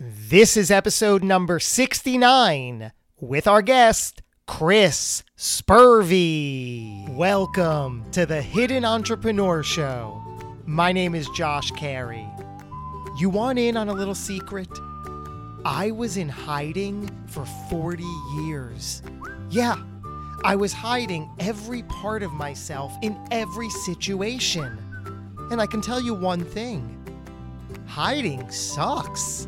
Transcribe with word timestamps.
This 0.00 0.56
is 0.56 0.72
episode 0.72 1.22
number 1.22 1.60
69 1.60 2.90
with 3.20 3.46
our 3.46 3.62
guest, 3.62 4.22
Chris 4.44 5.22
Spurvey. 5.38 7.08
Welcome 7.14 8.04
to 8.10 8.26
the 8.26 8.42
Hidden 8.42 8.84
Entrepreneur 8.84 9.62
Show. 9.62 10.20
My 10.66 10.90
name 10.90 11.14
is 11.14 11.28
Josh 11.28 11.70
Carey. 11.70 12.26
You 13.18 13.30
want 13.30 13.60
in 13.60 13.76
on 13.76 13.88
a 13.88 13.92
little 13.92 14.16
secret? 14.16 14.68
I 15.64 15.92
was 15.92 16.16
in 16.16 16.28
hiding 16.28 17.08
for 17.28 17.46
40 17.70 18.02
years. 18.42 19.00
Yeah, 19.48 19.76
I 20.42 20.56
was 20.56 20.72
hiding 20.72 21.30
every 21.38 21.84
part 21.84 22.24
of 22.24 22.32
myself 22.32 22.92
in 23.02 23.16
every 23.30 23.70
situation. 23.70 24.76
And 25.52 25.60
I 25.60 25.66
can 25.66 25.80
tell 25.80 26.00
you 26.00 26.14
one 26.14 26.44
thing 26.44 26.90
hiding 27.86 28.50
sucks. 28.50 29.46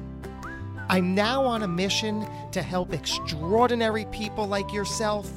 I'm 0.88 1.14
now 1.14 1.45
on 1.45 1.62
a 1.62 1.68
mission 1.68 2.26
to 2.52 2.62
help 2.62 2.92
extraordinary 2.92 4.04
people 4.06 4.46
like 4.46 4.72
yourself 4.72 5.30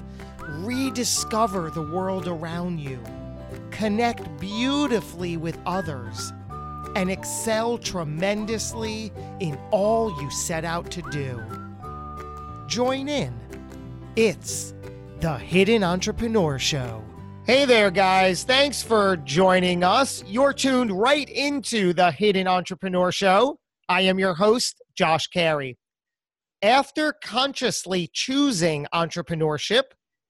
rediscover 0.48 1.70
the 1.72 1.82
world 1.82 2.28
around 2.28 2.80
you, 2.80 3.00
connect 3.72 4.40
beautifully 4.40 5.38
with 5.38 5.58
others, 5.66 6.32
and 6.96 7.10
excel 7.10 7.78
tremendously 7.78 9.12
in 9.40 9.58
all 9.72 10.22
you 10.22 10.30
set 10.32 10.66
out 10.66 10.90
to 10.92 11.02
do. 11.12 11.42
Join 12.68 13.08
in. 13.08 13.34
It's 14.16 14.74
the 15.20 15.38
Hidden 15.38 15.84
Entrepreneur 15.84 16.60
Show. 16.60 17.04
Hey 17.46 17.66
there, 17.66 17.90
guys. 17.90 18.44
Thanks 18.44 18.84
for 18.84 19.18
joining 19.18 19.84
us. 19.84 20.24
You're 20.28 20.54
tuned 20.54 20.92
right 20.92 21.28
into 21.28 21.94
the 21.94 22.12
Hidden 22.12 22.48
Entrepreneur 22.48 23.12
Show. 23.12 23.58
I 23.88 24.02
am 24.02 24.20
your 24.20 24.36
host, 24.36 24.79
Josh 25.00 25.28
Carey. 25.28 25.78
After 26.62 27.14
consciously 27.24 28.10
choosing 28.12 28.86
entrepreneurship 28.94 29.84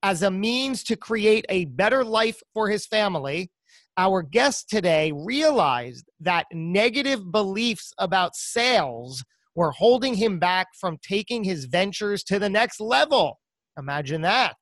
as 0.04 0.22
a 0.22 0.30
means 0.30 0.84
to 0.84 0.96
create 0.96 1.44
a 1.50 1.66
better 1.66 2.06
life 2.06 2.40
for 2.54 2.70
his 2.70 2.86
family, 2.86 3.50
our 3.98 4.22
guest 4.22 4.70
today 4.70 5.12
realized 5.12 6.06
that 6.20 6.46
negative 6.54 7.32
beliefs 7.32 7.92
about 7.98 8.36
sales 8.36 9.26
were 9.56 9.72
holding 9.72 10.14
him 10.14 10.38
back 10.38 10.68
from 10.80 11.00
taking 11.02 11.44
his 11.44 11.66
ventures 11.66 12.24
to 12.26 12.38
the 12.38 12.50
next 12.50 12.80
level. 12.80 13.40
Imagine 13.76 14.22
that. 14.22 14.56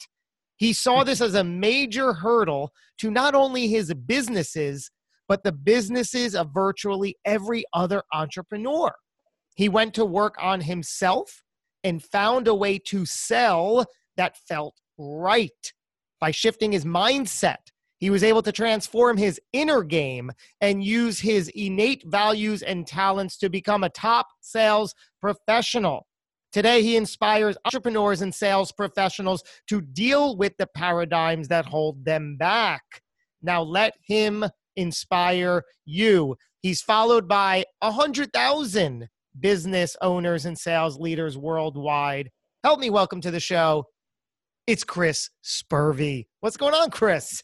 He 0.55 0.71
saw 0.71 1.01
hmm. 1.01 1.07
this 1.07 1.19
as 1.19 1.35
a 1.35 1.43
major 1.43 2.13
hurdle 2.13 2.71
to 2.99 3.11
not 3.11 3.35
only 3.35 3.67
his 3.67 3.93
businesses, 3.93 4.89
but 5.27 5.43
the 5.43 5.51
businesses 5.51 6.33
of 6.33 6.53
virtually 6.53 7.17
every 7.25 7.65
other 7.73 8.03
entrepreneur. 8.13 8.93
He 9.57 9.69
went 9.69 9.95
to 9.95 10.05
work 10.05 10.35
on 10.39 10.61
himself 10.61 11.41
and 11.83 12.03
found 12.03 12.47
a 12.47 12.53
way 12.53 12.77
to 12.77 13.05
sell 13.05 13.87
that 14.15 14.37
felt 14.37 14.75
right 14.99 15.73
by 16.21 16.29
shifting 16.29 16.71
his 16.71 16.85
mindset. 16.85 17.71
He 17.97 18.11
was 18.11 18.23
able 18.23 18.43
to 18.43 18.51
transform 18.51 19.17
his 19.17 19.41
inner 19.53 19.81
game 19.81 20.31
and 20.61 20.83
use 20.83 21.19
his 21.19 21.49
innate 21.55 22.03
values 22.05 22.61
and 22.61 22.85
talents 22.85 23.35
to 23.39 23.49
become 23.49 23.83
a 23.83 23.89
top 23.89 24.27
sales 24.41 24.93
professional. 25.19 26.05
Today, 26.51 26.83
he 26.83 26.95
inspires 26.95 27.57
entrepreneurs 27.65 28.21
and 28.21 28.33
sales 28.33 28.71
professionals 28.71 29.43
to 29.69 29.81
deal 29.81 30.37
with 30.37 30.53
the 30.57 30.67
paradigms 30.67 31.47
that 31.47 31.65
hold 31.65 32.05
them 32.05 32.37
back. 32.37 32.83
Now, 33.41 33.63
let 33.63 33.95
him 34.05 34.45
inspire 34.75 35.63
you. 35.83 36.35
He's 36.61 36.83
followed 36.83 37.27
by 37.27 37.65
a 37.81 37.87
100,000 37.87 39.09
business 39.39 39.95
owners 40.01 40.45
and 40.45 40.57
sales 40.57 40.97
leaders 40.97 41.37
worldwide. 41.37 42.29
Help 42.63 42.79
me 42.79 42.89
welcome 42.89 43.21
to 43.21 43.31
the 43.31 43.39
show. 43.39 43.85
It's 44.65 44.83
Chris 44.83 45.29
Spurvey. 45.43 46.25
What's 46.41 46.57
going 46.57 46.73
on, 46.73 46.89
Chris? 46.89 47.41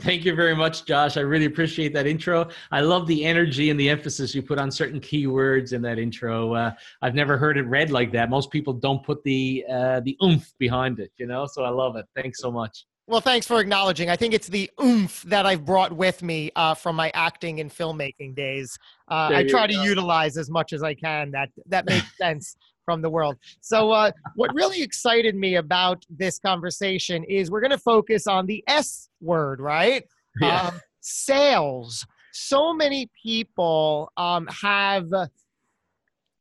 Thank 0.00 0.24
you 0.24 0.34
very 0.34 0.54
much, 0.54 0.84
Josh. 0.84 1.16
I 1.16 1.20
really 1.20 1.46
appreciate 1.46 1.94
that 1.94 2.06
intro. 2.06 2.48
I 2.70 2.82
love 2.82 3.06
the 3.06 3.24
energy 3.24 3.70
and 3.70 3.80
the 3.80 3.88
emphasis 3.88 4.34
you 4.34 4.42
put 4.42 4.58
on 4.58 4.70
certain 4.70 5.00
keywords 5.00 5.72
in 5.72 5.80
that 5.82 5.98
intro. 5.98 6.54
Uh, 6.54 6.72
I've 7.00 7.14
never 7.14 7.38
heard 7.38 7.56
it 7.56 7.62
read 7.62 7.90
like 7.90 8.12
that. 8.12 8.28
Most 8.28 8.50
people 8.50 8.74
don't 8.74 9.02
put 9.02 9.24
the 9.24 9.64
uh, 9.68 10.00
the 10.00 10.16
oomph 10.22 10.52
behind 10.58 11.00
it, 11.00 11.10
you 11.16 11.26
know. 11.26 11.46
So 11.46 11.64
I 11.64 11.70
love 11.70 11.96
it. 11.96 12.04
Thanks 12.14 12.40
so 12.40 12.52
much. 12.52 12.84
Well, 13.08 13.20
thanks 13.20 13.46
for 13.46 13.60
acknowledging. 13.60 14.10
I 14.10 14.16
think 14.16 14.32
it's 14.32 14.46
the 14.46 14.70
oomph 14.80 15.22
that 15.24 15.44
I've 15.44 15.64
brought 15.64 15.92
with 15.92 16.22
me 16.22 16.52
uh, 16.54 16.74
from 16.74 16.94
my 16.94 17.10
acting 17.14 17.58
and 17.60 17.70
filmmaking 17.70 18.36
days. 18.36 18.78
Uh, 19.10 19.30
I 19.32 19.44
try 19.44 19.66
to 19.66 19.74
utilize 19.74 20.36
as 20.36 20.48
much 20.48 20.72
as 20.72 20.82
I 20.82 20.94
can. 20.94 21.32
That 21.32 21.50
that 21.66 21.84
makes 21.84 22.16
sense 22.20 22.56
from 22.84 23.02
the 23.02 23.10
world. 23.10 23.36
So, 23.60 23.90
uh, 23.90 24.12
what 24.36 24.54
really 24.54 24.82
excited 24.82 25.34
me 25.34 25.56
about 25.56 26.04
this 26.08 26.38
conversation 26.38 27.24
is 27.24 27.50
we're 27.50 27.60
going 27.60 27.72
to 27.72 27.78
focus 27.78 28.26
on 28.28 28.46
the 28.46 28.62
S 28.68 29.08
word, 29.20 29.60
right? 29.60 30.04
Yeah. 30.40 30.68
Um, 30.68 30.80
sales. 31.00 32.06
So 32.32 32.72
many 32.72 33.10
people 33.22 34.10
um, 34.16 34.46
have 34.62 35.08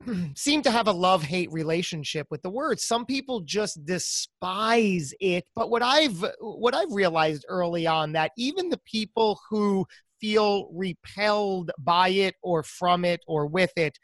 seem 0.36 0.62
to 0.62 0.72
have 0.72 0.88
a 0.88 0.92
love 0.92 1.24
hate 1.24 1.52
relationship 1.52 2.28
with 2.30 2.42
the 2.42 2.50
word 2.50 2.80
some 2.80 3.06
people 3.06 3.42
just 3.42 3.84
despise 3.86 5.14
it 5.20 5.44
but 5.56 5.70
what 5.70 5.82
i've 5.82 6.26
what 6.40 6.74
i've 6.76 6.92
realized 6.92 7.46
early 7.50 7.86
on 7.86 8.12
that 8.12 8.32
even 8.38 8.70
the 8.70 8.80
people 8.86 9.40
who 9.50 9.86
feel 10.20 10.70
repelled 10.74 11.72
by 11.80 12.10
it 12.10 12.36
or 12.42 12.64
from 12.64 13.06
it 13.06 13.22
or 13.28 13.48
with 13.48 13.72
it 13.76 13.98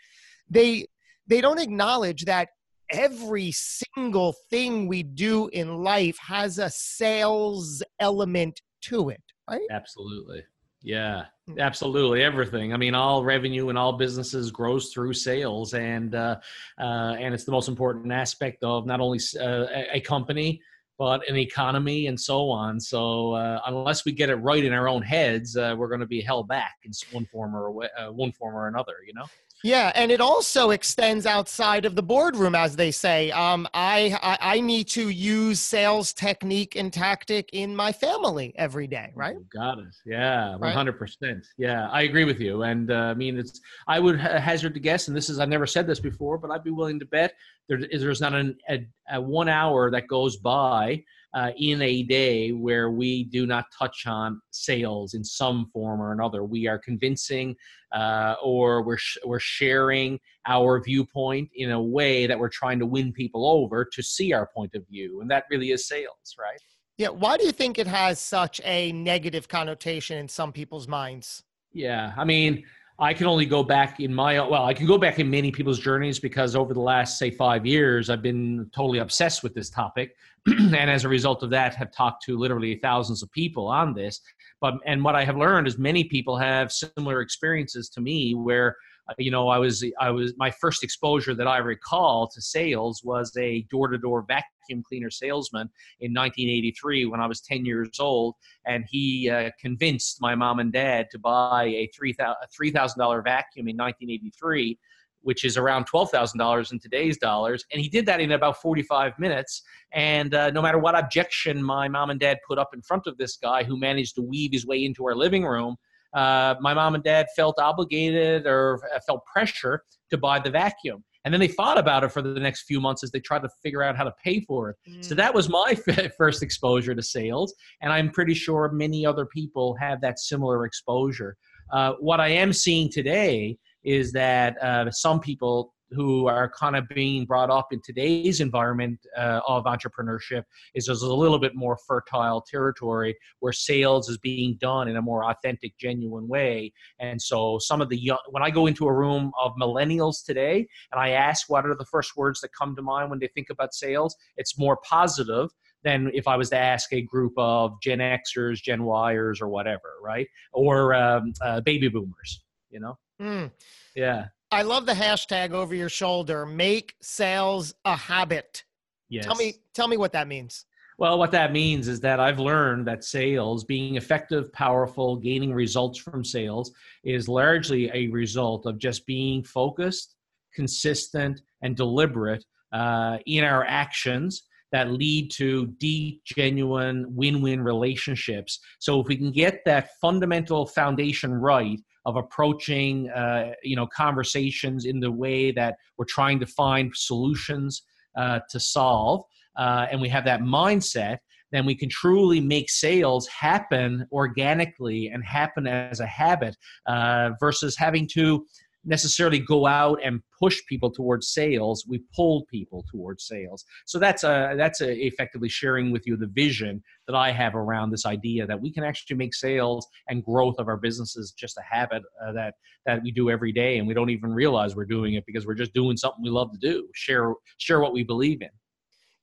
they 0.50 0.86
they 1.28 1.42
don't 1.42 1.60
acknowledge 1.60 2.26
that 2.26 2.50
every 2.90 3.52
single 3.52 4.34
thing 4.50 4.88
we 4.88 5.04
do 5.04 5.50
in 5.50 5.84
life 5.84 6.18
has 6.20 6.58
a 6.58 6.70
sales 6.70 7.84
element 8.00 8.62
to 8.82 9.10
it 9.10 9.22
right? 9.50 9.62
Absolutely. 9.72 10.44
Yeah, 10.82 11.26
absolutely. 11.58 12.24
Everything. 12.24 12.74
I 12.74 12.78
mean, 12.78 12.96
all 12.96 13.24
revenue 13.24 13.70
and 13.70 13.78
all 13.78 13.94
businesses 13.94 14.52
grows 14.52 14.92
through 14.92 15.14
sales, 15.14 15.74
and 15.74 16.14
uh, 16.16 16.38
uh, 16.80 17.16
and 17.20 17.34
it's 17.34 17.44
the 17.44 17.52
most 17.52 17.68
important 17.68 18.12
aspect 18.12 18.64
of 18.64 18.86
not 18.86 19.00
only 19.00 19.20
uh, 19.40 19.66
a- 19.94 20.02
company 20.02 20.62
but 20.98 21.30
an 21.30 21.36
economy 21.38 22.08
and 22.08 22.20
so 22.20 22.50
on. 22.50 22.80
So 22.80 23.34
uh, 23.34 23.62
unless 23.68 24.04
we 24.04 24.12
get 24.12 24.32
it 24.32 24.36
right 24.38 24.64
in 24.64 24.74
our 24.74 24.90
own 24.90 25.04
heads, 25.04 25.56
uh, 25.56 25.76
we're 25.78 25.90
going 25.90 26.00
to 26.00 26.08
be 26.08 26.22
held 26.22 26.48
back 26.48 26.78
in 26.84 26.92
one 27.12 27.26
form 27.28 27.56
or 27.56 27.84
uh, 27.84 28.12
one 28.12 28.32
form 28.32 28.56
or 28.56 28.68
another. 28.68 28.96
You 29.06 29.14
know. 29.14 29.26
Yeah, 29.64 29.92
and 29.96 30.12
it 30.12 30.22
also 30.22 30.70
extends 30.70 31.26
outside 31.26 31.86
of 31.86 31.96
the 31.96 32.04
boardroom, 32.04 32.54
as 32.54 32.76
they 32.76 32.92
say. 32.92 33.32
Um, 33.32 33.68
I, 33.74 34.18
I 34.22 34.58
I 34.58 34.60
need 34.60 34.88
to 34.90 35.10
use 35.10 35.60
sales 35.60 36.14
technique 36.14 36.76
and 36.76 36.94
tactic 36.94 37.50
in 37.54 37.76
my 37.76 37.92
family 37.92 38.54
every 38.56 38.88
day, 38.88 39.12
right? 39.16 39.36
You 39.36 39.46
got 39.52 39.80
it. 39.80 39.96
Yeah, 40.06 40.58
hundred 40.60 41.00
percent. 41.00 41.46
Yeah, 41.58 41.90
I 41.90 42.04
agree 42.04 42.24
with 42.24 42.40
you. 42.40 42.64
And 42.64 42.92
uh, 42.92 42.96
I 42.96 43.14
mean, 43.16 43.38
it's 43.38 43.60
I 43.88 44.00
would 44.00 44.20
ha- 44.20 44.40
hazard 44.40 44.76
to 44.76 44.80
guess, 44.80 45.08
and 45.08 45.18
this 45.18 45.30
is 45.30 45.40
I've 45.40 45.50
never 45.50 45.68
said 45.68 45.88
this 45.88 46.00
before, 46.00 46.38
but 46.38 46.52
I'd 46.52 46.64
be 46.64 46.72
willing 46.72 47.00
to 47.00 47.06
bet 47.06 47.34
there 47.68 47.80
is 47.80 48.02
there's 48.02 48.22
not 48.22 48.34
an, 48.34 48.58
a, 48.70 48.86
a 49.12 49.20
one 49.20 49.50
hour 49.50 49.90
that 49.92 50.08
goes 50.08 50.38
by 50.38 51.04
uh, 51.34 51.52
in 51.58 51.82
a 51.82 52.04
day 52.04 52.52
where 52.52 52.92
we 52.92 53.26
do 53.26 53.46
not 53.46 53.66
touch 53.78 54.06
on 54.08 54.42
sales 54.52 55.14
in 55.14 55.24
some 55.24 55.70
form 55.74 56.02
or 56.02 56.12
another. 56.12 56.44
We 56.44 56.68
are 56.68 56.80
convincing, 56.80 57.56
uh, 57.94 58.36
or 58.44 58.84
we're 58.84 58.98
sh- 58.98 59.18
we're 59.26 59.40
sharing 59.40 60.20
our 60.46 60.82
viewpoint 60.82 61.50
in 61.56 61.72
a 61.72 61.82
way 61.82 62.28
that 62.28 62.40
we're 62.40 62.50
trying 62.50 62.80
to 62.80 62.86
win 62.86 63.12
people 63.12 63.48
over 63.48 63.86
to 63.86 64.02
see 64.02 64.34
our 64.34 64.48
point 64.48 64.74
of 64.76 64.88
view, 64.88 65.22
and 65.22 65.30
that 65.30 65.46
really 65.50 65.72
is 65.72 65.88
sales, 65.88 66.36
right? 66.40 66.60
Yeah. 66.98 67.10
Why 67.10 67.38
do 67.38 67.46
you 67.46 67.52
think 67.52 67.78
it 67.78 67.88
has 67.88 68.20
such 68.20 68.60
a 68.64 68.92
negative 68.92 69.48
connotation 69.48 70.18
in 70.18 70.28
some 70.28 70.52
people's 70.52 70.88
minds? 70.88 71.44
Yeah, 71.72 72.14
I 72.18 72.24
mean, 72.24 72.64
I 73.00 73.14
can 73.14 73.28
only 73.28 73.46
go 73.46 73.62
back 73.62 74.00
in 74.00 74.14
my 74.14 74.40
well, 74.48 74.66
I 74.66 74.74
can 74.74 74.88
go 74.88 74.98
back 74.98 75.20
in 75.20 75.30
many 75.30 75.52
people's 75.52 75.80
journeys 75.80 76.20
because 76.20 76.56
over 76.56 76.74
the 76.74 76.82
last 76.82 77.20
say 77.20 77.30
five 77.30 77.66
years, 77.66 78.10
I've 78.10 78.24
been 78.24 78.70
totally 78.74 79.00
obsessed 79.00 79.44
with 79.44 79.54
this 79.54 79.70
topic, 79.70 80.16
and 80.48 80.76
as 80.76 81.04
a 81.04 81.10
result 81.10 81.44
of 81.44 81.52
that, 81.52 81.76
have 81.76 81.92
talked 81.92 82.24
to 82.24 82.38
literally 82.38 82.76
thousands 82.82 83.22
of 83.22 83.32
people 83.32 83.68
on 83.68 83.94
this. 83.94 84.22
But 84.62 84.76
and 84.86 85.04
what 85.04 85.16
I 85.16 85.24
have 85.26 85.38
learned 85.38 85.68
is 85.68 85.78
many 85.78 86.06
people 86.06 86.38
have 86.38 86.72
similar 86.72 87.22
experiences 87.22 87.90
to 87.90 88.02
me 88.02 88.34
where 88.34 88.76
you 89.18 89.32
know, 89.32 89.50
I 89.50 89.58
was 89.58 89.86
I 90.00 90.12
was 90.12 90.34
my 90.38 90.52
first 90.52 90.84
exposure 90.84 91.34
that 91.36 91.48
I 91.48 91.58
recall 91.58 92.28
to 92.34 92.42
sales 92.42 93.02
was 93.04 93.36
a 93.38 93.62
door-to-door 93.72 94.26
vacuum 94.28 94.84
cleaner 94.88 95.10
salesman 95.10 95.70
in 96.00 96.14
1983 96.14 97.06
when 97.06 97.20
I 97.20 97.28
was 97.28 97.42
10 97.42 97.66
years 97.66 98.00
old, 98.00 98.36
and 98.66 98.86
he 98.90 99.30
uh, 99.30 99.52
convinced 99.60 100.18
my 100.22 100.36
mom 100.36 100.60
and 100.60 100.72
dad 100.72 101.08
to 101.12 101.20
buy 101.20 101.66
a 101.66 101.90
three 101.96 102.14
thousand 102.14 103.00
dollar 103.00 103.22
vacuum 103.22 103.68
in 103.68 103.78
1983 103.78 104.78
which 105.22 105.44
is 105.44 105.58
around 105.58 105.86
$12,000 105.90 106.72
in 106.72 106.80
today's 106.80 107.18
dollars. 107.18 107.66
And 107.74 107.82
he 107.82 107.90
did 107.90 108.06
that 108.06 108.22
in 108.22 108.32
about 108.32 108.62
45 108.62 109.20
minutes. 109.20 109.62
And 109.92 110.34
uh, 110.34 110.52
no 110.52 110.62
matter 110.62 110.78
what 110.78 110.98
objection 110.98 111.62
my 111.62 111.90
mom 111.90 112.12
and 112.12 112.20
dad 112.20 112.38
put 112.48 112.58
up 112.58 112.70
in 112.74 112.82
front 112.82 113.08
of 113.08 113.18
this 113.18 113.36
guy 113.36 113.64
who 113.66 113.78
managed 113.78 114.16
to 114.16 114.22
weave 114.22 114.54
his 114.54 114.66
way 114.66 114.86
into 114.86 115.06
our 115.06 115.16
living 115.16 115.44
room, 115.44 115.76
uh, 116.14 116.56
my 116.60 116.74
mom 116.74 116.96
and 116.96 117.04
dad 117.04 117.28
felt 117.36 117.60
obligated 117.60 118.46
or 118.46 118.80
felt 119.06 119.26
pressure 119.26 119.84
to 120.10 120.18
buy 120.18 120.40
the 120.40 120.50
vacuum. 120.50 121.04
And 121.26 121.34
then 121.34 121.42
they 121.42 121.50
thought 121.50 121.78
about 121.78 122.06
it 122.06 122.12
for 122.14 122.22
the 122.22 122.40
next 122.40 122.64
few 122.64 122.80
months 122.80 123.04
as 123.04 123.12
they 123.12 123.20
tried 123.20 123.42
to 123.42 123.50
figure 123.62 123.84
out 123.84 123.98
how 123.98 124.06
to 124.06 124.14
pay 124.24 124.40
for 124.42 124.70
it. 124.70 124.78
Mm. 124.90 125.04
So 125.04 125.14
that 125.16 125.34
was 125.34 125.50
my 125.50 125.78
first 126.18 126.42
exposure 126.42 126.96
to 126.96 127.04
sales. 127.04 127.54
And 127.82 127.92
I'm 127.92 128.10
pretty 128.10 128.34
sure 128.34 128.72
many 128.72 129.06
other 129.06 129.26
people 129.26 129.76
have 129.76 130.00
that 130.02 130.20
similar 130.20 130.66
exposure. 130.66 131.36
Uh, 131.74 131.94
what 132.00 132.22
I 132.22 132.30
am 132.30 132.54
seeing 132.54 132.90
today 132.90 133.58
is 133.84 134.14
that 134.14 134.62
uh, 134.64 134.90
some 134.92 135.20
people 135.20 135.74
who 135.92 136.28
are 136.28 136.50
kind 136.50 136.76
of 136.76 136.88
being 136.90 137.26
brought 137.26 137.50
up 137.50 137.68
in 137.72 137.82
today's 137.82 138.42
environment 138.42 139.00
uh, 139.18 139.40
of 139.48 139.66
entrepreneurship 139.66 140.44
is 140.76 140.86
there's 140.86 141.02
a 141.02 141.14
little 141.14 141.40
bit 141.40 141.56
more 141.56 141.78
fertile 141.88 142.42
territory 142.42 143.16
where 143.40 143.54
sales 143.54 144.10
is 144.10 144.18
being 144.18 144.58
done 144.60 144.88
in 144.88 144.98
a 144.98 145.02
more 145.02 145.30
authentic 145.30 145.78
genuine 145.78 146.28
way 146.28 146.72
and 147.00 147.22
so 147.22 147.58
some 147.60 147.82
of 147.82 147.90
the 147.90 147.98
young 147.98 148.18
when 148.30 148.44
i 148.44 148.50
go 148.50 148.68
into 148.68 148.88
a 148.88 148.94
room 148.94 149.32
of 149.42 149.54
millennials 149.60 150.24
today 150.26 150.68
and 150.92 151.00
i 151.00 151.10
ask 151.10 151.50
what 151.50 151.66
are 151.66 151.76
the 151.76 151.86
first 151.86 152.16
words 152.18 152.42
that 152.42 152.50
come 152.58 152.76
to 152.76 152.82
mind 152.82 153.10
when 153.10 153.20
they 153.20 153.30
think 153.34 153.50
about 153.50 153.74
sales 153.74 154.16
it's 154.38 154.58
more 154.58 154.78
positive 154.84 155.50
than 155.84 156.12
if 156.14 156.28
I 156.28 156.36
was 156.36 156.50
to 156.50 156.58
ask 156.58 156.92
a 156.92 157.02
group 157.02 157.34
of 157.38 157.80
Gen 157.82 158.00
Xers, 158.00 158.62
Gen 158.62 158.82
Yers, 158.82 159.42
or 159.42 159.48
whatever, 159.48 159.94
right? 160.02 160.28
Or 160.52 160.94
um, 160.94 161.34
uh, 161.42 161.62
baby 161.62 161.88
boomers, 161.88 162.44
you 162.70 162.80
know? 162.80 162.98
Mm. 163.22 163.52
Yeah. 163.96 164.26
I 164.52 164.62
love 164.62 164.86
the 164.86 164.94
hashtag 164.94 165.52
over 165.52 165.76
your 165.76 165.90
shoulder. 165.90 166.46
Make 166.46 166.96
sales 167.02 167.74
a 167.84 167.96
habit. 167.96 168.64
Yes. 169.10 169.26
Tell 169.26 169.36
me, 169.36 169.56
tell 169.74 169.88
me 169.88 169.98
what 169.98 170.14
that 170.14 170.28
means. 170.28 170.66
Well, 170.98 171.20
what 171.20 171.32
that 171.32 171.52
means 171.52 171.88
is 171.88 172.00
that 172.00 172.20
I've 172.20 172.40
learned 172.40 172.88
that 172.88 173.04
sales, 173.04 173.64
being 173.64 173.98
effective, 173.98 174.52
powerful, 174.52 175.16
gaining 175.18 175.54
results 175.54 176.00
from 176.00 176.24
sales, 176.24 176.72
is 177.04 177.30
largely 177.30 177.92
a 177.94 178.08
result 178.08 178.66
of 178.66 178.80
just 178.80 179.06
being 179.06 179.44
focused, 179.44 180.16
consistent, 180.56 181.42
and 181.62 181.76
deliberate 181.76 182.44
uh, 182.72 183.18
in 183.28 183.44
our 183.44 183.64
actions 183.66 184.44
that 184.72 184.92
lead 184.92 185.30
to 185.32 185.68
deep, 185.78 186.24
genuine, 186.26 187.06
win 187.16 187.42
win 187.42 187.62
relationships. 187.62 188.60
So, 188.80 189.00
if 189.00 189.08
we 189.08 189.18
can 189.18 189.32
get 189.32 189.62
that 189.66 189.90
fundamental 190.02 190.66
foundation 190.66 191.32
right, 191.32 191.80
of 192.08 192.16
approaching 192.16 193.10
uh, 193.10 193.52
you 193.62 193.76
know 193.76 193.86
conversations 193.86 194.86
in 194.86 195.00
the 195.00 195.12
way 195.12 195.52
that 195.52 195.76
we're 195.98 196.06
trying 196.06 196.40
to 196.40 196.48
find 196.48 196.92
solutions 196.96 197.84
uh, 198.18 198.40
to 198.50 198.60
solve 198.60 199.22
uh, 199.58 199.86
and 199.92 200.02
we 200.02 200.10
have 200.10 200.26
that 200.26 200.42
mindset 200.42 201.18
then 201.52 201.66
we 201.66 201.76
can 201.76 201.90
truly 201.90 202.42
make 202.42 202.70
sales 202.70 203.28
happen 203.28 204.06
organically 204.12 205.08
and 205.08 205.24
happen 205.24 205.68
as 205.68 206.00
a 206.00 206.06
habit 206.06 206.56
uh, 206.88 207.32
versus 207.40 207.78
having 207.78 208.08
to 208.08 208.46
necessarily 208.88 209.40
go 209.40 209.68
out 209.68 210.00
and 210.04 210.22
push 210.40 210.60
people 210.68 210.90
towards 210.90 211.28
sales. 211.28 211.86
We 211.88 212.04
pull 212.16 212.46
people 212.50 212.86
towards 212.90 213.28
sales. 213.28 213.66
So 213.86 214.00
that's 214.00 214.24
a 214.24 214.56
that's 214.58 214.82
a, 214.82 214.92
effectively 215.06 215.50
sharing 215.50 215.92
with 215.92 216.08
you 216.08 216.16
the 216.16 216.28
vision 216.28 216.82
that 217.08 217.16
i 217.16 217.32
have 217.32 217.56
around 217.56 217.90
this 217.90 218.06
idea 218.06 218.46
that 218.46 218.60
we 218.60 218.72
can 218.72 218.84
actually 218.84 219.18
make 219.18 219.34
sales 219.34 219.88
and 220.10 220.24
growth 220.24 220.56
of 220.60 220.68
our 220.68 220.78
businesses 220.78 221.32
just 221.32 221.58
a 221.58 221.62
habit 221.62 222.04
uh, 222.26 222.32
that 222.32 222.56
that 222.86 223.02
we 223.04 223.12
do 223.12 223.30
every 223.30 223.52
day 223.52 223.78
and 223.78 223.88
we 223.88 223.94
don't 223.94 224.10
even 224.10 224.34
realize 224.34 224.76
we're 224.76 224.86
doing 224.86 225.16
it 225.16 225.26
because 225.26 225.46
we're 225.46 225.54
just 225.54 225.74
doing 225.74 225.98
something 225.98 226.24
we 226.24 226.30
love 226.30 226.52
to 226.52 226.58
do 226.58 226.88
share 226.94 227.34
share 227.58 227.80
what 227.80 227.94
we 227.94 228.04
believe 228.04 228.42
in. 228.42 228.50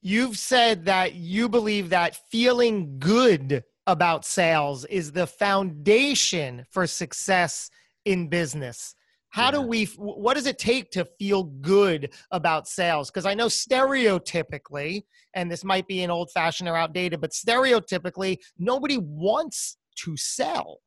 You've 0.03 0.37
said 0.37 0.85
that 0.85 1.15
you 1.15 1.49
believe 1.49 1.89
that 1.91 2.21
feeling 2.31 2.99
good 2.99 3.65
about 3.87 4.25
sales 4.25 4.85
is 4.87 5.13
the 5.13 5.27
foundation 5.27 6.67
for 6.71 6.87
success 6.87 7.71
in 8.05 8.29
business 8.29 8.95
how 9.35 9.47
yeah. 9.47 9.51
do 9.51 9.61
we 9.63 9.85
what 9.97 10.35
does 10.35 10.47
it 10.47 10.61
take 10.61 10.93
to 10.93 11.05
feel 11.19 11.43
good 11.43 12.15
about 12.31 12.69
sales? 12.69 13.11
Because 13.11 13.27
i 13.27 13.35
know 13.35 13.47
stereotypically 13.47 15.03
and 15.35 15.51
this 15.51 15.65
might 15.65 15.89
be 15.89 16.05
an 16.05 16.11
old 16.11 16.31
fashioned 16.31 16.69
or 16.69 16.77
outdated 16.77 17.21
but 17.21 17.33
stereotypically 17.33 18.39
nobody 18.59 18.97
wants 18.97 19.77
to 19.97 20.17
sell. 20.17 20.79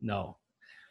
No 0.00 0.36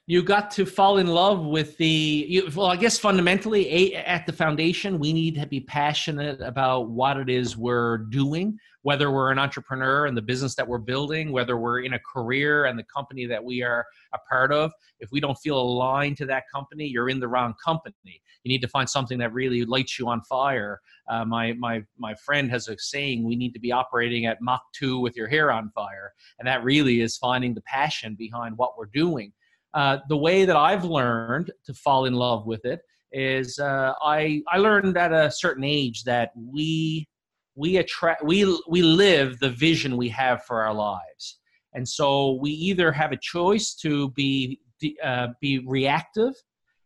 you 0.08 0.22
got 0.22 0.52
to 0.52 0.68
fall 0.68 1.00
in 1.00 1.08
love 1.08 1.46
with 1.46 1.78
the 1.78 2.26
you, 2.30 2.50
well 2.56 2.68
i 2.68 2.76
guess 2.76 2.98
fundamentally 2.98 3.96
at 3.96 4.26
the 4.26 4.34
foundation 4.34 5.00
we 5.00 5.12
need 5.12 5.36
to 5.36 5.48
be 5.48 5.60
passionate 5.60 6.40
about 6.42 6.90
what 6.90 7.18
it 7.18 7.30
is 7.30 7.58
we're 7.58 7.98
doing 7.98 8.58
whether 8.84 9.10
we're 9.10 9.32
an 9.32 9.40
entrepreneur 9.40 10.06
and 10.06 10.16
the 10.16 10.22
business 10.22 10.54
that 10.54 10.68
we're 10.68 10.78
building 10.78 11.32
whether 11.32 11.58
we're 11.58 11.80
in 11.80 11.94
a 11.94 12.00
career 12.00 12.66
and 12.66 12.78
the 12.78 12.84
company 12.84 13.26
that 13.26 13.44
we 13.44 13.64
are 13.64 13.84
a 14.14 14.20
part 14.30 14.52
of. 14.52 14.72
If 15.00 15.12
we 15.12 15.20
don't 15.20 15.38
feel 15.40 15.60
aligned 15.60 16.18
to 16.18 16.26
that 16.28 16.44
company 16.54 16.86
you're 16.86 17.10
in 17.10 17.20
the 17.20 17.28
wrong 17.28 17.56
company. 17.64 18.22
You 18.44 18.50
need 18.50 18.62
to 18.62 18.68
find 18.68 18.88
something 18.88 19.18
that 19.18 19.34
really 19.34 19.66
lights 19.66 19.98
you 19.98 20.08
on 20.08 20.22
fire. 20.22 20.80
Uh, 21.10 21.26
my 21.26 21.54
my 21.54 21.84
my 21.98 22.14
friend 22.14 22.50
has 22.52 22.68
a 22.68 22.78
saying 22.78 23.24
we 23.24 23.36
need 23.36 23.54
to 23.54 23.60
be 23.60 23.72
operating 23.72 24.28
at 24.28 24.40
mach 24.40 24.62
2 24.74 25.00
with 25.00 25.16
your 25.16 25.28
hair 25.28 25.52
on 25.52 25.72
fire. 25.74 26.14
And 26.38 26.48
that 26.48 26.64
really 26.64 27.02
is 27.02 27.18
finding 27.18 27.56
the 27.56 27.62
passion 27.62 28.14
behind 28.14 28.56
what 28.56 28.78
we're 28.78 28.92
doing 28.94 29.34
uh, 29.76 30.00
the 30.08 30.18
way 30.18 30.46
that 30.46 30.56
I've 30.56 30.86
learned 30.86 31.52
to 31.66 31.74
fall 31.74 32.06
in 32.06 32.14
love 32.14 32.48
with 32.48 32.64
it 32.66 32.80
is 33.12 33.60
uh, 33.60 33.94
I 34.02 34.42
I 34.52 34.58
learned 34.58 34.98
at 34.98 35.12
a 35.12 35.30
certain 35.30 35.66
age 35.66 36.04
that 36.06 36.32
we 36.36 37.08
we 37.56 37.78
attract 37.78 38.24
we 38.24 38.46
we 38.70 38.82
live 38.82 39.38
the 39.40 39.50
vision 39.50 39.98
we 39.98 40.10
have 40.10 40.44
for 40.46 40.64
our 40.64 40.74
lives, 40.74 41.40
and 41.74 41.88
so 41.88 42.40
we 42.42 42.52
either 42.52 42.92
have 42.92 43.12
a 43.12 43.18
choice 43.18 43.76
to 43.82 44.10
be 44.12 44.60
uh, 45.04 45.28
be 45.42 45.60
reactive 45.60 46.34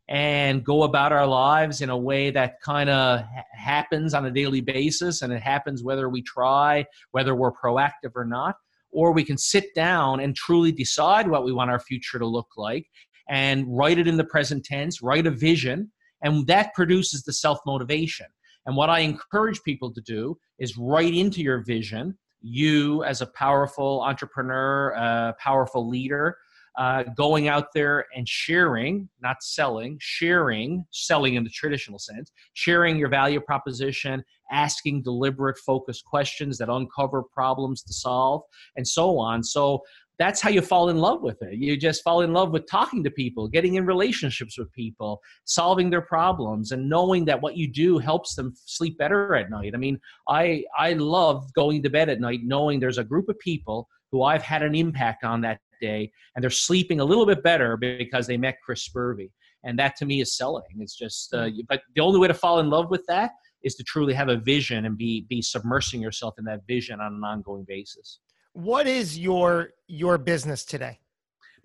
and 0.08 0.66
go 0.66 0.82
about 0.84 1.12
our 1.12 1.28
lives 1.28 1.82
in 1.82 1.92
a 1.92 1.98
way 1.98 2.32
that 2.32 2.60
kind 2.62 2.90
of 2.90 3.20
ha- 3.20 3.44
happens 3.54 4.16
on 4.16 4.26
a 4.26 4.32
daily 4.32 4.62
basis 4.62 5.22
and 5.22 5.32
it 5.32 5.42
happens 5.42 5.84
whether 5.84 6.10
we 6.10 6.22
try 6.24 6.84
whether 7.12 7.36
we're 7.36 7.52
proactive 7.52 8.12
or 8.16 8.26
not 8.26 8.56
or 8.92 9.12
we 9.12 9.24
can 9.24 9.38
sit 9.38 9.74
down 9.76 10.19
and 10.19 10.36
truly 10.36 10.72
decide 10.72 11.28
what 11.28 11.44
we 11.44 11.54
want 11.54 11.69
our 11.69 11.80
future 11.80 12.19
to 12.19 12.26
look 12.26 12.48
like 12.58 12.86
and 13.30 13.66
write 13.68 14.00
it 14.00 14.08
in 14.08 14.18
the 14.18 14.24
present 14.24 14.66
tense, 14.66 15.02
write 15.02 15.28
a 15.28 15.31
vision, 15.31 15.92
and 16.22 16.48
that 16.48 16.74
produces 16.74 17.24
the 17.24 17.34
self 17.34 17.60
motivation. 17.66 18.26
And 18.66 18.76
what 18.76 18.90
I 18.90 19.00
encourage 19.00 19.62
people 19.64 19.94
to 19.94 20.02
do 20.02 20.38
is 20.60 20.78
write 20.78 21.14
into 21.14 21.42
your 21.42 21.64
vision, 21.64 22.18
you 22.42 23.04
as 23.04 23.22
a 23.22 23.28
powerful 23.28 24.02
entrepreneur, 24.02 24.90
a 24.90 25.36
powerful 25.40 25.88
leader, 25.88 26.38
uh, 26.78 27.04
going 27.16 27.47
out 27.47 27.68
there 27.73 28.06
and 28.16 28.28
sharing, 28.28 29.09
not 29.21 29.38
selling, 29.42 29.97
sharing, 29.99 30.85
selling 30.92 31.35
in 31.35 31.44
the 31.44 31.49
traditional 31.49 31.99
sense, 31.99 32.31
sharing 32.54 32.97
your 32.97 33.09
value 33.09 33.40
proposition, 33.42 34.23
asking 34.52 35.04
deliberate, 35.04 35.57
focused 35.57 36.06
questions 36.06 36.57
that 36.57 36.69
uncover 36.69 37.23
problems 37.23 37.83
to 37.83 37.94
solve, 37.94 38.42
and 38.76 38.88
so 38.88 39.19
on. 39.19 39.44
So 39.44 39.81
that's 40.19 40.42
how 40.42 40.49
you 40.49 40.61
fall 40.61 40.90
in 40.90 40.97
love 40.97 41.21
with 41.21 41.42
it. 41.42 41.54
You 41.54 41.78
just 41.78 42.04
fall 42.04 42.21
in 42.21 42.33
love 42.33 42.52
with 42.52 42.68
talking 42.69 43.04
to 43.06 43.09
people, 43.09 43.47
getting 43.47 43.76
in 43.76 43.85
relationships 43.85 44.59
with 44.59 44.71
people, 44.73 45.21
solving 45.45 45.90
their 45.90 46.02
problems, 46.02 46.71
and 46.71 46.90
knowing 46.90 47.23
that 47.26 47.42
what 47.42 47.56
you 47.56 47.71
do 47.71 47.97
helps 47.97 48.35
them 48.35 48.54
sleep 48.66 48.97
better 48.97 49.33
at 49.35 49.49
night. 49.49 49.71
I 49.73 49.78
mean, 49.78 49.97
I 50.28 50.66
I 50.78 50.94
love 50.94 51.52
going 51.54 51.81
to 51.83 51.90
bed 51.90 52.09
at 52.09 52.19
night 52.19 52.42
knowing 52.44 52.80
there's 52.80 52.97
a 52.97 53.04
group 53.04 53.30
of 53.30 53.40
people 53.40 53.88
who 54.11 54.23
I've 54.23 54.42
had 54.42 54.61
an 54.61 54.76
impact 54.76 55.23
on 55.23 55.40
that 55.42 55.59
day, 55.80 56.12
and 56.36 56.44
they're 56.44 56.50
sleeping 56.50 57.00
a 57.00 57.06
little 57.06 57.26
bit 57.26 57.44
better 57.44 57.78
because 57.78 58.28
they 58.28 58.38
met 58.38 58.57
Chris 58.64 58.88
Spurvey. 58.88 59.31
And 59.64 59.78
that 59.78 59.95
to 59.98 60.06
me 60.06 60.21
is 60.21 60.38
selling. 60.38 60.64
It's 60.80 60.95
just, 60.95 61.33
uh, 61.33 61.45
mm. 61.45 61.66
but 61.68 61.81
the 61.95 62.02
only 62.02 62.19
way 62.19 62.28
to 62.28 62.33
fall 62.33 62.59
in 62.59 62.69
love 62.69 62.90
with 62.90 63.06
that 63.07 63.31
is 63.64 63.76
to 63.76 63.83
truly 63.83 64.14
have 64.14 64.30
a 64.30 64.38
vision 64.38 64.86
and 64.86 64.98
be 64.98 65.26
be 65.30 65.42
submersing 65.42 66.02
yourself 66.02 66.36
in 66.38 66.45
that 66.45 66.66
vision 66.68 67.00
on 67.00 67.14
an 67.14 67.24
ongoing 67.24 67.66
basis. 67.68 68.19
What 68.54 68.88
is 68.88 69.18
your 69.18 69.71
your 69.88 70.18
business 70.18 70.66
today? 70.66 71.00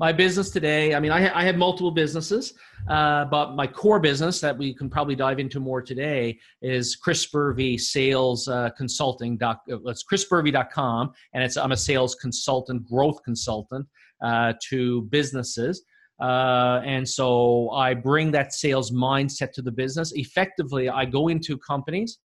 My 0.00 0.12
business 0.12 0.50
today, 0.50 0.92
I 0.92 0.99
mean, 0.99 1.12
I, 1.12 1.33
I 1.38 1.44
have 1.44 1.56
multiple 1.56 1.92
businesses, 1.92 2.54
uh, 2.88 3.26
but 3.26 3.54
my 3.54 3.68
core 3.68 4.00
business 4.00 4.40
that 4.40 4.59
we 4.59 4.75
can 4.75 4.90
probably 4.90 5.14
dive 5.14 5.38
into 5.38 5.61
more 5.61 5.80
today 5.80 6.37
is 6.62 6.97
Chris 6.97 7.25
Spurvey 7.25 7.78
Sales 7.78 8.49
uh, 8.49 8.71
Consulting. 8.76 9.37
Doc, 9.37 9.62
uh, 9.71 9.78
it's 9.85 10.02
chrisspurvey.com, 10.02 11.12
and 11.33 11.44
it's 11.44 11.56
I'm 11.56 11.71
a 11.71 11.76
sales 11.76 12.16
consultant, 12.16 12.85
growth 12.85 13.23
consultant 13.23 13.87
to 14.23 15.02
businesses. 15.11 15.85
Uh, 16.21 16.80
and 16.85 17.09
so 17.09 17.71
I 17.71 17.94
bring 17.94 18.30
that 18.33 18.52
sales 18.52 18.92
mindset 18.92 19.52
to 19.52 19.62
the 19.62 19.73
business. 19.73 20.12
Effectively, 20.14 20.88
I 20.88 21.04
go 21.04 21.28
into 21.28 21.59
companies 21.59 22.18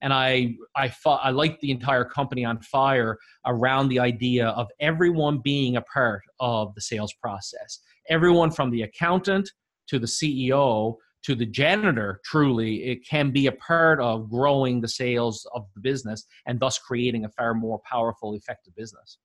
and 0.00 0.12
I 0.12 0.54
I 0.76 0.92
I 1.06 1.30
light 1.30 1.60
the 1.60 1.70
entire 1.70 2.04
company 2.04 2.44
on 2.44 2.60
fire 2.60 3.18
around 3.46 3.88
the 3.88 3.98
idea 4.00 4.48
of 4.48 4.68
everyone 4.80 5.40
being 5.42 5.76
a 5.76 5.82
part 5.82 6.22
of 6.40 6.74
the 6.74 6.80
sales 6.80 7.12
process. 7.20 7.80
Everyone 8.08 8.50
from 8.50 8.70
the 8.70 8.82
accountant 8.82 9.50
to 9.88 9.98
the 9.98 10.06
CEO 10.06 10.96
to 11.24 11.34
the 11.34 11.46
janitor 11.46 12.20
truly 12.24 12.84
it 12.84 13.06
can 13.08 13.30
be 13.30 13.46
a 13.46 13.52
part 13.52 13.98
of 14.00 14.30
growing 14.30 14.80
the 14.80 14.88
sales 14.88 15.46
of 15.54 15.64
the 15.74 15.80
business 15.80 16.24
and 16.46 16.60
thus 16.60 16.78
creating 16.78 17.24
a 17.24 17.28
far 17.30 17.54
more 17.54 17.80
powerful 17.90 18.34
effective 18.34 18.74
business 18.76 19.18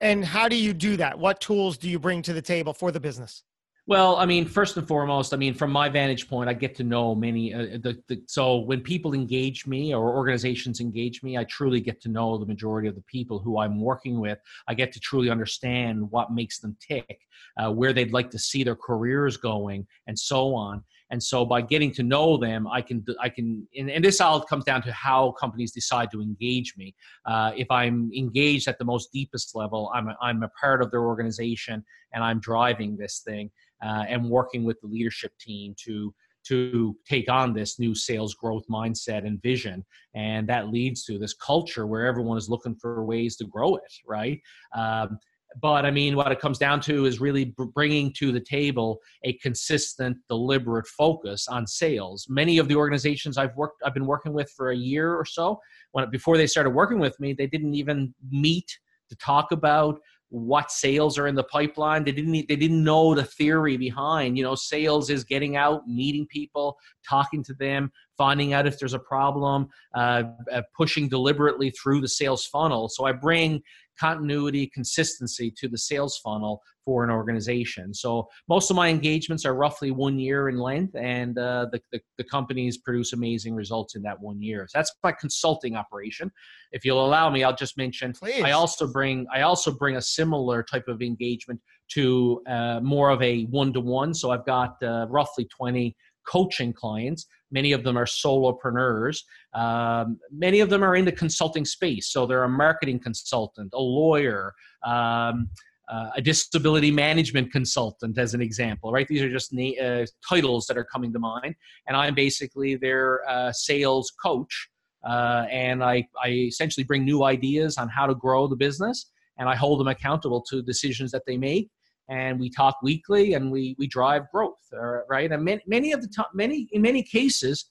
and 0.00 0.24
how 0.24 0.48
do 0.48 0.56
you 0.56 0.72
do 0.72 0.96
that 0.96 1.18
what 1.18 1.40
tools 1.40 1.78
do 1.78 1.88
you 1.88 1.98
bring 1.98 2.22
to 2.22 2.32
the 2.32 2.42
table 2.42 2.72
for 2.72 2.90
the 2.90 3.00
business 3.00 3.42
well, 3.88 4.16
I 4.16 4.26
mean, 4.26 4.46
first 4.46 4.76
and 4.76 4.86
foremost, 4.86 5.32
I 5.32 5.36
mean, 5.36 5.54
from 5.54 5.70
my 5.70 5.88
vantage 5.88 6.28
point, 6.28 6.50
I 6.50 6.54
get 6.54 6.74
to 6.76 6.84
know 6.84 7.14
many. 7.14 7.54
Uh, 7.54 7.78
the, 7.80 8.02
the, 8.08 8.20
so 8.26 8.56
when 8.56 8.80
people 8.80 9.14
engage 9.14 9.64
me 9.64 9.94
or 9.94 10.16
organizations 10.16 10.80
engage 10.80 11.22
me, 11.22 11.38
I 11.38 11.44
truly 11.44 11.80
get 11.80 12.00
to 12.02 12.08
know 12.08 12.36
the 12.36 12.46
majority 12.46 12.88
of 12.88 12.96
the 12.96 13.02
people 13.02 13.38
who 13.38 13.60
I'm 13.60 13.80
working 13.80 14.18
with. 14.18 14.38
I 14.66 14.74
get 14.74 14.90
to 14.92 15.00
truly 15.00 15.30
understand 15.30 16.10
what 16.10 16.32
makes 16.32 16.58
them 16.58 16.76
tick, 16.80 17.20
uh, 17.58 17.70
where 17.70 17.92
they'd 17.92 18.12
like 18.12 18.28
to 18.32 18.40
see 18.40 18.64
their 18.64 18.74
careers 18.74 19.36
going, 19.36 19.86
and 20.08 20.18
so 20.18 20.52
on. 20.52 20.82
And 21.10 21.22
so 21.22 21.44
by 21.44 21.60
getting 21.62 21.92
to 21.92 22.02
know 22.02 22.36
them, 22.36 22.66
I 22.66 22.82
can 22.82 23.04
I 23.20 23.28
can 23.28 23.66
and, 23.76 23.90
and 23.90 24.04
this 24.04 24.20
all 24.20 24.40
comes 24.40 24.64
down 24.64 24.82
to 24.82 24.92
how 24.92 25.32
companies 25.32 25.72
decide 25.72 26.10
to 26.12 26.20
engage 26.20 26.74
me. 26.76 26.94
Uh, 27.24 27.52
if 27.56 27.70
I'm 27.70 28.10
engaged 28.16 28.66
at 28.68 28.78
the 28.78 28.84
most 28.84 29.12
deepest 29.12 29.54
level, 29.54 29.90
I'm 29.94 30.08
a, 30.08 30.16
I'm 30.20 30.42
a 30.42 30.48
part 30.60 30.82
of 30.82 30.90
their 30.90 31.04
organization 31.04 31.84
and 32.12 32.24
I'm 32.24 32.40
driving 32.40 32.96
this 32.96 33.22
thing 33.24 33.50
uh, 33.84 34.04
and 34.08 34.28
working 34.28 34.64
with 34.64 34.80
the 34.80 34.88
leadership 34.88 35.32
team 35.38 35.74
to 35.84 36.14
to 36.48 36.96
take 37.08 37.28
on 37.28 37.52
this 37.52 37.78
new 37.78 37.94
sales 37.94 38.34
growth 38.34 38.62
mindset 38.70 39.26
and 39.26 39.42
vision 39.42 39.84
and 40.14 40.48
that 40.48 40.68
leads 40.68 41.04
to 41.04 41.18
this 41.18 41.34
culture 41.34 41.86
where 41.86 42.06
everyone 42.06 42.38
is 42.38 42.48
looking 42.48 42.76
for 42.76 43.04
ways 43.04 43.36
to 43.36 43.44
grow 43.46 43.74
it 43.74 43.92
right 44.06 44.40
um, 44.76 45.18
but 45.60 45.86
I 45.86 45.90
mean, 45.90 46.16
what 46.16 46.32
it 46.32 46.40
comes 46.40 46.58
down 46.58 46.80
to 46.82 47.06
is 47.06 47.20
really 47.20 47.54
bringing 47.74 48.12
to 48.14 48.32
the 48.32 48.40
table 48.40 49.00
a 49.24 49.34
consistent, 49.34 50.16
deliberate 50.28 50.86
focus 50.86 51.48
on 51.48 51.66
sales. 51.66 52.26
Many 52.28 52.58
of 52.58 52.68
the 52.68 52.76
organizations 52.76 53.38
I've 53.38 53.56
worked, 53.56 53.82
I've 53.84 53.94
been 53.94 54.06
working 54.06 54.32
with 54.32 54.50
for 54.50 54.70
a 54.70 54.76
year 54.76 55.14
or 55.14 55.24
so. 55.24 55.60
When 55.92 56.10
before 56.10 56.36
they 56.36 56.46
started 56.46 56.70
working 56.70 56.98
with 56.98 57.18
me, 57.20 57.32
they 57.32 57.46
didn't 57.46 57.74
even 57.74 58.14
meet 58.30 58.78
to 59.08 59.16
talk 59.16 59.52
about 59.52 60.00
what 60.28 60.70
sales 60.70 61.18
are 61.18 61.28
in 61.28 61.34
the 61.34 61.44
pipeline. 61.44 62.04
They 62.04 62.12
didn't 62.12 62.32
they 62.32 62.56
didn't 62.56 62.82
know 62.82 63.14
the 63.14 63.24
theory 63.24 63.76
behind. 63.76 64.36
You 64.36 64.44
know, 64.44 64.54
sales 64.54 65.08
is 65.08 65.24
getting 65.24 65.56
out, 65.56 65.86
meeting 65.86 66.26
people, 66.26 66.76
talking 67.08 67.44
to 67.44 67.54
them, 67.54 67.90
finding 68.18 68.52
out 68.52 68.66
if 68.66 68.78
there's 68.78 68.94
a 68.94 68.98
problem, 68.98 69.68
uh, 69.94 70.24
uh, 70.52 70.62
pushing 70.76 71.08
deliberately 71.08 71.70
through 71.70 72.00
the 72.00 72.08
sales 72.08 72.44
funnel. 72.44 72.88
So 72.88 73.04
I 73.04 73.12
bring 73.12 73.62
continuity, 73.98 74.70
consistency 74.72 75.52
to 75.58 75.68
the 75.68 75.78
sales 75.78 76.18
funnel 76.18 76.62
for 76.86 77.02
an 77.02 77.10
organization. 77.10 77.92
So 77.92 78.28
most 78.48 78.70
of 78.70 78.76
my 78.76 78.88
engagements 78.88 79.44
are 79.44 79.54
roughly 79.54 79.90
one 79.90 80.18
year 80.20 80.48
in 80.48 80.56
length, 80.56 80.94
and 80.94 81.36
uh, 81.36 81.66
the, 81.72 81.80
the, 81.90 82.00
the, 82.16 82.24
companies 82.24 82.78
produce 82.78 83.12
amazing 83.12 83.54
results 83.54 83.96
in 83.96 84.02
that 84.02 84.20
one 84.20 84.40
year. 84.40 84.66
So 84.68 84.78
that's 84.78 84.92
my 85.02 85.10
consulting 85.10 85.74
operation. 85.74 86.30
If 86.70 86.84
you'll 86.84 87.04
allow 87.04 87.28
me, 87.28 87.42
I'll 87.42 87.56
just 87.56 87.76
mention 87.76 88.12
Please. 88.12 88.42
I 88.42 88.52
also 88.52 88.86
bring 88.86 89.26
I 89.34 89.42
also 89.42 89.72
bring 89.72 89.96
a 89.96 90.02
similar 90.02 90.62
type 90.62 90.86
of 90.86 91.02
engagement 91.02 91.60
to 91.88 92.40
uh, 92.48 92.80
more 92.80 93.10
of 93.10 93.20
a 93.20 93.44
one 93.44 93.72
to 93.72 93.80
one. 93.80 94.14
So 94.14 94.30
I've 94.30 94.46
got 94.46 94.80
uh, 94.82 95.06
roughly 95.08 95.46
twenty 95.46 95.96
coaching 96.26 96.72
clients. 96.72 97.26
Many 97.50 97.72
of 97.72 97.84
them 97.84 97.96
are 97.96 98.04
solopreneurs. 98.04 99.18
Um, 99.54 100.18
many 100.30 100.60
of 100.60 100.70
them 100.70 100.82
are 100.82 100.96
in 100.96 101.04
the 101.04 101.12
consulting 101.12 101.64
space. 101.64 102.10
So 102.10 102.26
they're 102.26 102.44
a 102.44 102.48
marketing 102.48 103.00
consultant, 103.00 103.70
a 103.74 103.80
lawyer, 103.80 104.52
um, 104.84 105.48
uh, 105.88 106.10
a 106.16 106.20
disability 106.20 106.90
management 106.90 107.52
consultant, 107.52 108.18
as 108.18 108.34
an 108.34 108.40
example, 108.40 108.90
right? 108.90 109.06
These 109.06 109.22
are 109.22 109.30
just 109.30 109.52
na- 109.52 109.80
uh, 109.80 110.06
titles 110.28 110.66
that 110.66 110.76
are 110.76 110.84
coming 110.84 111.12
to 111.12 111.18
mind. 111.20 111.54
And 111.86 111.96
I'm 111.96 112.14
basically 112.14 112.74
their 112.74 113.28
uh, 113.28 113.52
sales 113.52 114.12
coach. 114.22 114.68
Uh, 115.06 115.46
and 115.52 115.84
I, 115.84 116.08
I 116.20 116.30
essentially 116.30 116.82
bring 116.82 117.04
new 117.04 117.22
ideas 117.22 117.78
on 117.78 117.88
how 117.88 118.06
to 118.06 118.14
grow 118.14 118.48
the 118.48 118.56
business 118.56 119.10
and 119.38 119.48
I 119.48 119.54
hold 119.54 119.80
them 119.80 119.88
accountable 119.88 120.42
to 120.50 120.62
decisions 120.62 121.12
that 121.12 121.22
they 121.26 121.36
make 121.36 121.70
and 122.08 122.38
we 122.38 122.50
talk 122.50 122.76
weekly 122.82 123.34
and 123.34 123.50
we 123.50 123.74
we 123.78 123.86
drive 123.86 124.22
growth 124.32 124.54
uh, 124.74 125.04
right 125.08 125.32
and 125.32 125.44
many, 125.44 125.62
many 125.66 125.92
of 125.92 126.02
the 126.02 126.08
time 126.08 126.26
many 126.34 126.68
in 126.72 126.82
many 126.82 127.02
cases 127.02 127.66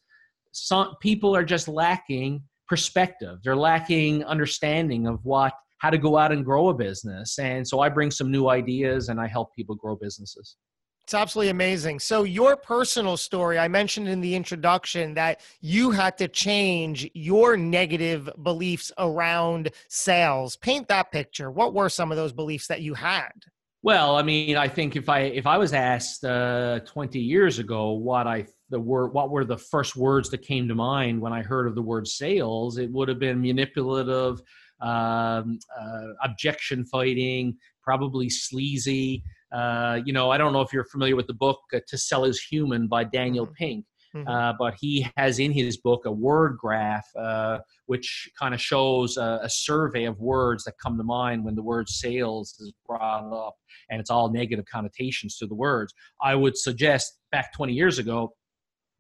some 0.52 0.96
people 1.02 1.36
are 1.36 1.46
just 1.46 1.68
lacking 1.68 2.42
perspective 2.68 3.38
they're 3.44 3.56
lacking 3.56 4.24
understanding 4.26 5.08
of 5.08 5.20
what 5.24 5.54
how 5.78 5.90
to 5.90 5.98
go 5.98 6.18
out 6.18 6.32
and 6.32 6.46
grow 6.46 6.70
a 6.70 6.74
business 6.74 7.38
and 7.40 7.68
so 7.68 7.80
i 7.80 7.90
bring 7.90 8.12
some 8.12 8.32
new 8.32 8.50
ideas 8.50 9.10
and 9.10 9.20
i 9.20 9.28
help 9.28 9.54
people 9.56 9.76
grow 9.76 9.96
businesses 9.96 10.58
it's 11.06 11.14
absolutely 11.14 11.52
amazing. 11.52 12.00
So, 12.00 12.24
your 12.24 12.56
personal 12.56 13.16
story, 13.16 13.60
I 13.60 13.68
mentioned 13.68 14.08
in 14.08 14.22
the 14.22 14.34
introduction 14.34 15.14
that 15.14 15.42
you 15.62 15.92
had 15.92 16.18
to 16.18 16.28
change 16.28 17.08
your 17.14 17.56
negative 17.56 18.28
beliefs 18.42 18.92
around 18.98 19.70
sales. 19.88 20.56
Paint 20.56 20.88
that 20.88 21.12
picture. 21.12 21.52
What 21.52 21.76
were 21.76 21.90
some 21.90 22.12
of 22.12 22.18
those 22.18 22.34
beliefs 22.34 22.66
that 22.70 22.82
you 22.82 22.96
had? 22.96 23.34
Well, 23.86 24.16
I 24.16 24.24
mean, 24.24 24.58
I 24.58 24.68
think 24.68 24.96
if 24.96 25.10
I 25.10 25.20
if 25.20 25.46
I 25.46 25.60
was 25.60 25.72
asked 25.72 26.26
uh, 26.26 26.80
20 26.88 27.20
years 27.20 27.60
ago 27.60 27.92
what 27.92 28.26
I 28.26 28.48
the 28.72 28.80
word 28.80 29.14
what 29.14 29.30
were 29.30 29.46
the 29.46 29.60
first 29.60 29.96
words 29.96 30.32
that 30.32 30.40
came 30.40 30.68
to 30.70 30.74
mind 30.74 31.22
when 31.22 31.32
I 31.32 31.44
heard 31.44 31.68
of 31.68 31.76
the 31.76 31.84
word 31.84 32.08
sales, 32.08 32.80
it 32.80 32.92
would 32.92 33.08
have 33.10 33.20
been 33.20 33.40
manipulative, 33.40 34.42
um, 34.82 35.60
uh, 35.80 36.08
objection 36.24 36.84
fighting, 36.88 37.58
probably 37.84 38.28
sleazy. 38.28 39.24
Uh, 39.52 40.00
you 40.04 40.14
know, 40.14 40.32
I 40.32 40.40
don't 40.40 40.52
know 40.52 40.62
if 40.62 40.74
you're 40.74 40.86
familiar 40.86 41.16
with 41.16 41.28
the 41.28 41.36
book 41.36 41.60
uh, 41.72 41.80
"To 41.88 41.96
Sell 41.96 42.26
Is 42.26 42.42
Human" 42.42 42.88
by 42.88 43.04
Daniel 43.04 43.46
mm-hmm. 43.46 43.54
Pink. 43.54 43.86
Mm-hmm. 44.16 44.28
Uh, 44.30 44.54
but 44.58 44.76
he 44.80 45.06
has 45.18 45.40
in 45.40 45.52
his 45.52 45.76
book 45.78 46.06
a 46.06 46.12
word 46.12 46.58
graph, 46.58 47.06
uh, 47.18 47.60
which 47.88 48.30
kind 48.40 48.54
of 48.54 48.62
shows 48.62 49.18
a, 49.18 49.40
a, 49.44 49.50
survey 49.50 50.06
of 50.06 50.18
words 50.22 50.64
that 50.64 50.76
come 50.82 50.98
to 50.98 51.04
mind 51.04 51.44
when 51.44 51.54
the 51.54 51.62
word 51.62 51.90
sales 51.90 52.56
is 52.62 52.72
brought 52.88 53.34
up, 53.34 53.56
and 53.90 54.00
it's 54.00 54.10
all 54.10 54.32
negative 54.32 54.64
connotations 54.72 55.38
to 55.38 55.48
the 55.48 55.56
words. 55.56 55.94
I 56.22 56.34
would 56.34 56.58
suggest 56.58 57.18
back 57.34 57.52
20 57.54 57.74
years 57.74 58.00
ago, 58.00 58.34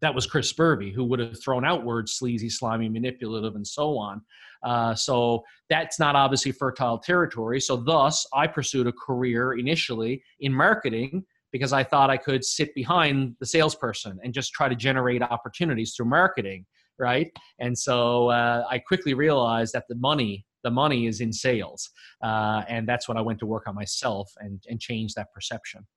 that 0.02 0.14
was 0.14 0.28
Chris 0.28 0.52
Spurvey, 0.52 0.94
who 0.94 1.06
would 1.06 1.20
have 1.20 1.42
thrown 1.42 1.64
out 1.64 1.86
words 1.86 2.18
sleazy, 2.18 2.50
slimy, 2.50 2.90
manipulative, 2.90 3.56
and 3.56 3.66
so 3.66 3.98
on. 3.98 4.22
Uh, 4.64 4.94
so 4.94 5.44
that's 5.70 6.00
not 6.00 6.16
obviously 6.16 6.52
fertile 6.52 6.98
territory. 6.98 7.62
So, 7.62 7.78
thus, 7.78 8.26
I 8.34 8.48
pursued 8.48 8.88
a 8.88 8.92
career 8.92 9.54
initially 9.54 10.22
in 10.42 10.54
marketing 10.54 11.24
because 11.56 11.72
I 11.72 11.86
thought 11.86 12.10
I 12.10 12.18
could 12.18 12.44
sit 12.44 12.76
behind 12.76 13.34
the 13.40 13.46
salesperson 13.46 14.20
and 14.22 14.34
just 14.34 14.52
try 14.52 14.68
to 14.68 14.76
generate 14.76 15.22
opportunities 15.22 15.94
through 15.96 16.08
marketing, 16.08 16.66
right? 17.00 17.32
And 17.60 17.80
so 17.80 18.30
uh, 18.30 18.66
I 18.70 18.78
quickly 18.78 19.14
realized 19.14 19.72
that 19.72 19.86
the 19.88 19.96
money, 19.96 20.46
the 20.66 20.70
money 20.70 21.08
is 21.08 21.22
in 21.22 21.32
sales, 21.32 21.90
uh, 22.22 22.64
and 22.68 22.86
that's 22.86 23.08
when 23.08 23.16
I 23.16 23.22
went 23.22 23.40
to 23.40 23.46
work 23.46 23.70
on 23.70 23.76
myself 23.76 24.30
and 24.40 24.62
and 24.68 24.82
change 24.82 25.14
that 25.14 25.32
perception. 25.34 25.88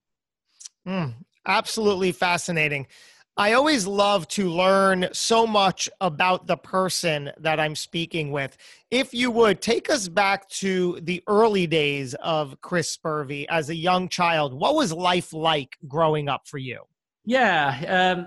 Mm, 0.87 1.15
absolutely 1.45 2.13
fascinating. 2.13 2.87
I 3.39 3.53
always 3.53 3.87
love 3.87 4.27
to 4.29 4.51
learn 4.51 5.11
so 5.13 5.47
much 5.47 5.89
about 6.01 6.49
the 6.49 6.57
person 6.57 7.31
that 7.39 7.61
I'm 7.61 7.77
speaking 7.77 8.33
with. 8.33 8.57
If 8.91 9.15
you 9.15 9.31
would 9.31 9.63
take 9.63 9.89
us 9.89 10.09
back 10.09 10.49
to 10.49 10.99
the 11.03 11.23
early 11.29 11.69
days 11.69 12.15
of 12.15 12.61
Chris 12.63 12.97
Spurvey 12.97 13.47
as 13.49 13.71
a 13.71 13.77
young 13.77 14.09
child, 14.09 14.53
what 14.53 14.75
was 14.75 14.93
life 14.93 15.33
like 15.33 15.77
growing 15.87 16.29
up 16.29 16.49
for 16.49 16.59
you? 16.59 16.81
Yeah. 17.25 18.27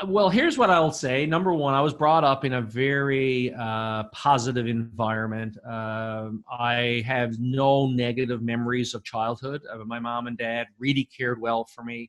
Um, 0.00 0.08
well, 0.08 0.30
here's 0.30 0.56
what 0.56 0.70
I'll 0.70 0.92
say. 0.92 1.26
Number 1.26 1.52
one, 1.52 1.74
I 1.74 1.82
was 1.82 1.92
brought 1.92 2.24
up 2.24 2.46
in 2.46 2.54
a 2.54 2.62
very 2.62 3.52
uh, 3.52 4.04
positive 4.14 4.66
environment. 4.66 5.58
Um, 5.66 6.42
I 6.50 7.04
have 7.04 7.38
no 7.38 7.86
negative 7.88 8.40
memories 8.40 8.94
of 8.94 9.04
childhood. 9.04 9.60
Uh, 9.70 9.84
my 9.84 9.98
mom 9.98 10.26
and 10.26 10.38
dad 10.38 10.68
really 10.78 11.04
cared 11.14 11.38
well 11.38 11.66
for 11.66 11.84
me 11.84 12.08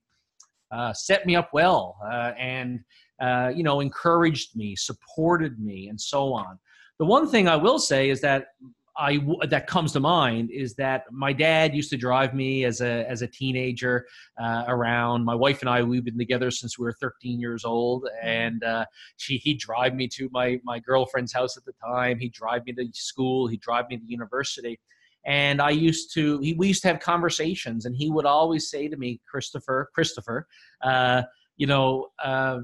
uh, 0.74 0.94
set 0.94 1.26
me 1.26 1.36
up 1.36 1.50
well 1.54 1.98
uh, 2.06 2.32
and 2.38 2.80
uh, 3.22 3.52
you 3.56 3.64
know 3.64 3.80
encouraged 3.80 4.56
me 4.56 4.76
supported 4.76 5.60
me 5.60 5.88
and 5.90 6.00
so 6.00 6.34
on 6.34 6.58
the 7.00 7.06
one 7.06 7.28
thing 7.28 7.48
i 7.48 7.56
will 7.56 7.80
say 7.80 8.10
is 8.10 8.22
that 8.22 8.48
I 8.96 9.20
that 9.50 9.66
comes 9.66 9.92
to 9.94 10.00
mind 10.00 10.52
is 10.52 10.76
that 10.76 11.06
my 11.12 11.34
dad 11.34 11.74
used 11.74 11.90
to 11.92 11.98
drive 11.98 12.34
me 12.34 12.64
as 12.66 12.82
a 12.82 13.10
as 13.10 13.24
a 13.24 13.28
teenager 13.28 14.06
uh, 14.40 14.66
around. 14.68 15.26
My 15.26 15.34
wife 15.34 15.62
and 15.62 15.70
I 15.70 15.82
we've 15.82 16.06
been 16.06 16.18
together 16.18 16.52
since 16.52 16.78
we 16.78 16.84
were 16.84 16.94
13 17.02 17.40
years 17.40 17.66
old, 17.66 18.08
and 18.22 18.64
uh, 18.64 18.86
she 19.18 19.38
he'd 19.38 19.60
drive 19.60 19.96
me 19.96 20.08
to 20.10 20.30
my 20.32 20.60
my 20.64 20.80
girlfriend's 20.80 21.34
house 21.34 21.58
at 21.58 21.66
the 21.66 21.74
time. 21.84 22.20
He'd 22.20 22.34
drive 22.34 22.66
me 22.66 22.74
to 22.74 22.88
school. 22.94 23.48
He'd 23.48 23.62
drive 23.62 23.90
me 23.90 23.98
to 23.98 24.06
university, 24.06 24.80
and 25.26 25.62
I 25.62 25.70
used 25.70 26.14
to 26.16 26.40
we 26.40 26.68
used 26.68 26.82
to 26.84 26.88
have 26.90 27.00
conversations, 27.00 27.86
and 27.86 27.96
he 27.96 28.10
would 28.10 28.26
always 28.26 28.70
say 28.70 28.88
to 28.88 28.98
me, 28.98 29.22
Christopher, 29.30 29.90
Christopher, 29.94 30.48
uh, 30.82 31.24
you 31.58 31.68
know. 31.68 32.08
Uh, 32.24 32.60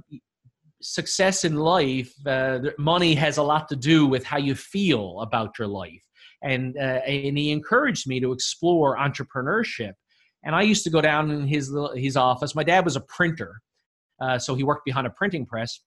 success 0.81 1.43
in 1.43 1.57
life, 1.57 2.13
uh, 2.25 2.59
money 2.77 3.13
has 3.13 3.37
a 3.37 3.43
lot 3.43 3.67
to 3.67 3.75
do 3.75 4.05
with 4.05 4.23
how 4.23 4.37
you 4.37 4.55
feel 4.55 5.19
about 5.19 5.59
your 5.59 5.67
life. 5.67 6.05
And, 6.41 6.77
uh, 6.77 7.01
and 7.05 7.37
he 7.37 7.51
encouraged 7.51 8.07
me 8.07 8.21
to 8.21 8.31
explore 8.31 8.97
entrepreneurship. 8.97 9.91
And 10.43 10.55
I 10.55 10.61
used 10.61 10.85
to 10.85 10.89
go 10.89 11.01
down 11.01 11.31
in 11.31 11.47
his, 11.47 11.75
his 11.95 12.15
office. 12.15 12.55
My 12.55 12.63
dad 12.63 12.85
was 12.85 12.95
a 12.95 13.01
printer, 13.01 13.61
uh, 14.21 14.39
so 14.39 14.55
he 14.55 14.63
worked 14.63 14.85
behind 14.85 15.05
a 15.05 15.09
printing 15.09 15.45
press 15.45 15.81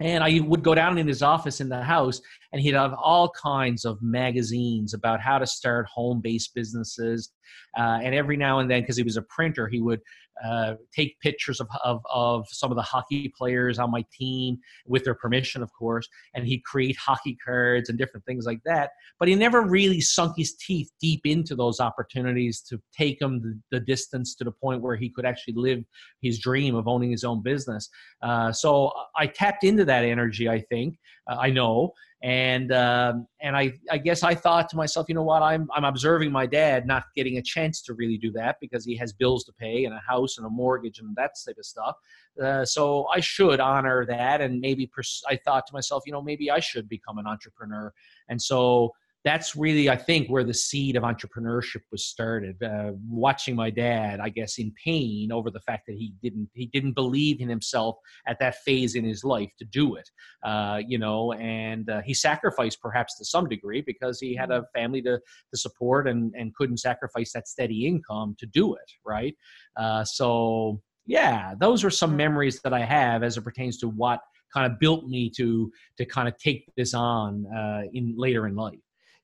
and 0.00 0.22
I 0.22 0.40
would 0.40 0.62
go 0.62 0.74
down 0.74 0.98
in 0.98 1.08
his 1.08 1.22
office 1.22 1.60
in 1.60 1.68
the 1.68 1.82
house, 1.82 2.20
and 2.52 2.62
he'd 2.62 2.74
have 2.74 2.94
all 2.94 3.30
kinds 3.30 3.84
of 3.84 4.00
magazines 4.00 4.94
about 4.94 5.20
how 5.20 5.38
to 5.38 5.46
start 5.46 5.86
home 5.86 6.20
based 6.20 6.54
businesses. 6.54 7.30
Uh, 7.76 7.98
and 8.02 8.14
every 8.14 8.36
now 8.36 8.60
and 8.60 8.70
then, 8.70 8.80
because 8.80 8.96
he 8.96 9.02
was 9.02 9.16
a 9.16 9.22
printer, 9.22 9.68
he 9.68 9.80
would 9.80 10.00
uh, 10.44 10.74
take 10.94 11.18
pictures 11.20 11.60
of, 11.60 11.68
of, 11.84 12.00
of, 12.12 12.46
some 12.48 12.70
of 12.70 12.76
the 12.76 12.82
hockey 12.82 13.32
players 13.36 13.78
on 13.78 13.90
my 13.90 14.04
team 14.12 14.56
with 14.86 15.04
their 15.04 15.14
permission, 15.14 15.62
of 15.62 15.72
course, 15.72 16.08
and 16.34 16.46
he'd 16.46 16.64
create 16.64 16.96
hockey 16.96 17.36
cards 17.44 17.88
and 17.88 17.98
different 17.98 18.24
things 18.26 18.46
like 18.46 18.60
that. 18.64 18.90
But 19.18 19.28
he 19.28 19.34
never 19.34 19.62
really 19.62 20.00
sunk 20.00 20.34
his 20.36 20.54
teeth 20.54 20.90
deep 21.00 21.22
into 21.24 21.54
those 21.54 21.80
opportunities 21.80 22.60
to 22.62 22.80
take 22.96 23.20
him 23.20 23.40
the, 23.40 23.78
the 23.78 23.80
distance 23.84 24.34
to 24.36 24.44
the 24.44 24.52
point 24.52 24.82
where 24.82 24.96
he 24.96 25.10
could 25.10 25.24
actually 25.24 25.54
live 25.54 25.84
his 26.20 26.38
dream 26.38 26.74
of 26.74 26.88
owning 26.88 27.10
his 27.10 27.24
own 27.24 27.42
business. 27.42 27.88
Uh, 28.22 28.52
so 28.52 28.92
I 29.16 29.26
tapped 29.26 29.64
into 29.64 29.84
that 29.86 30.04
energy, 30.04 30.48
I 30.48 30.60
think, 30.60 30.98
uh, 31.28 31.36
I 31.38 31.50
know, 31.50 31.92
and 32.22 32.72
um, 32.72 33.28
and 33.40 33.56
I 33.56 33.72
I 33.90 33.98
guess 33.98 34.24
I 34.24 34.34
thought 34.34 34.68
to 34.70 34.76
myself, 34.76 35.06
you 35.08 35.14
know 35.14 35.22
what, 35.22 35.42
I'm 35.42 35.68
I'm 35.72 35.84
observing 35.84 36.32
my 36.32 36.46
dad 36.46 36.86
not 36.86 37.04
getting 37.14 37.38
a 37.38 37.42
chance 37.42 37.80
to 37.82 37.94
really 37.94 38.18
do 38.18 38.32
that 38.32 38.56
because 38.60 38.84
he 38.84 38.96
has 38.96 39.12
bills 39.12 39.44
to 39.44 39.52
pay 39.52 39.84
and 39.84 39.94
a 39.94 40.00
house 40.00 40.36
and 40.36 40.46
a 40.46 40.50
mortgage 40.50 40.98
and 40.98 41.14
that 41.14 41.32
type 41.46 41.56
of 41.58 41.64
stuff. 41.64 41.96
Uh, 42.42 42.64
so 42.64 43.06
I 43.14 43.20
should 43.20 43.60
honor 43.60 44.04
that 44.06 44.40
and 44.40 44.60
maybe 44.60 44.86
pers- 44.86 45.22
I 45.28 45.36
thought 45.36 45.66
to 45.68 45.72
myself, 45.72 46.02
you 46.06 46.12
know, 46.12 46.22
maybe 46.22 46.50
I 46.50 46.58
should 46.58 46.88
become 46.88 47.18
an 47.18 47.26
entrepreneur, 47.26 47.92
and 48.28 48.42
so 48.42 48.92
that's 49.28 49.54
really, 49.54 49.90
I 49.90 49.96
think, 49.96 50.28
where 50.28 50.42
the 50.42 50.54
seed 50.54 50.96
of 50.96 51.02
entrepreneurship 51.02 51.82
was 51.92 52.02
started. 52.02 52.62
Uh, 52.62 52.92
watching 53.06 53.54
my 53.54 53.68
dad, 53.68 54.20
I 54.20 54.30
guess, 54.30 54.56
in 54.56 54.72
pain 54.82 55.30
over 55.30 55.50
the 55.50 55.60
fact 55.60 55.82
that 55.86 55.96
he 55.96 56.14
didn't 56.22 56.48
he 56.54 56.64
didn't 56.66 56.94
believe 56.94 57.42
in 57.42 57.48
himself 57.48 57.96
at 58.26 58.38
that 58.40 58.56
phase 58.64 58.94
in 58.94 59.04
his 59.04 59.24
life 59.24 59.50
to 59.58 59.66
do 59.66 59.96
it. 59.96 60.08
Uh, 60.42 60.80
you 60.88 60.96
know, 60.96 61.34
and 61.34 61.90
uh, 61.90 62.00
he 62.00 62.14
sacrificed 62.14 62.80
perhaps 62.80 63.18
to 63.18 63.24
some 63.26 63.46
degree 63.46 63.82
because 63.82 64.18
he 64.18 64.34
had 64.34 64.50
a 64.50 64.60
mm-hmm. 64.60 64.78
family 64.80 65.02
to 65.02 65.18
to 65.50 65.58
support 65.58 66.08
and 66.08 66.32
and 66.34 66.54
couldn't 66.54 66.78
sacrifice 66.78 67.30
that 67.34 67.46
steady 67.46 67.86
income 67.86 68.34
to 68.38 68.46
do 68.46 68.74
it. 68.74 68.90
Right. 69.04 69.34
Uh, 69.76 70.04
so 70.04 70.80
yeah, 71.04 71.52
those 71.60 71.84
are 71.84 71.90
some 71.90 72.16
memories 72.16 72.60
that 72.62 72.72
I 72.72 72.80
have 72.80 73.22
as 73.22 73.36
it 73.36 73.42
pertains 73.42 73.76
to 73.80 73.88
what 73.88 74.20
kind 74.54 74.72
of 74.72 74.78
built 74.78 75.06
me 75.06 75.30
to 75.36 75.70
to 75.98 76.06
kind 76.06 76.28
of 76.28 76.38
take 76.38 76.64
this 76.78 76.94
on 76.94 77.44
uh, 77.54 77.82
in 77.92 78.14
later 78.16 78.46
in 78.46 78.56
life 78.56 78.78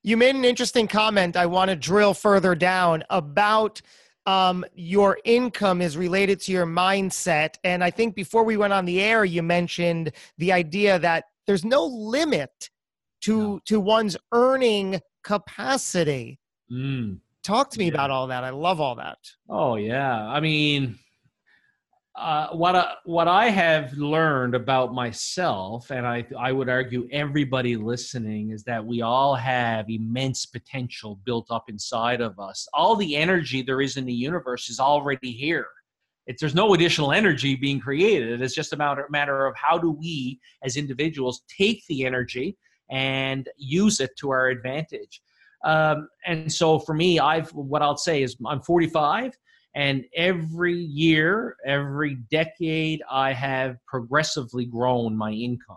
you 0.05 0.19
made 0.19 0.37
an 0.37 0.45
interesting 0.45 0.87
comment. 0.87 1.35
I 1.35 1.47
want 1.47 1.71
to 1.71 1.77
drill 1.77 2.13
further 2.13 2.55
down 2.55 3.03
about 3.09 3.81
um, 4.27 4.65
your 4.75 5.19
income 5.25 5.81
is 5.81 5.97
related 5.97 6.41
to 6.43 6.53
your 6.53 6.67
mindset. 6.67 7.57
And 7.65 7.83
I 7.83 7.91
think 7.91 8.15
before 8.15 8.45
we 8.45 8.57
went 8.57 8.75
on 8.75 8.85
the 8.85 9.01
air, 9.01 9.25
you 9.25 9.43
mentioned 9.43 10.13
the 10.39 10.53
idea 10.53 10.99
that 10.99 11.25
there's 11.47 11.65
no 11.65 11.87
limit 11.87 12.71
to 13.23 13.37
no. 13.37 13.61
to 13.65 13.81
one's 13.81 14.17
earning 14.33 15.01
capacity. 15.23 16.39
Mm. 16.71 17.21
Talk 17.43 17.71
to 17.71 17.79
me 17.79 17.87
yeah. 17.87 17.93
about 17.93 18.11
all 18.11 18.27
that. 18.27 18.45
I 18.45 18.51
love 18.51 18.81
all 18.81 18.97
that. 18.97 19.19
Oh 19.49 19.77
yeah, 19.77 20.27
I 20.27 20.41
mean, 20.41 20.99
uh, 22.17 22.49
what 22.51 22.77
I, 22.77 22.95
what 23.05 23.27
I 23.27 23.51
have 23.51 23.93
learned 23.95 24.55
about 24.55 24.95
myself, 24.95 25.91
and 25.91 26.07
I 26.07 26.25
I 26.39 26.53
would 26.53 26.69
argue 26.69 27.09
everybody 27.11 27.77
listening, 27.77 28.51
is 28.51 28.63
that 28.65 28.85
we 28.85 29.03
all 29.03 29.35
have 29.35 29.87
immense 29.91 30.47
potential 30.47 31.21
built 31.25 31.49
up 31.51 31.65
inside 31.69 32.21
of 32.21 32.39
us. 32.39 32.69
All 32.73 32.95
the 32.95 33.17
energy 33.17 33.63
there 33.63 33.81
is 33.81 33.97
in 33.97 34.07
the 34.07 34.13
universe 34.13 34.69
is 34.69 34.79
already 34.79 35.33
here. 35.33 35.67
It's, 36.27 36.41
there's 36.41 36.55
no 36.55 36.73
additional 36.75 37.13
energy 37.13 37.57
being 37.57 37.81
created. 37.81 38.41
It's 38.41 38.55
just 38.55 38.73
a 38.73 38.77
matter, 38.77 39.07
matter 39.11 39.47
of 39.47 39.55
how 39.57 39.77
do 39.77 39.91
we, 39.91 40.41
as 40.63 40.77
individuals, 40.77 41.43
take 41.49 41.85
the 41.89 42.07
energy 42.07 42.57
and 42.91 43.49
use 43.57 44.01
it 44.01 44.17
to 44.19 44.31
our 44.31 44.49
advantage. 44.49 45.21
Um, 45.65 46.09
and 46.27 46.51
so 46.51 46.79
for 46.79 46.95
me, 46.95 47.19
I've 47.19 47.53
what 47.55 47.83
I'll 47.83 47.97
say 47.97 48.23
is 48.23 48.37
I'm 48.47 48.61
45 48.61 49.37
and 49.75 50.05
every 50.15 50.75
year, 50.75 51.57
every 51.65 52.17
decade, 52.31 53.03
I 53.11 53.33
have 53.33 53.77
progressively 53.87 54.67
grown 54.67 55.17
my 55.17 55.33
income. 55.33 55.77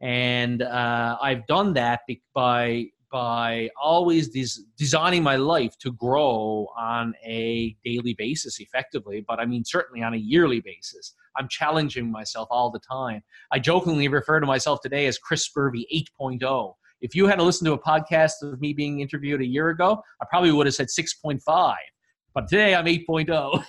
And 0.00 0.62
uh, 0.62 1.16
I've 1.22 1.46
done 1.46 1.72
that 1.74 2.00
by 2.34 2.86
by 3.12 3.70
always 3.80 4.28
des- 4.28 4.62
designing 4.76 5.22
my 5.22 5.36
life 5.36 5.78
to 5.78 5.92
grow 5.92 6.66
on 6.76 7.14
a 7.24 7.74
daily 7.84 8.14
basis 8.14 8.58
effectively 8.58 9.24
but 9.28 9.38
i 9.38 9.46
mean 9.46 9.64
certainly 9.64 10.02
on 10.02 10.12
a 10.12 10.16
yearly 10.16 10.60
basis. 10.60 11.14
I'm 11.36 11.48
challenging 11.48 12.10
myself 12.10 12.48
all 12.50 12.70
the 12.70 12.80
time. 12.80 13.22
I 13.52 13.58
jokingly 13.58 14.08
refer 14.08 14.40
to 14.40 14.46
myself 14.46 14.80
today 14.80 15.06
as 15.06 15.18
chris 15.18 15.48
spurvey 15.48 15.84
8.0 16.20 16.74
if 17.00 17.14
you 17.14 17.26
had 17.26 17.36
to 17.36 17.44
listen 17.44 17.64
to 17.66 17.74
a 17.74 17.78
podcast 17.78 18.42
of 18.42 18.60
me 18.60 18.72
being 18.72 18.98
interviewed 19.00 19.40
a 19.40 19.46
year 19.46 19.68
ago 19.68 20.02
i 20.20 20.26
probably 20.28 20.50
would 20.50 20.66
have 20.66 20.74
said 20.74 20.88
6.5 20.88 21.40
but 22.36 22.46
today 22.48 22.74
I'm 22.74 22.84
8.0. 22.84 23.64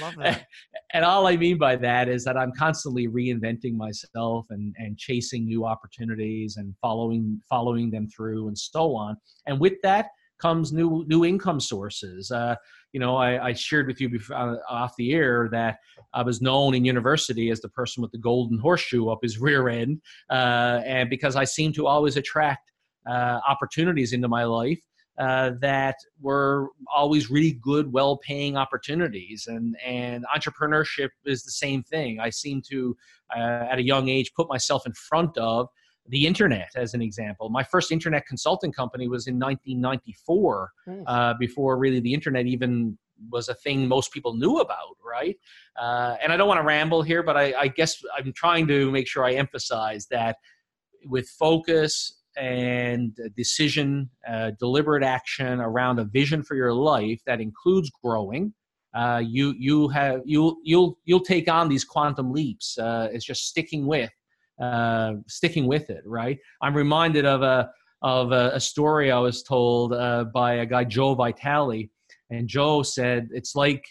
love 0.00 0.14
that. 0.18 0.46
And 0.94 1.04
all 1.04 1.26
I 1.26 1.36
mean 1.36 1.58
by 1.58 1.74
that 1.74 2.08
is 2.08 2.22
that 2.24 2.36
I'm 2.36 2.52
constantly 2.56 3.08
reinventing 3.08 3.74
myself 3.74 4.46
and, 4.50 4.72
and 4.78 4.96
chasing 4.96 5.44
new 5.44 5.64
opportunities 5.64 6.58
and 6.58 6.72
following 6.80 7.42
following 7.50 7.90
them 7.90 8.06
through 8.06 8.46
and 8.46 8.56
so 8.56 8.94
on. 8.94 9.16
And 9.46 9.58
with 9.58 9.74
that 9.82 10.06
comes 10.40 10.72
new 10.72 11.04
new 11.08 11.24
income 11.24 11.58
sources. 11.58 12.30
Uh, 12.30 12.54
you 12.92 13.00
know, 13.00 13.16
I, 13.16 13.48
I, 13.48 13.52
shared 13.52 13.88
with 13.88 14.00
you 14.00 14.08
before, 14.08 14.36
uh, 14.36 14.56
off 14.68 14.94
the 14.96 15.12
air 15.12 15.48
that 15.50 15.78
I 16.12 16.22
was 16.22 16.40
known 16.40 16.74
in 16.74 16.84
university 16.84 17.50
as 17.50 17.60
the 17.60 17.70
person 17.70 18.02
with 18.02 18.12
the 18.12 18.18
golden 18.18 18.58
horseshoe 18.58 19.08
up 19.08 19.20
his 19.22 19.38
rear 19.40 19.68
end, 19.68 20.00
uh, 20.30 20.82
and 20.84 21.10
because 21.10 21.34
I 21.34 21.44
seem 21.44 21.72
to 21.72 21.86
always 21.86 22.16
attract 22.16 22.70
uh, 23.10 23.40
opportunities 23.48 24.12
into 24.12 24.28
my 24.28 24.44
life 24.44 24.80
uh, 25.18 25.50
that 25.60 25.96
were 26.20 26.68
always 26.92 27.30
really 27.30 27.58
good, 27.62 27.92
well-paying 27.92 28.56
opportunities, 28.56 29.46
and 29.46 29.76
and 29.84 30.24
entrepreneurship 30.34 31.10
is 31.24 31.42
the 31.42 31.50
same 31.50 31.82
thing. 31.82 32.18
I 32.20 32.30
seem 32.30 32.62
to, 32.70 32.96
uh, 33.36 33.66
at 33.70 33.78
a 33.78 33.82
young 33.82 34.08
age, 34.08 34.32
put 34.34 34.48
myself 34.48 34.86
in 34.86 34.92
front 34.92 35.36
of 35.36 35.68
the 36.08 36.26
internet 36.26 36.70
as 36.74 36.94
an 36.94 37.02
example. 37.02 37.48
My 37.48 37.62
first 37.62 37.92
internet 37.92 38.26
consulting 38.26 38.72
company 38.72 39.08
was 39.08 39.26
in 39.26 39.38
1994, 39.38 40.72
mm. 40.88 41.04
uh, 41.06 41.34
before 41.38 41.78
really 41.78 42.00
the 42.00 42.12
internet 42.12 42.46
even 42.46 42.98
was 43.30 43.48
a 43.48 43.54
thing 43.54 43.86
most 43.86 44.12
people 44.12 44.34
knew 44.34 44.58
about, 44.58 44.96
right? 45.04 45.36
Uh, 45.80 46.16
and 46.22 46.32
I 46.32 46.36
don't 46.36 46.48
want 46.48 46.58
to 46.58 46.66
ramble 46.66 47.02
here, 47.02 47.22
but 47.22 47.36
I, 47.36 47.54
I 47.56 47.68
guess 47.68 48.02
I'm 48.16 48.32
trying 48.32 48.66
to 48.68 48.90
make 48.90 49.06
sure 49.06 49.24
I 49.24 49.34
emphasize 49.34 50.06
that 50.10 50.36
with 51.04 51.28
focus 51.28 52.21
and 52.36 53.16
decision, 53.36 54.08
uh, 54.28 54.52
deliberate 54.58 55.02
action 55.02 55.60
around 55.60 55.98
a 55.98 56.04
vision 56.04 56.42
for 56.42 56.54
your 56.54 56.72
life 56.72 57.20
that 57.26 57.40
includes 57.40 57.90
growing, 58.02 58.52
uh, 58.94 59.22
you 59.24 59.54
you 59.58 59.88
have 59.88 60.20
you 60.24 60.60
you'll 60.64 60.98
you'll 61.04 61.20
take 61.20 61.48
on 61.50 61.68
these 61.68 61.84
quantum 61.84 62.32
leaps. 62.32 62.76
Uh, 62.78 63.08
it's 63.12 63.24
just 63.24 63.46
sticking 63.46 63.86
with 63.86 64.10
uh, 64.60 65.14
sticking 65.28 65.66
with 65.66 65.90
it, 65.90 66.02
right? 66.04 66.38
I'm 66.60 66.74
reminded 66.74 67.24
of 67.24 67.42
a 67.42 67.70
of 68.02 68.32
a, 68.32 68.50
a 68.54 68.60
story 68.60 69.10
I 69.10 69.18
was 69.18 69.42
told 69.42 69.92
uh, 69.92 70.24
by 70.24 70.54
a 70.54 70.66
guy 70.66 70.84
Joe 70.84 71.14
Vitale, 71.14 71.90
and 72.30 72.48
Joe 72.48 72.82
said 72.82 73.28
it's 73.32 73.54
like 73.54 73.84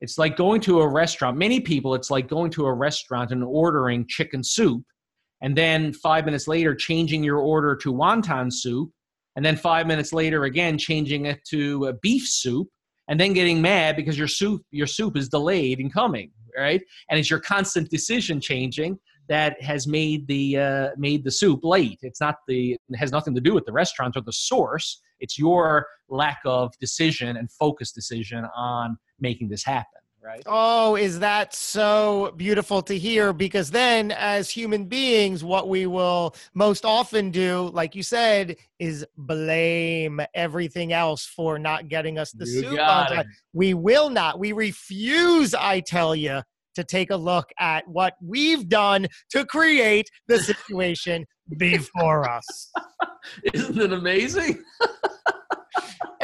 it's 0.00 0.18
like 0.18 0.36
going 0.36 0.60
to 0.62 0.80
a 0.80 0.88
restaurant. 0.88 1.36
Many 1.36 1.60
people, 1.60 1.94
it's 1.94 2.10
like 2.10 2.28
going 2.28 2.50
to 2.52 2.66
a 2.66 2.72
restaurant 2.72 3.32
and 3.32 3.42
ordering 3.42 4.06
chicken 4.06 4.44
soup 4.44 4.84
and 5.42 5.56
then 5.56 5.92
five 5.92 6.24
minutes 6.24 6.48
later 6.48 6.74
changing 6.74 7.22
your 7.22 7.38
order 7.38 7.76
to 7.76 7.92
wonton 7.92 8.52
soup. 8.52 8.90
And 9.36 9.44
then 9.44 9.56
five 9.56 9.86
minutes 9.86 10.12
later 10.12 10.44
again 10.44 10.78
changing 10.78 11.26
it 11.26 11.40
to 11.50 11.92
beef 12.02 12.26
soup. 12.26 12.68
And 13.08 13.20
then 13.20 13.34
getting 13.34 13.60
mad 13.60 13.96
because 13.96 14.16
your 14.16 14.28
soup 14.28 14.62
your 14.70 14.86
soup 14.86 15.16
is 15.16 15.28
delayed 15.28 15.80
in 15.80 15.90
coming 15.90 16.30
right? 16.56 16.82
And 17.10 17.18
it's 17.18 17.30
your 17.30 17.40
constant 17.40 17.90
decision 17.90 18.40
changing 18.40 18.98
that 19.28 19.60
has 19.62 19.86
made 19.86 20.26
the 20.26 20.58
uh, 20.58 20.88
made 20.96 21.24
the 21.24 21.30
soup 21.30 21.60
late. 21.62 21.98
It's 22.02 22.20
not 22.20 22.36
the 22.46 22.72
it 22.72 22.96
has 22.96 23.12
nothing 23.12 23.34
to 23.34 23.40
do 23.40 23.54
with 23.54 23.64
the 23.64 23.72
restaurant 23.72 24.16
or 24.16 24.20
the 24.20 24.32
source. 24.32 25.00
It's 25.20 25.38
your 25.38 25.86
lack 26.08 26.38
of 26.44 26.72
decision 26.80 27.36
and 27.36 27.50
focus 27.50 27.92
decision 27.92 28.46
on 28.54 28.98
making 29.20 29.48
this 29.48 29.64
happen 29.64 30.03
right? 30.24 30.42
Oh, 30.46 30.96
is 30.96 31.18
that 31.20 31.54
so 31.54 32.32
beautiful 32.36 32.82
to 32.82 32.98
hear? 32.98 33.32
Because 33.32 33.70
then, 33.70 34.10
as 34.12 34.48
human 34.48 34.86
beings, 34.86 35.44
what 35.44 35.68
we 35.68 35.86
will 35.86 36.34
most 36.54 36.84
often 36.84 37.30
do, 37.30 37.70
like 37.74 37.94
you 37.94 38.02
said, 38.02 38.56
is 38.78 39.06
blame 39.16 40.20
everything 40.34 40.92
else 40.92 41.26
for 41.26 41.58
not 41.58 41.88
getting 41.88 42.18
us 42.18 42.32
the 42.32 42.46
You 42.46 42.60
soup 42.62 42.80
on 42.80 43.06
time. 43.08 43.26
We 43.52 43.74
will 43.74 44.08
not. 44.08 44.38
We 44.38 44.52
refuse, 44.52 45.54
I 45.54 45.80
tell 45.80 46.16
you, 46.16 46.40
to 46.74 46.84
take 46.84 47.10
a 47.10 47.16
look 47.16 47.50
at 47.58 47.86
what 47.86 48.14
we've 48.20 48.68
done 48.68 49.06
to 49.30 49.44
create 49.44 50.08
the 50.26 50.38
situation 50.38 51.24
before 51.58 52.28
us. 52.28 52.72
Isn't 53.52 53.78
it 53.78 53.92
amazing? 53.92 54.62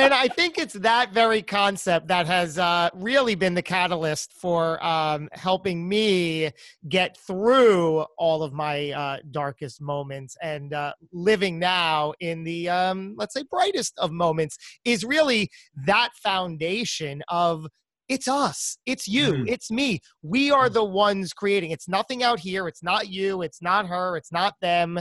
and 0.01 0.15
I 0.15 0.29
think 0.29 0.59
it's 0.59 0.75
that 0.75 1.13
very 1.13 1.43
concept 1.43 2.09
that 2.09 2.27
has 2.27 2.59
uh, 2.59 2.91
really 2.95 3.35
been 3.35 3.55
the 3.55 3.63
catalyst 3.63 4.33
for 4.33 4.83
um, 4.85 5.29
helping 5.33 5.89
me 5.89 6.51
get 6.89 7.17
through 7.19 8.01
all 8.19 8.43
of 8.43 8.53
my 8.53 8.91
uh, 8.91 9.19
darkest 9.31 9.81
moments 9.81 10.37
and 10.43 10.73
uh, 10.73 10.93
living 11.13 11.59
now 11.59 12.13
in 12.21 12.45
the, 12.45 12.69
um, 12.69 13.15
let's 13.17 13.35
say, 13.35 13.45
brightest 13.51 13.93
of 13.99 14.11
moments 14.11 14.57
is 14.85 15.05
really 15.05 15.51
that 15.87 16.11
foundation 16.23 17.23
of 17.29 17.67
it's 18.09 18.27
us, 18.27 18.77
it's 18.87 19.07
you, 19.07 19.33
Mhm. 19.33 19.49
it's 19.49 19.71
me. 19.71 20.01
We 20.23 20.51
are 20.51 20.69
the 20.69 20.83
ones 20.85 21.33
creating. 21.33 21.71
It's 21.71 21.89
nothing 21.89 22.25
out 22.25 22.41
here. 22.41 22.67
It's 22.67 22.83
not 22.83 23.09
you. 23.09 23.43
It's 23.43 23.63
not 23.63 23.87
her. 23.87 24.17
It's 24.17 24.33
not 24.33 24.55
them. 24.61 24.99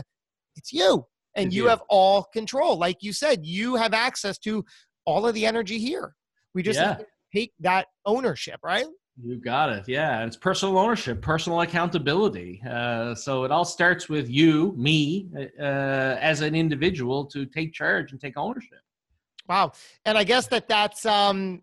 It's 0.56 0.72
you. 0.72 1.08
And 1.36 1.48
It's 1.48 1.56
you 1.56 1.64
you. 1.64 1.70
have 1.70 1.82
all 1.90 2.24
control. 2.34 2.78
Like 2.78 2.98
you 3.02 3.14
said, 3.14 3.46
you 3.48 3.78
have 3.78 3.96
access 3.96 4.38
to 4.40 4.64
all 5.06 5.28
of 5.28 5.34
the 5.34 5.46
energy 5.46 5.80
here. 5.80 6.16
We 6.54 6.64
just 6.64 6.80
Yeah. 6.80 7.00
take 7.34 7.54
that 7.60 7.88
ownership, 8.06 8.60
right? 8.64 8.86
You 9.22 9.36
got 9.36 9.70
it. 9.70 9.88
Yeah, 9.88 10.26
it's 10.26 10.38
personal 10.38 10.78
ownership, 10.78 11.22
personal 11.22 11.60
accountability. 11.62 12.62
Uh, 12.66 13.14
so 13.16 13.44
it 13.44 13.52
all 13.52 13.66
starts 13.66 14.08
with 14.08 14.30
you, 14.30 14.74
me, 14.78 15.28
uh, 15.60 15.62
as 15.62 16.40
an 16.42 16.56
individual 16.56 17.26
to 17.26 17.46
take 17.46 17.74
charge 17.74 18.12
and 18.14 18.22
take 18.22 18.38
ownership. 18.38 18.80
Wow. 19.48 19.74
And 20.06 20.18
I 20.18 20.24
guess 20.24 20.48
that 20.48 20.68
that's 20.68 21.06
um 21.06 21.62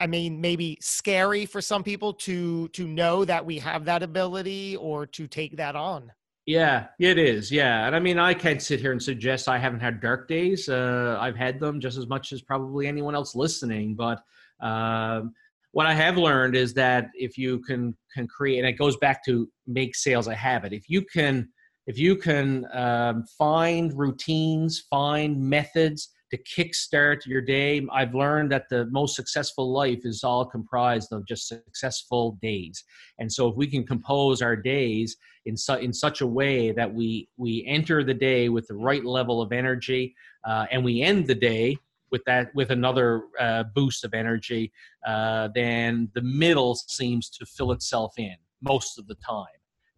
I 0.00 0.06
mean 0.06 0.40
maybe 0.40 0.76
scary 0.80 1.46
for 1.46 1.60
some 1.60 1.82
people 1.82 2.12
to 2.14 2.68
to 2.68 2.86
know 2.86 3.24
that 3.24 3.44
we 3.46 3.58
have 3.60 3.84
that 3.86 4.02
ability 4.02 4.76
or 4.76 5.06
to 5.06 5.26
take 5.26 5.56
that 5.56 5.76
on. 5.76 6.12
Yeah, 6.48 6.86
it 6.98 7.18
is. 7.18 7.52
Yeah, 7.52 7.86
and 7.86 7.94
I 7.94 8.00
mean, 8.00 8.18
I 8.18 8.32
can't 8.32 8.62
sit 8.62 8.80
here 8.80 8.92
and 8.92 9.02
suggest 9.02 9.50
I 9.50 9.58
haven't 9.58 9.80
had 9.80 10.00
dark 10.00 10.28
days. 10.28 10.66
Uh, 10.66 11.18
I've 11.20 11.36
had 11.36 11.60
them 11.60 11.78
just 11.78 11.98
as 11.98 12.06
much 12.06 12.32
as 12.32 12.40
probably 12.40 12.86
anyone 12.86 13.14
else 13.14 13.34
listening. 13.34 13.94
But 13.94 14.22
um, 14.60 15.34
what 15.72 15.84
I 15.84 15.92
have 15.92 16.16
learned 16.16 16.56
is 16.56 16.72
that 16.72 17.08
if 17.12 17.36
you 17.36 17.58
can 17.58 17.94
can 18.14 18.26
create, 18.26 18.60
and 18.60 18.66
it 18.66 18.78
goes 18.78 18.96
back 18.96 19.22
to 19.26 19.46
make 19.66 19.94
sales 19.94 20.26
a 20.26 20.34
habit. 20.34 20.72
If 20.72 20.88
you 20.88 21.02
can, 21.02 21.50
if 21.86 21.98
you 21.98 22.16
can 22.16 22.64
um, 22.72 23.26
find 23.36 23.92
routines, 23.92 24.86
find 24.88 25.38
methods 25.38 26.08
to 26.30 26.38
kickstart 26.38 27.24
your 27.26 27.40
day, 27.40 27.86
I've 27.92 28.14
learned 28.14 28.52
that 28.52 28.68
the 28.68 28.86
most 28.86 29.16
successful 29.16 29.72
life 29.72 30.00
is 30.04 30.22
all 30.24 30.44
comprised 30.44 31.12
of 31.12 31.26
just 31.26 31.48
successful 31.48 32.38
days. 32.42 32.84
And 33.18 33.32
so, 33.32 33.48
if 33.48 33.56
we 33.56 33.66
can 33.66 33.86
compose 33.86 34.42
our 34.42 34.56
days 34.56 35.16
in, 35.48 35.56
su- 35.56 35.74
in 35.74 35.92
such 35.92 36.20
a 36.20 36.26
way 36.26 36.72
that 36.72 36.92
we 36.92 37.28
we 37.36 37.64
enter 37.66 38.04
the 38.04 38.14
day 38.14 38.48
with 38.48 38.66
the 38.68 38.74
right 38.74 39.04
level 39.04 39.40
of 39.40 39.52
energy 39.52 40.14
uh, 40.44 40.66
and 40.70 40.84
we 40.84 41.02
end 41.02 41.26
the 41.26 41.34
day 41.34 41.76
with 42.10 42.22
that 42.26 42.54
with 42.54 42.70
another 42.70 43.22
uh, 43.40 43.64
boost 43.74 44.04
of 44.04 44.14
energy 44.14 44.70
uh, 45.06 45.48
then 45.54 46.10
the 46.14 46.22
middle 46.22 46.74
seems 46.74 47.30
to 47.30 47.46
fill 47.46 47.72
itself 47.72 48.12
in 48.18 48.36
most 48.60 48.98
of 48.98 49.06
the 49.06 49.14
time 49.16 49.46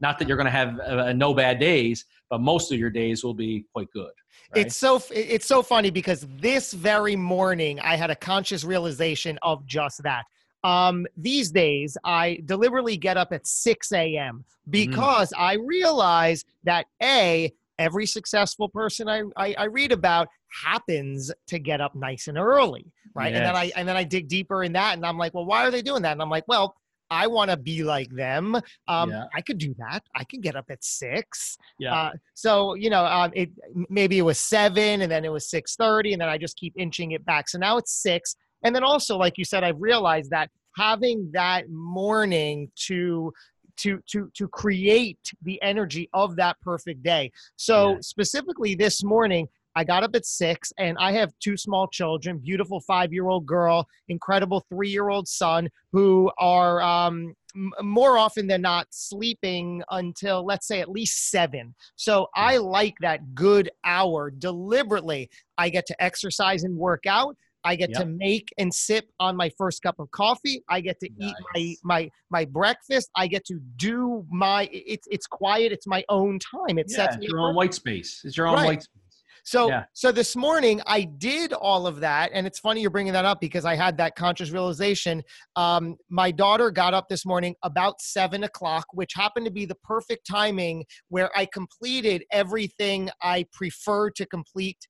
not 0.01 0.19
that 0.19 0.29
you're 0.29 0.37
going 0.37 0.47
to 0.47 0.51
have 0.51 0.79
uh, 0.81 1.13
no 1.13 1.35
bad 1.35 1.59
days 1.59 2.05
but 2.31 2.41
most 2.41 2.73
of 2.73 2.79
your 2.79 2.91
days 2.91 3.23
will 3.23 3.35
be 3.35 3.67
quite 3.75 3.91
good 3.93 4.13
right? 4.55 4.67
It's 4.67 4.77
so 4.77 5.03
it's 5.11 5.47
so 5.47 5.63
funny 5.63 5.91
because 5.91 6.27
this 6.39 6.73
very 6.73 7.17
morning 7.17 7.81
I 7.81 7.97
had 7.97 8.11
a 8.11 8.17
conscious 8.17 8.65
realization 8.65 9.39
of 9.43 9.67
just 9.67 10.03
that. 10.03 10.25
Um, 10.63 11.07
these 11.17 11.51
days 11.51 11.97
I 12.05 12.41
deliberately 12.45 12.97
get 12.97 13.17
up 13.17 13.33
at 13.33 13.47
6 13.47 13.93
a.m. 13.93 14.45
because 14.69 15.33
I 15.37 15.55
realize 15.55 16.45
that 16.65 16.87
a 17.03 17.53
every 17.79 18.05
successful 18.05 18.69
person 18.69 19.09
I, 19.09 19.23
I 19.37 19.55
I 19.57 19.65
read 19.65 19.93
about 19.93 20.29
happens 20.65 21.33
to 21.47 21.59
get 21.59 21.81
up 21.81 21.95
nice 21.95 22.29
and 22.29 22.37
early, 22.37 22.93
right? 23.15 23.33
And 23.33 23.45
then 23.45 23.57
I 23.57 23.73
and 23.77 23.89
then 23.89 23.97
I 23.97 24.05
dig 24.05 24.29
deeper 24.29 24.65
in 24.65 24.73
that, 24.75 24.95
and 24.95 25.07
I'm 25.07 25.17
like, 25.17 25.33
well, 25.33 25.47
why 25.47 25.67
are 25.67 25.71
they 25.71 25.83
doing 25.83 26.03
that? 26.03 26.13
And 26.13 26.23
I'm 26.23 26.31
like, 26.31 26.45
well. 26.49 26.77
I 27.11 27.27
want 27.27 27.51
to 27.51 27.57
be 27.57 27.83
like 27.83 28.11
them. 28.11 28.55
Um, 28.89 29.11
Yeah. 29.11 29.25
I 29.35 29.41
could 29.41 29.59
do 29.59 29.75
that. 29.79 30.03
I 30.15 30.25
can 30.25 30.41
get 30.41 30.55
up 30.57 30.67
at 30.71 30.83
six. 30.85 31.57
yeah 31.79 31.95
Uh, 31.95 32.11
so 32.35 32.75
you 32.75 32.91
know, 32.91 33.05
um, 33.05 33.31
it 33.35 33.51
maybe 33.89 34.19
it 34.19 34.23
was 34.23 34.39
seven, 34.39 35.03
and 35.03 35.11
then 35.11 35.25
it 35.25 35.33
was 35.33 35.49
six 35.51 35.77
thirty, 35.77 36.13
and 36.13 36.21
then 36.23 36.29
I 36.29 36.39
just 36.39 36.57
keep 36.57 36.75
inching 36.77 37.13
it 37.13 37.25
back. 37.25 37.49
So 37.49 37.59
now 37.59 37.77
it's 37.79 37.93
six, 37.93 38.37
and 38.65 38.75
then 38.75 38.85
also, 38.85 39.17
like 39.17 39.37
you 39.39 39.45
said, 39.45 39.65
I've 39.65 39.81
realized 39.81 40.31
that 40.31 40.51
having 40.77 41.31
that 41.33 41.69
morning 41.69 42.71
to 42.89 43.33
to 43.79 44.01
to 44.13 44.31
to 44.35 44.47
create 44.49 45.19
the 45.43 45.61
energy 45.63 46.09
of 46.13 46.37
that 46.37 46.57
perfect 46.61 47.03
day. 47.03 47.33
So 47.57 47.95
Yeah. 47.95 47.99
specifically 48.01 48.75
this 48.75 49.03
morning. 49.03 49.49
I 49.77 49.85
got 49.85 50.03
up 50.03 50.15
at 50.15 50.27
six 50.27 50.73
and 50.79 50.97
I 50.99 51.13
have 51.13 51.33
two 51.41 51.57
small 51.57 51.89
children, 51.89 52.39
beautiful 52.39 52.81
five 52.81 53.13
year 53.13 53.29
old 53.29 53.47
girl, 53.47 53.87
incredible 54.09 54.65
three 54.69 54.91
year 54.91 55.09
old 55.09 55.29
son 55.29 55.69
who 55.93 56.31
are 56.39 56.83
um, 56.83 57.35
m- 57.55 57.73
more 57.83 58.19
often 58.19 58.47
than 58.47 58.63
not 58.63 58.87
sleeping 58.91 59.83
until 59.91 60.45
let's 60.45 60.67
say 60.67 60.81
at 60.81 60.89
least 60.91 61.31
seven. 61.31 61.75
So 61.97 62.29
I 62.35 62.57
like 62.57 62.95
that 63.01 63.35
good 63.35 63.71
hour 63.85 64.31
deliberately. 64.31 65.31
I 65.59 65.69
get 65.69 65.87
to 65.87 66.03
exercise 66.03 66.65
and 66.65 66.77
work 66.77 67.07
out. 67.07 67.37
I 67.63 67.77
get 67.77 67.93
to 67.95 68.07
make 68.07 68.49
and 68.57 68.73
sip 68.73 69.05
on 69.21 69.37
my 69.37 69.51
first 69.59 69.83
cup 69.83 69.97
of 69.99 70.11
coffee. 70.13 70.63
I 70.71 70.81
get 70.81 70.99
to 71.01 71.11
eat 71.21 71.35
my 71.55 71.75
my 71.85 72.11
my 72.31 72.45
breakfast. 72.47 73.11
I 73.15 73.27
get 73.27 73.45
to 73.47 73.61
do 73.77 74.25
my 74.31 74.69
it's 74.73 75.07
it's 75.11 75.27
quiet. 75.27 75.71
It's 75.71 75.87
my 75.87 76.03
own 76.09 76.39
time. 76.39 76.79
It 76.79 76.87
yeah, 76.89 76.97
sets 76.97 77.17
it's 77.17 77.29
your 77.29 77.41
own 77.41 77.55
white 77.55 77.75
space 77.75 78.23
it's 78.25 78.37
your 78.37 78.49
own 78.49 78.55
Right. 78.55 78.65
white 78.65 78.83
space 78.83 79.01
So 79.45 79.69
Yeah. 79.69 79.85
so 79.93 80.13
this 80.13 80.37
morning 80.37 80.81
I 80.87 81.03
did 81.03 81.53
all 81.53 81.87
of 81.87 82.01
that, 82.01 82.31
and 82.33 82.47
it's 82.47 82.59
funny 82.59 82.81
you're 82.81 82.91
bringing 82.91 83.13
that 83.13 83.25
up 83.25 83.41
because 83.41 83.65
I 83.65 83.75
had 83.75 83.97
that 83.99 84.17
conscious 84.17 84.51
realization. 84.51 85.23
Um, 85.57 85.97
my 86.09 86.31
daughter 86.31 86.71
got 86.71 86.95
up 86.95 87.09
this 87.09 87.25
morning 87.27 87.55
about 87.63 88.01
seven 88.01 88.45
o'clock, 88.45 88.87
which 88.93 89.13
happened 89.15 89.47
to 89.47 89.53
be 89.53 89.65
the 89.65 89.77
perfect 89.77 90.27
timing 90.27 90.85
where 91.09 91.31
I 91.37 91.47
completed 91.47 92.25
everything 92.31 93.11
I 93.23 93.47
prefer 93.53 94.11
to 94.11 94.27
complete 94.27 94.87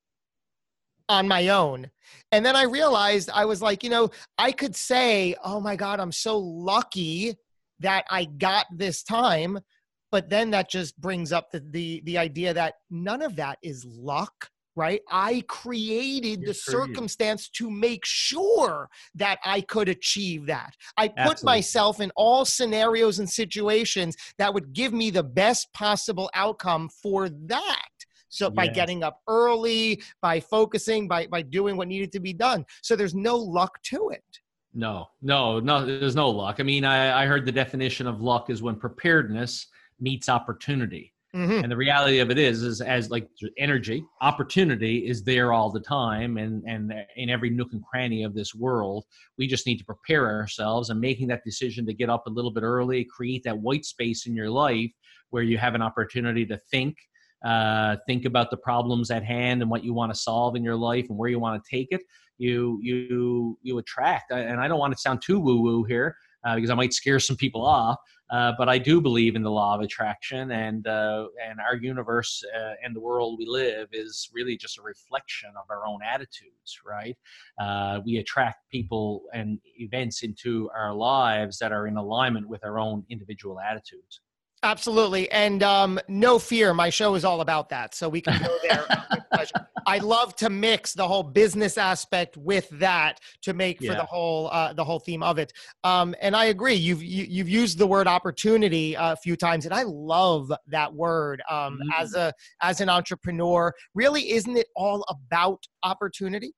on 1.08 1.26
my 1.26 1.48
own. 1.48 1.90
And 2.30 2.46
then 2.46 2.54
I 2.54 2.62
realized 2.62 3.30
I 3.30 3.44
was 3.44 3.60
like, 3.60 3.82
you 3.82 3.90
know, 3.90 4.10
I 4.38 4.52
could 4.52 4.76
say, 4.76 5.34
"Oh 5.44 5.60
my 5.60 5.76
God, 5.76 6.00
I'm 6.00 6.12
so 6.12 6.38
lucky 6.38 7.34
that 7.80 8.04
I 8.10 8.24
got 8.26 8.66
this 8.70 9.02
time." 9.02 9.58
But 10.11 10.29
then 10.29 10.51
that 10.51 10.68
just 10.70 11.01
brings 11.01 11.33
up 11.33 11.51
the, 11.51 11.61
the 11.70 12.03
the 12.05 12.18
idea 12.18 12.53
that 12.55 12.75
none 12.90 13.23
of 13.23 13.37
that 13.37 13.59
is 13.62 13.85
luck 13.85 14.51
right 14.77 15.01
i 15.11 15.42
created 15.49 16.40
the 16.40 16.46
You 16.55 16.61
created. 16.64 16.94
circumstance 16.94 17.49
to 17.51 17.70
make 17.70 18.05
sure 18.05 18.88
that 19.14 19.38
i 19.44 19.61
could 19.61 19.88
achieve 19.88 20.46
that 20.46 20.75
i 20.96 21.09
put 21.09 21.18
Absolutely. 21.18 21.46
myself 21.46 22.01
in 22.01 22.11
all 22.16 22.44
scenarios 22.44 23.18
and 23.18 23.29
situations 23.29 24.16
that 24.38 24.53
would 24.53 24.73
give 24.73 24.92
me 24.92 25.11
the 25.11 25.23
best 25.25 25.73
possible 25.73 26.31
outcome 26.35 26.88
for 26.88 27.29
that 27.29 27.88
so 28.29 28.49
by 28.49 28.66
Yes. 28.66 28.77
getting 28.77 29.03
up 29.03 29.20
early 29.27 30.01
by 30.23 30.38
focusing 30.38 31.09
by 31.09 31.27
by 31.27 31.42
doing 31.42 31.77
what 31.77 31.88
needed 31.88 32.12
to 32.12 32.20
be 32.20 32.33
done 32.33 32.64
so 32.83 32.94
there's 32.94 33.14
no 33.14 33.37
luck 33.37 33.83
to 33.83 34.11
it 34.11 34.23
No, 34.73 35.09
no, 35.20 35.59
no. 35.59 35.85
There's 35.85 36.14
no 36.14 36.31
luck. 36.31 36.61
I 36.61 36.62
mean, 36.62 36.85
I, 36.85 37.25
I 37.25 37.27
heard 37.27 37.44
the 37.44 37.51
definition 37.51 38.07
of 38.07 38.20
luck 38.23 38.51
is 38.51 38.62
when 38.62 38.77
preparedness 38.77 39.66
meets 40.00 40.28
opportunity, 40.28 41.12
Mhm. 41.34 41.62
and 41.62 41.70
the 41.70 41.76
reality 41.76 42.18
of 42.18 42.30
it 42.30 42.38
is, 42.38 42.62
is 42.62 42.80
as 42.80 43.10
like 43.10 43.28
energy, 43.56 44.04
opportunity 44.20 45.06
is 45.06 45.22
there 45.22 45.52
all 45.52 45.70
the 45.70 45.80
time, 45.80 46.36
and 46.38 46.64
and 46.66 46.92
in 47.16 47.30
every 47.30 47.50
nook 47.50 47.72
and 47.72 47.82
cranny 47.84 48.22
of 48.24 48.34
this 48.34 48.54
world. 48.54 49.04
We 49.38 49.46
just 49.46 49.66
need 49.66 49.78
to 49.78 49.84
prepare 49.84 50.28
ourselves 50.28 50.90
and 50.90 51.00
making 51.00 51.28
that 51.28 51.44
decision 51.44 51.86
to 51.86 51.94
get 51.94 52.10
up 52.10 52.26
a 52.26 52.30
little 52.30 52.50
bit 52.50 52.62
early, 52.64 53.04
create 53.04 53.42
that 53.44 53.58
white 53.58 53.84
space 53.84 54.26
in 54.26 54.34
your 54.34 54.50
life 54.50 54.92
where 55.30 55.42
you 55.42 55.58
have 55.58 55.74
an 55.74 55.82
opportunity 55.82 56.44
to 56.46 56.56
think. 56.56 56.96
Uh, 57.42 57.96
think 58.06 58.26
about 58.26 58.50
the 58.50 58.56
problems 58.58 59.10
at 59.10 59.24
hand 59.24 59.62
and 59.62 59.70
what 59.70 59.82
you 59.82 59.94
want 59.94 60.12
to 60.12 60.18
solve 60.18 60.56
in 60.56 60.62
your 60.62 60.76
life 60.76 61.06
and 61.08 61.16
where 61.16 61.30
you 61.30 61.38
want 61.38 61.62
to 61.62 61.70
take 61.70 61.88
it 61.90 62.02
you 62.36 62.78
you 62.82 63.58
you 63.62 63.78
attract 63.78 64.30
and 64.30 64.60
i 64.60 64.68
don't 64.68 64.78
want 64.78 64.92
to 64.92 64.98
sound 64.98 65.22
too 65.22 65.38
woo 65.40 65.60
woo 65.60 65.84
here 65.84 66.14
uh, 66.44 66.54
because 66.54 66.68
i 66.70 66.74
might 66.74 66.92
scare 66.92 67.18
some 67.20 67.36
people 67.36 67.64
off 67.64 67.96
Uh, 68.31 68.53
but 68.57 68.69
I 68.69 68.79
do 68.79 69.01
believe 69.01 69.35
in 69.35 69.43
the 69.43 69.51
law 69.51 69.75
of 69.75 69.81
attraction, 69.81 70.53
and 70.53 70.87
uh, 70.87 71.27
and 71.45 71.61
our 71.61 71.77
universe 71.77 72.43
uh, 72.57 72.75
and 72.85 72.95
the 72.95 73.01
world 73.01 73.38
we 73.38 73.47
live 73.47 73.88
is 73.93 74.31
really 74.33 74.57
just 74.57 74.79
a 74.79 74.83
reflection 74.83 75.51
of 75.61 75.64
our 75.69 75.87
own 75.87 76.01
attitudes, 76.03 76.81
right? 76.87 77.16
Uh, 77.61 78.01
we 78.05 78.19
attract 78.19 78.71
people 78.71 79.23
and 79.35 79.59
events 79.79 80.23
into 80.23 80.71
our 80.77 80.95
lives 80.95 81.59
that 81.59 81.73
are 81.73 81.88
in 81.88 81.97
alignment 81.97 82.49
with 82.49 82.64
our 82.64 82.79
own 82.79 83.05
individual 83.11 83.59
attitudes. 83.59 84.21
Absolutely. 84.62 85.31
And 85.31 85.62
um, 85.62 85.99
no 86.07 86.38
fear, 86.38 86.75
my 86.75 86.90
show 86.90 87.14
is 87.14 87.25
all 87.25 87.40
about 87.40 87.70
that. 87.70 87.94
So 87.94 88.09
we 88.09 88.20
can 88.20 88.42
go 88.42 88.57
there. 88.68 88.87
I 89.87 89.99
love 89.99 90.37
to 90.37 90.51
mix 90.51 90.92
the 90.92 91.09
whole 91.09 91.23
business 91.23 91.79
aspect 91.79 92.37
with 92.37 92.68
that 92.70 93.20
to 93.42 93.55
make 93.55 93.81
yeah. 93.81 93.92
for 93.92 93.96
the 93.96 94.05
whole 94.05 94.49
uh, 94.53 94.75
the 94.75 94.85
whole 94.85 94.99
theme 94.99 95.23
of 95.23 95.38
it. 95.38 95.53
Um, 95.83 96.14
and 96.20 96.37
I 96.37 96.46
agree. 96.46 96.75
You've 96.75 97.03
you, 97.03 97.23
have 97.23 97.31
you 97.31 97.42
have 97.42 97.49
used 97.49 97.79
the 97.79 97.87
word 97.87 98.07
opportunity 98.07 98.94
a 98.99 99.16
few 99.16 99.35
times, 99.35 99.64
and 99.64 99.73
I 99.73 99.85
love 99.85 100.53
that 100.66 100.92
word. 100.92 101.42
Um, 101.49 101.75
mm-hmm. 101.75 102.03
As 102.03 102.14
a 102.14 102.33
as 102.61 102.83
an 102.83 102.90
entrepreneur, 102.90 103.73
really, 103.94 104.33
isn't 104.33 104.57
it 104.57 104.68
all 104.77 105.05
about 105.09 105.64
opportunity? 105.83 106.53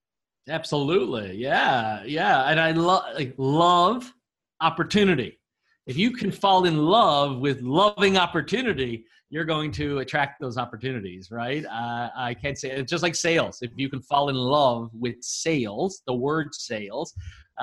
Absolutely. 0.49 1.37
Yeah. 1.37 2.03
Yeah. 2.05 2.43
And 2.51 2.59
I 2.59 2.73
love 2.73 3.05
like, 3.15 3.35
love 3.39 4.13
opportunity 4.61 5.39
if 5.87 5.97
you 5.97 6.13
can 6.13 6.31
fall 6.31 6.65
in 6.65 6.79
love 6.79 7.39
with 7.39 7.61
loving 7.63 8.17
opportunity, 8.17 9.05
you're 9.31 9.45
going 9.45 9.73
to 9.73 9.99
attract 9.99 10.41
those 10.41 10.59
opportunities, 10.59 11.31
right? 11.31 11.65
Uh, 11.65 12.11
I 12.15 12.35
can't 12.35 12.59
say 12.59 12.71
it's 12.71 12.91
just 12.91 13.03
like 13.03 13.15
sales. 13.15 13.59
If 13.63 13.71
you 13.77 13.89
can 13.89 14.03
fall 14.03 14.29
in 14.29 14.37
love 14.37 14.91
with 14.93 15.17
sales, 15.23 16.03
the 16.07 16.15
word 16.15 16.55
sales, 16.55 17.15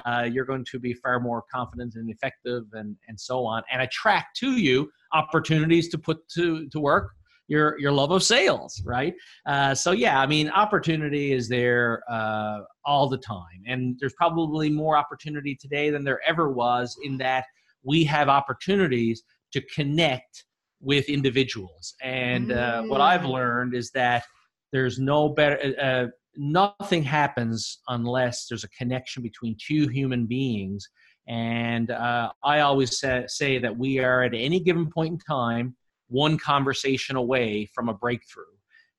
uh, 0.05 0.27
you're 0.29 0.45
going 0.45 0.65
to 0.71 0.79
be 0.79 0.93
far 0.93 1.19
more 1.19 1.43
confident 1.51 1.95
and 1.95 2.09
effective 2.09 2.63
and, 2.73 2.95
and 3.07 3.19
so 3.19 3.45
on, 3.45 3.63
and 3.71 3.81
attract 3.81 4.35
to 4.37 4.53
you 4.53 4.89
opportunities 5.13 5.89
to 5.89 5.97
put 5.97 6.27
to, 6.29 6.67
to 6.69 6.79
work 6.79 7.11
your 7.47 7.79
your 7.79 7.91
love 7.91 8.11
of 8.11 8.23
sales, 8.23 8.81
right? 8.85 9.13
Uh, 9.45 9.73
so 9.73 9.91
yeah, 9.91 10.21
I 10.21 10.27
mean, 10.27 10.49
opportunity 10.49 11.33
is 11.33 11.49
there 11.49 12.03
uh, 12.09 12.59
all 12.85 13.09
the 13.09 13.17
time, 13.17 13.63
and 13.67 13.97
there's 13.99 14.13
probably 14.13 14.69
more 14.69 14.97
opportunity 14.97 15.55
today 15.59 15.89
than 15.89 16.03
there 16.03 16.21
ever 16.27 16.49
was. 16.51 16.95
In 17.03 17.17
that 17.17 17.45
we 17.83 18.03
have 18.05 18.29
opportunities 18.29 19.23
to 19.53 19.61
connect 19.61 20.45
with 20.81 21.09
individuals. 21.09 21.93
And 22.01 22.51
uh, 22.51 22.83
what 22.83 23.01
I've 23.01 23.21
mm. 23.21 23.31
learned 23.31 23.75
is 23.75 23.91
that 23.91 24.23
there's 24.71 24.99
no 24.99 25.29
better, 25.29 25.73
uh, 25.77 25.83
uh, 25.83 26.07
nothing 26.35 27.03
happens 27.03 27.79
unless 27.87 28.47
there's 28.47 28.63
a 28.63 28.69
connection 28.69 29.23
between 29.23 29.57
two 29.65 29.87
human 29.87 30.25
beings. 30.25 30.87
And 31.27 31.91
uh, 31.91 32.31
I 32.43 32.61
always 32.61 32.99
say, 32.99 33.25
say 33.27 33.59
that 33.59 33.77
we 33.77 33.99
are 33.99 34.23
at 34.23 34.33
any 34.33 34.59
given 34.59 34.89
point 34.89 35.13
in 35.13 35.19
time 35.19 35.75
one 36.07 36.37
conversation 36.37 37.15
away 37.15 37.69
from 37.73 37.89
a 37.89 37.93
breakthrough. 37.93 38.43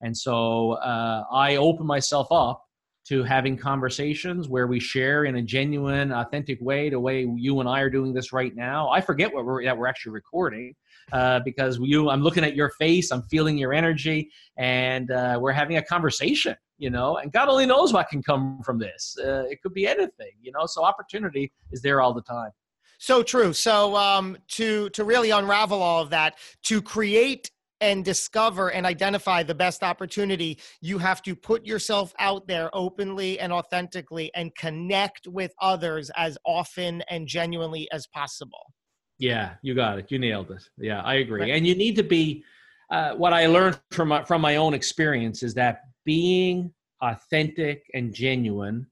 And 0.00 0.16
so 0.16 0.72
uh, 0.72 1.24
I 1.32 1.56
open 1.56 1.86
myself 1.86 2.28
up 2.30 2.62
to 3.11 3.25
having 3.25 3.57
conversations 3.57 4.49
where 4.49 4.68
we 4.68 4.79
share 4.79 5.25
in 5.25 5.35
a 5.35 5.42
genuine, 5.42 6.12
authentic 6.12 6.61
way, 6.61 6.88
the 6.88 7.01
way 7.01 7.29
you 7.35 7.59
and 7.59 7.68
I 7.68 7.81
are 7.81 7.90
doing 7.90 8.14
this 8.14 8.33
right 8.33 8.55
now. 8.55 8.88
I 8.88 9.01
forget 9.01 9.35
what 9.35 9.44
we're 9.44 9.64
that 9.64 9.77
we're 9.77 9.88
actually 9.88 10.12
recording 10.12 10.77
uh, 11.11 11.40
because 11.40 11.81
you, 11.83 12.09
I'm 12.09 12.23
looking 12.23 12.44
at 12.44 12.55
your 12.55 12.70
face, 12.79 13.11
I'm 13.11 13.23
feeling 13.25 13.59
your 13.59 13.73
energy, 13.73 14.31
and 14.57 15.11
uh, 15.11 15.40
we're 15.40 15.51
having 15.51 15.77
a 15.77 15.83
conversation. 15.83 16.55
You 16.79 16.90
know, 16.90 17.16
and 17.16 17.33
God 17.33 17.49
only 17.49 17.66
knows 17.66 17.92
what 17.92 18.09
can 18.09 18.23
come 18.23 18.61
from 18.64 18.79
this. 18.79 19.16
Uh, 19.18 19.42
it 19.51 19.61
could 19.61 19.75
be 19.75 19.88
anything. 19.88 20.31
You 20.40 20.53
know, 20.53 20.66
so 20.66 20.85
opportunity 20.85 21.53
is 21.73 21.83
there 21.83 22.01
all 22.01 22.14
the 22.14 22.23
time. 22.23 22.53
So 22.99 23.25
true. 23.25 23.53
So 23.53 23.96
um, 23.96 24.38
to 24.51 24.88
to 24.90 25.03
really 25.03 25.31
unravel 25.31 25.83
all 25.83 26.01
of 26.01 26.11
that, 26.11 26.37
to 26.64 26.81
create 26.81 27.51
and 27.80 28.04
discover 28.04 28.70
and 28.70 28.86
identify 28.86 29.42
the 29.42 29.54
best 29.54 29.82
opportunity, 29.82 30.58
you 30.80 30.98
have 30.98 31.22
to 31.22 31.34
put 31.34 31.64
yourself 31.64 32.12
out 32.18 32.46
there 32.46 32.70
openly 32.72 33.38
and 33.38 33.52
authentically 33.52 34.30
and 34.34 34.54
connect 34.54 35.26
with 35.26 35.52
others 35.60 36.10
as 36.16 36.36
often 36.44 37.02
and 37.10 37.26
genuinely 37.26 37.88
as 37.92 38.06
possible. 38.06 38.72
Yeah, 39.18 39.54
you 39.62 39.74
got 39.74 39.98
it. 39.98 40.10
You 40.10 40.18
nailed 40.18 40.50
it. 40.50 40.62
Yeah, 40.78 41.02
I 41.02 41.16
agree. 41.16 41.42
Right. 41.42 41.50
And 41.50 41.66
you 41.66 41.74
need 41.74 41.96
to 41.96 42.02
be. 42.02 42.44
Uh, 42.90 43.14
what 43.14 43.32
I 43.32 43.46
learned 43.46 43.78
from 43.92 44.08
my, 44.08 44.24
from 44.24 44.40
my 44.40 44.56
own 44.56 44.74
experience 44.74 45.44
is 45.44 45.54
that 45.54 45.82
being 46.04 46.72
authentic 47.02 47.84
and 47.94 48.12
genuine 48.12 48.84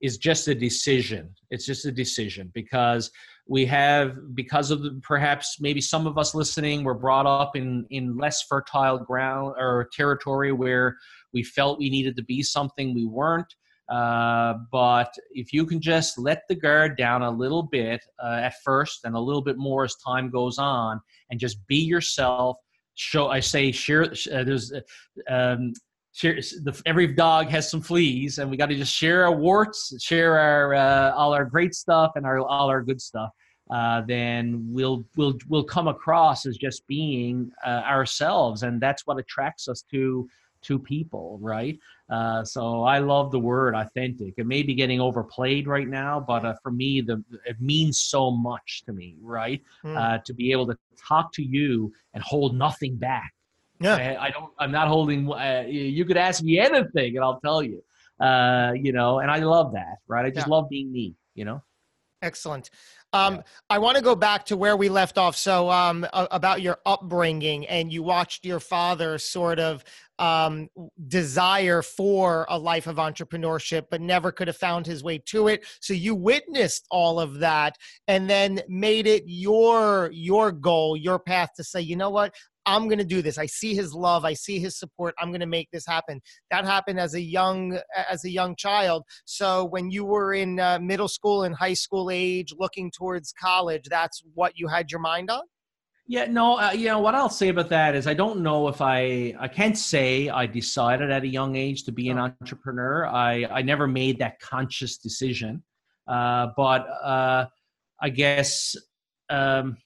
is 0.00 0.16
just 0.16 0.48
a 0.48 0.54
decision. 0.54 1.34
It's 1.50 1.66
just 1.66 1.84
a 1.84 1.92
decision 1.92 2.50
because 2.54 3.10
we 3.46 3.66
have 3.66 4.34
because 4.34 4.70
of 4.70 4.82
the, 4.82 5.00
perhaps 5.02 5.58
maybe 5.60 5.80
some 5.80 6.06
of 6.06 6.16
us 6.16 6.34
listening 6.34 6.84
were 6.84 6.94
brought 6.94 7.26
up 7.26 7.56
in 7.56 7.86
in 7.90 8.16
less 8.16 8.42
fertile 8.42 8.98
ground 8.98 9.54
or 9.58 9.88
territory 9.92 10.52
where 10.52 10.96
we 11.34 11.42
felt 11.42 11.78
we 11.78 11.90
needed 11.90 12.16
to 12.16 12.24
be 12.24 12.42
something. 12.42 12.94
We 12.94 13.06
weren't. 13.06 13.52
Uh, 13.90 14.54
but 14.70 15.12
if 15.32 15.52
you 15.52 15.66
can 15.66 15.80
just 15.80 16.16
let 16.16 16.42
the 16.48 16.54
guard 16.54 16.96
down 16.96 17.22
a 17.22 17.30
little 17.30 17.64
bit 17.64 18.00
uh, 18.22 18.38
at 18.42 18.54
first 18.64 19.00
and 19.02 19.16
a 19.16 19.20
little 19.20 19.42
bit 19.42 19.58
more 19.58 19.82
as 19.82 19.96
time 19.96 20.30
goes 20.30 20.58
on 20.58 21.00
and 21.30 21.40
just 21.40 21.66
be 21.66 21.78
yourself. 21.78 22.56
Show 22.96 23.28
i 23.28 23.40
say 23.40 23.72
share 23.72 24.12
uh, 24.32 24.44
there's 24.44 24.74
uh, 24.74 24.80
um, 25.32 25.72
share 26.12 26.34
the, 26.34 26.80
every 26.86 27.06
dog 27.06 27.48
has 27.48 27.70
some 27.70 27.80
fleas 27.80 28.38
and 28.38 28.50
we 28.50 28.56
got 28.56 28.66
to 28.66 28.74
just 28.74 28.94
share 28.94 29.24
our 29.24 29.32
warts 29.32 29.94
share 30.02 30.38
our 30.38 30.74
uh, 30.74 31.12
all 31.12 31.32
our 31.32 31.44
great 31.44 31.74
stuff 31.74 32.12
and 32.16 32.26
our 32.26 32.40
all 32.40 32.68
our 32.68 32.82
good 32.82 33.00
stuff 33.00 33.30
uh, 33.70 34.02
then 34.06 34.66
we'll 34.68 35.04
we'll 35.16 35.38
we'll 35.48 35.64
come 35.64 35.88
across 35.88 36.44
as 36.44 36.56
just 36.56 36.86
being 36.88 37.52
uh, 37.64 37.82
ourselves, 37.86 38.64
and 38.64 38.80
that's 38.80 39.06
what 39.06 39.18
attracts 39.18 39.68
us 39.68 39.82
to 39.92 40.28
to 40.62 40.78
people, 40.78 41.38
right? 41.40 41.78
Uh, 42.10 42.44
so 42.44 42.82
I 42.82 42.98
love 42.98 43.30
the 43.30 43.38
word 43.38 43.74
authentic. 43.74 44.34
It 44.36 44.46
may 44.46 44.62
be 44.62 44.74
getting 44.74 45.00
overplayed 45.00 45.66
right 45.68 45.88
now, 45.88 46.20
but 46.20 46.44
uh, 46.44 46.54
for 46.62 46.72
me, 46.72 47.00
the 47.00 47.22
it 47.46 47.60
means 47.60 48.00
so 48.00 48.32
much 48.32 48.82
to 48.86 48.92
me, 48.92 49.16
right? 49.22 49.62
Mm. 49.84 50.24
to 50.24 50.34
be 50.34 50.50
able 50.50 50.66
to 50.66 50.76
talk 51.08 51.32
to 51.34 51.42
you 51.42 51.92
and 52.12 52.22
hold 52.24 52.56
nothing 52.56 52.96
back. 52.96 53.32
Yeah, 53.80 53.96
I, 53.96 54.26
I 54.26 54.30
don't. 54.30 54.52
I'm 54.58 54.70
not 54.70 54.88
holding. 54.88 55.30
Uh, 55.30 55.64
you 55.66 56.04
could 56.04 56.16
ask 56.16 56.42
me 56.42 56.58
anything, 56.58 57.16
and 57.16 57.24
I'll 57.24 57.40
tell 57.40 57.62
you. 57.62 57.82
you 58.20 58.92
know, 58.92 59.20
and 59.20 59.30
I 59.30 59.38
love 59.38 59.72
that, 59.72 59.96
right? 60.06 60.26
I 60.26 60.30
just 60.30 60.46
yeah. 60.46 60.54
love 60.54 60.68
being 60.68 60.92
me. 60.92 61.14
You 61.34 61.44
know. 61.46 61.62
Excellent. 62.22 62.68
Um, 63.12 63.36
yeah. 63.36 63.42
I 63.70 63.78
want 63.78 63.96
to 63.96 64.02
go 64.02 64.14
back 64.14 64.44
to 64.46 64.56
where 64.56 64.76
we 64.76 64.88
left 64.88 65.16
off. 65.16 65.36
So, 65.36 65.70
um, 65.70 66.06
about 66.12 66.60
your 66.60 66.78
upbringing, 66.84 67.66
and 67.66 67.92
you 67.92 68.02
watched 68.02 68.44
your 68.44 68.60
father 68.60 69.18
sort 69.18 69.58
of 69.58 69.82
um, 70.18 70.68
desire 71.08 71.80
for 71.80 72.46
a 72.50 72.58
life 72.58 72.86
of 72.86 72.96
entrepreneurship, 72.96 73.86
but 73.90 74.02
never 74.02 74.30
could 74.30 74.48
have 74.48 74.56
found 74.56 74.86
his 74.86 75.02
way 75.02 75.16
to 75.16 75.48
it. 75.48 75.64
So 75.80 75.94
you 75.94 76.14
witnessed 76.14 76.86
all 76.90 77.18
of 77.18 77.38
that, 77.38 77.76
and 78.06 78.28
then 78.28 78.60
made 78.68 79.06
it 79.06 79.24
your 79.26 80.10
your 80.12 80.52
goal, 80.52 80.96
your 80.96 81.18
path 81.18 81.54
to 81.56 81.64
say, 81.64 81.80
you 81.80 81.96
know 81.96 82.10
what, 82.10 82.34
I'm 82.70 82.86
going 82.86 82.98
to 82.98 83.04
do 83.04 83.20
this. 83.20 83.36
I 83.36 83.46
see 83.46 83.74
his 83.74 83.92
love. 83.92 84.24
I 84.24 84.34
see 84.34 84.60
his 84.60 84.78
support. 84.78 85.14
I'm 85.18 85.30
going 85.30 85.40
to 85.40 85.46
make 85.46 85.68
this 85.72 85.84
happen. 85.86 86.20
That 86.50 86.64
happened 86.64 87.00
as 87.00 87.14
a 87.14 87.20
young 87.20 87.78
as 88.08 88.24
a 88.24 88.30
young 88.30 88.54
child. 88.56 89.04
So 89.24 89.64
when 89.64 89.90
you 89.90 90.04
were 90.04 90.34
in 90.34 90.60
uh, 90.60 90.78
middle 90.80 91.08
school 91.08 91.42
and 91.42 91.54
high 91.54 91.74
school 91.74 92.10
age, 92.12 92.54
looking 92.56 92.92
towards 92.96 93.32
college, 93.32 93.86
that's 93.90 94.22
what 94.34 94.52
you 94.56 94.68
had 94.68 94.90
your 94.90 95.00
mind 95.00 95.30
on. 95.30 95.42
Yeah, 96.06 96.26
no, 96.26 96.58
uh, 96.58 96.72
you 96.72 96.86
know 96.86 96.98
what 96.98 97.14
I'll 97.14 97.28
say 97.28 97.48
about 97.48 97.68
that 97.68 97.94
is 97.94 98.06
I 98.06 98.14
don't 98.14 98.40
know 98.40 98.68
if 98.68 98.80
I 98.80 99.34
I 99.38 99.48
can't 99.48 99.78
say 99.78 100.28
I 100.28 100.46
decided 100.46 101.10
at 101.10 101.22
a 101.22 101.28
young 101.28 101.56
age 101.56 101.84
to 101.84 101.92
be 101.92 102.08
an 102.08 102.18
entrepreneur. 102.18 103.06
I 103.06 103.46
I 103.50 103.62
never 103.62 103.86
made 103.86 104.18
that 104.18 104.40
conscious 104.40 104.98
decision, 104.98 105.62
uh, 106.08 106.48
but 106.56 106.86
uh, 107.02 107.46
I 108.00 108.08
guess 108.10 108.76
um, 109.28 109.76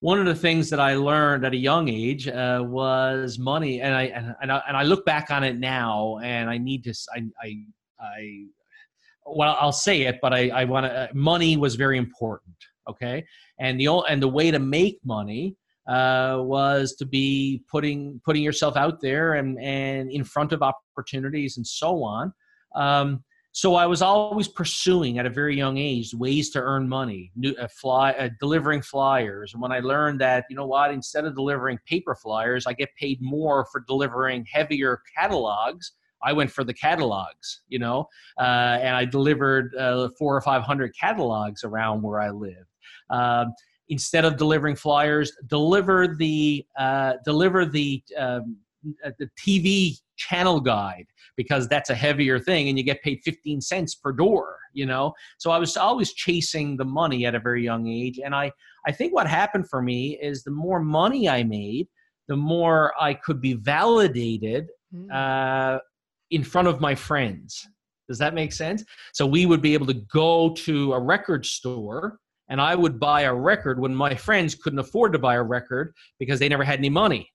one 0.00 0.18
of 0.18 0.26
the 0.26 0.34
things 0.34 0.68
that 0.70 0.80
I 0.80 0.94
learned 0.94 1.44
at 1.44 1.52
a 1.52 1.56
young 1.56 1.88
age 1.88 2.28
uh, 2.28 2.62
was 2.64 3.38
money, 3.38 3.80
and 3.80 3.94
I, 3.94 4.02
and, 4.04 4.34
and 4.42 4.52
I 4.52 4.62
and 4.68 4.76
I 4.76 4.82
look 4.82 5.04
back 5.06 5.30
on 5.30 5.42
it 5.42 5.58
now, 5.58 6.18
and 6.22 6.50
I 6.50 6.58
need 6.58 6.84
to 6.84 6.94
I 7.14 7.24
I, 7.42 7.56
I 8.00 8.44
well 9.26 9.56
I'll 9.58 9.72
say 9.72 10.02
it, 10.02 10.18
but 10.20 10.34
I 10.34 10.48
I 10.48 10.64
want 10.64 10.86
to 10.86 10.92
uh, 10.92 11.06
money 11.14 11.56
was 11.56 11.76
very 11.76 11.98
important, 11.98 12.56
okay, 12.88 13.24
and 13.58 13.80
the 13.80 13.88
and 13.88 14.22
the 14.22 14.28
way 14.28 14.50
to 14.50 14.58
make 14.58 15.00
money 15.04 15.56
uh, 15.88 16.38
was 16.40 16.94
to 16.96 17.06
be 17.06 17.62
putting 17.70 18.20
putting 18.24 18.42
yourself 18.42 18.76
out 18.76 19.00
there 19.00 19.34
and 19.34 19.58
and 19.60 20.10
in 20.10 20.24
front 20.24 20.52
of 20.52 20.62
opportunities 20.62 21.56
and 21.56 21.66
so 21.66 22.02
on. 22.02 22.32
Um, 22.74 23.24
so 23.56 23.74
I 23.74 23.86
was 23.86 24.02
always 24.02 24.48
pursuing 24.48 25.18
at 25.18 25.24
a 25.24 25.30
very 25.30 25.56
young 25.56 25.78
age 25.78 26.12
ways 26.12 26.50
to 26.50 26.60
earn 26.60 26.86
money, 26.86 27.32
new, 27.36 27.54
uh, 27.54 27.66
fly, 27.68 28.12
uh, 28.12 28.28
delivering 28.38 28.82
flyers. 28.82 29.54
And 29.54 29.62
when 29.62 29.72
I 29.72 29.80
learned 29.80 30.20
that, 30.20 30.44
you 30.50 30.56
know 30.56 30.66
what, 30.66 30.90
instead 30.90 31.24
of 31.24 31.34
delivering 31.34 31.78
paper 31.86 32.14
flyers, 32.14 32.66
I 32.66 32.74
get 32.74 32.90
paid 33.00 33.18
more 33.22 33.64
for 33.72 33.82
delivering 33.88 34.44
heavier 34.44 35.00
catalogs. 35.16 35.92
I 36.22 36.34
went 36.34 36.50
for 36.50 36.64
the 36.64 36.74
catalogs, 36.74 37.62
you 37.66 37.78
know, 37.78 38.10
uh, 38.38 38.76
and 38.82 38.94
I 38.94 39.06
delivered 39.06 39.74
uh, 39.74 40.10
four 40.18 40.36
or 40.36 40.42
five 40.42 40.60
hundred 40.60 40.94
catalogs 40.94 41.64
around 41.64 42.02
where 42.02 42.20
I 42.20 42.28
lived. 42.28 42.68
Um, 43.08 43.54
instead 43.88 44.26
of 44.26 44.36
delivering 44.36 44.76
flyers, 44.76 45.32
deliver 45.46 46.08
the 46.08 46.62
uh, 46.78 47.14
deliver 47.24 47.64
the 47.64 48.02
um, 48.18 48.58
uh, 49.02 49.12
the 49.18 49.30
TV 49.38 49.98
channel 50.16 50.60
guide 50.60 51.06
because 51.36 51.68
that's 51.68 51.90
a 51.90 51.94
heavier 51.94 52.38
thing 52.38 52.68
and 52.68 52.78
you 52.78 52.84
get 52.84 53.02
paid 53.02 53.20
15 53.24 53.60
cents 53.60 53.94
per 53.94 54.12
door 54.12 54.56
you 54.76 54.84
know? 54.84 55.14
So 55.38 55.50
i 55.50 55.58
was 55.58 55.76
always 55.76 56.12
chasing 56.12 56.76
the 56.76 56.84
money 56.84 57.26
at 57.26 57.34
a 57.34 57.40
very 57.40 57.64
young 57.64 57.88
age 57.88 58.20
and 58.22 58.34
i 58.34 58.52
i 58.86 58.92
think 58.92 59.14
what 59.14 59.26
happened 59.26 59.68
for 59.68 59.82
me 59.82 60.18
is 60.20 60.44
the 60.44 60.50
more 60.50 60.80
money 60.80 61.28
i 61.28 61.42
made 61.42 61.88
the 62.28 62.36
more 62.36 62.92
i 63.00 63.14
could 63.14 63.40
be 63.40 63.54
validated 63.54 64.68
hmm. 64.92 65.10
uh, 65.12 65.78
in 66.30 66.42
front 66.42 66.68
of 66.68 66.80
my 66.80 66.94
friends. 66.94 67.68
Does 68.08 68.18
that 68.18 68.34
make 68.34 68.52
sense? 68.52 68.84
So 69.14 69.26
we 69.26 69.46
would 69.46 69.62
be 69.62 69.74
able 69.74 69.86
to 69.86 69.94
go 69.94 70.50
to 70.50 70.92
a 70.92 71.00
record 71.00 71.44
store 71.44 72.18
and 72.48 72.60
i 72.60 72.74
would 72.74 73.00
buy 73.00 73.22
a 73.22 73.34
record 73.34 73.80
when 73.80 73.94
my 73.94 74.14
friends 74.14 74.54
couldn't 74.54 74.78
afford 74.78 75.12
to 75.12 75.18
buy 75.18 75.34
a 75.34 75.42
record 75.42 75.92
because 76.20 76.38
they 76.38 76.48
never 76.48 76.64
had 76.64 76.78
any 76.78 76.90
money 76.90 77.28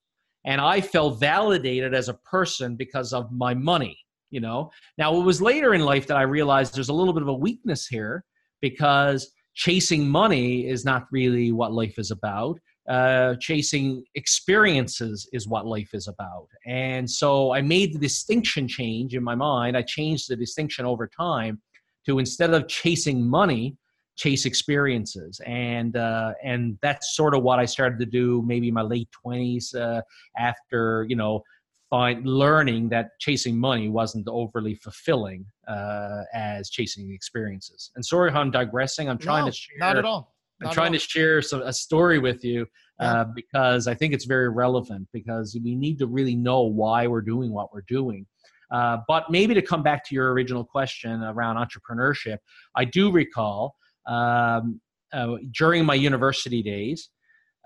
and 0.45 0.59
I 0.59 0.81
felt 0.81 1.19
validated 1.19 1.93
as 1.93 2.09
a 2.09 2.13
person 2.13 2.75
because 2.75 3.13
of 3.13 3.31
my 3.31 3.53
money. 3.53 3.97
You 4.29 4.39
know, 4.39 4.71
now 4.97 5.15
it 5.15 5.23
was 5.23 5.41
later 5.41 5.73
in 5.73 5.81
life 5.81 6.07
that 6.07 6.17
I 6.17 6.21
realized 6.21 6.73
there's 6.73 6.89
a 6.89 6.93
little 6.93 7.13
bit 7.13 7.21
of 7.21 7.27
a 7.27 7.33
weakness 7.33 7.87
here 7.87 8.23
because 8.61 9.31
chasing 9.55 10.07
money 10.07 10.67
is 10.67 10.85
not 10.85 11.07
really 11.11 11.51
what 11.51 11.73
life 11.73 11.99
is 11.99 12.11
about. 12.11 12.59
Uh, 12.89 13.35
chasing 13.39 14.03
experiences 14.15 15.29
is 15.33 15.47
what 15.47 15.67
life 15.67 15.93
is 15.93 16.07
about. 16.07 16.47
And 16.65 17.09
so 17.09 17.53
I 17.53 17.61
made 17.61 17.93
the 17.93 17.99
distinction 17.99 18.67
change 18.67 19.15
in 19.15 19.23
my 19.23 19.35
mind. 19.35 19.77
I 19.77 19.81
changed 19.81 20.29
the 20.29 20.35
distinction 20.35 20.85
over 20.85 21.07
time 21.07 21.61
to 22.05 22.19
instead 22.19 22.53
of 22.53 22.67
chasing 22.67 23.27
money, 23.27 23.77
chase 24.17 24.45
experiences. 24.45 25.39
And 25.45 25.95
uh, 25.97 26.33
and 26.43 26.77
that's 26.81 27.15
sort 27.15 27.35
of 27.35 27.43
what 27.43 27.59
I 27.59 27.65
started 27.65 27.99
to 27.99 28.05
do 28.05 28.43
maybe 28.45 28.67
in 28.67 28.73
my 28.73 28.81
late 28.81 29.09
20s 29.25 29.75
uh, 29.75 30.01
after 30.37 31.05
you 31.07 31.15
know 31.15 31.43
find 31.89 32.25
learning 32.25 32.87
that 32.87 33.09
chasing 33.19 33.59
money 33.59 33.89
wasn't 33.89 34.27
overly 34.29 34.75
fulfilling 34.75 35.45
uh, 35.67 36.21
as 36.33 36.69
chasing 36.69 37.11
experiences. 37.11 37.91
And 37.95 38.05
sorry 38.05 38.31
I'm 38.31 38.51
digressing. 38.51 39.09
I'm 39.09 39.17
trying 39.17 39.45
no, 39.45 39.51
to 39.51 39.57
share 39.57 39.77
not 39.77 39.97
at 39.97 40.05
all. 40.05 40.33
Not 40.61 40.69
I'm 40.69 40.73
trying 40.73 40.93
to 40.93 40.99
share 40.99 41.41
some, 41.41 41.61
a 41.63 41.73
story 41.73 42.19
with 42.19 42.43
you 42.43 42.67
uh, 42.99 43.25
because 43.35 43.87
I 43.87 43.95
think 43.95 44.13
it's 44.13 44.25
very 44.25 44.49
relevant 44.49 45.07
because 45.11 45.57
we 45.63 45.75
need 45.75 45.97
to 45.99 46.05
really 46.05 46.35
know 46.35 46.61
why 46.61 47.07
we're 47.07 47.21
doing 47.21 47.51
what 47.51 47.73
we're 47.73 47.85
doing. 47.87 48.27
Uh, 48.71 48.99
but 49.07 49.29
maybe 49.29 49.53
to 49.53 49.61
come 49.61 49.83
back 49.83 50.05
to 50.05 50.15
your 50.15 50.31
original 50.31 50.63
question 50.63 51.23
around 51.23 51.57
entrepreneurship, 51.57 52.37
I 52.75 52.85
do 52.85 53.11
recall 53.11 53.75
um, 54.05 54.81
uh, 55.13 55.35
during 55.51 55.85
my 55.85 55.95
university 55.95 56.61
days, 56.61 57.09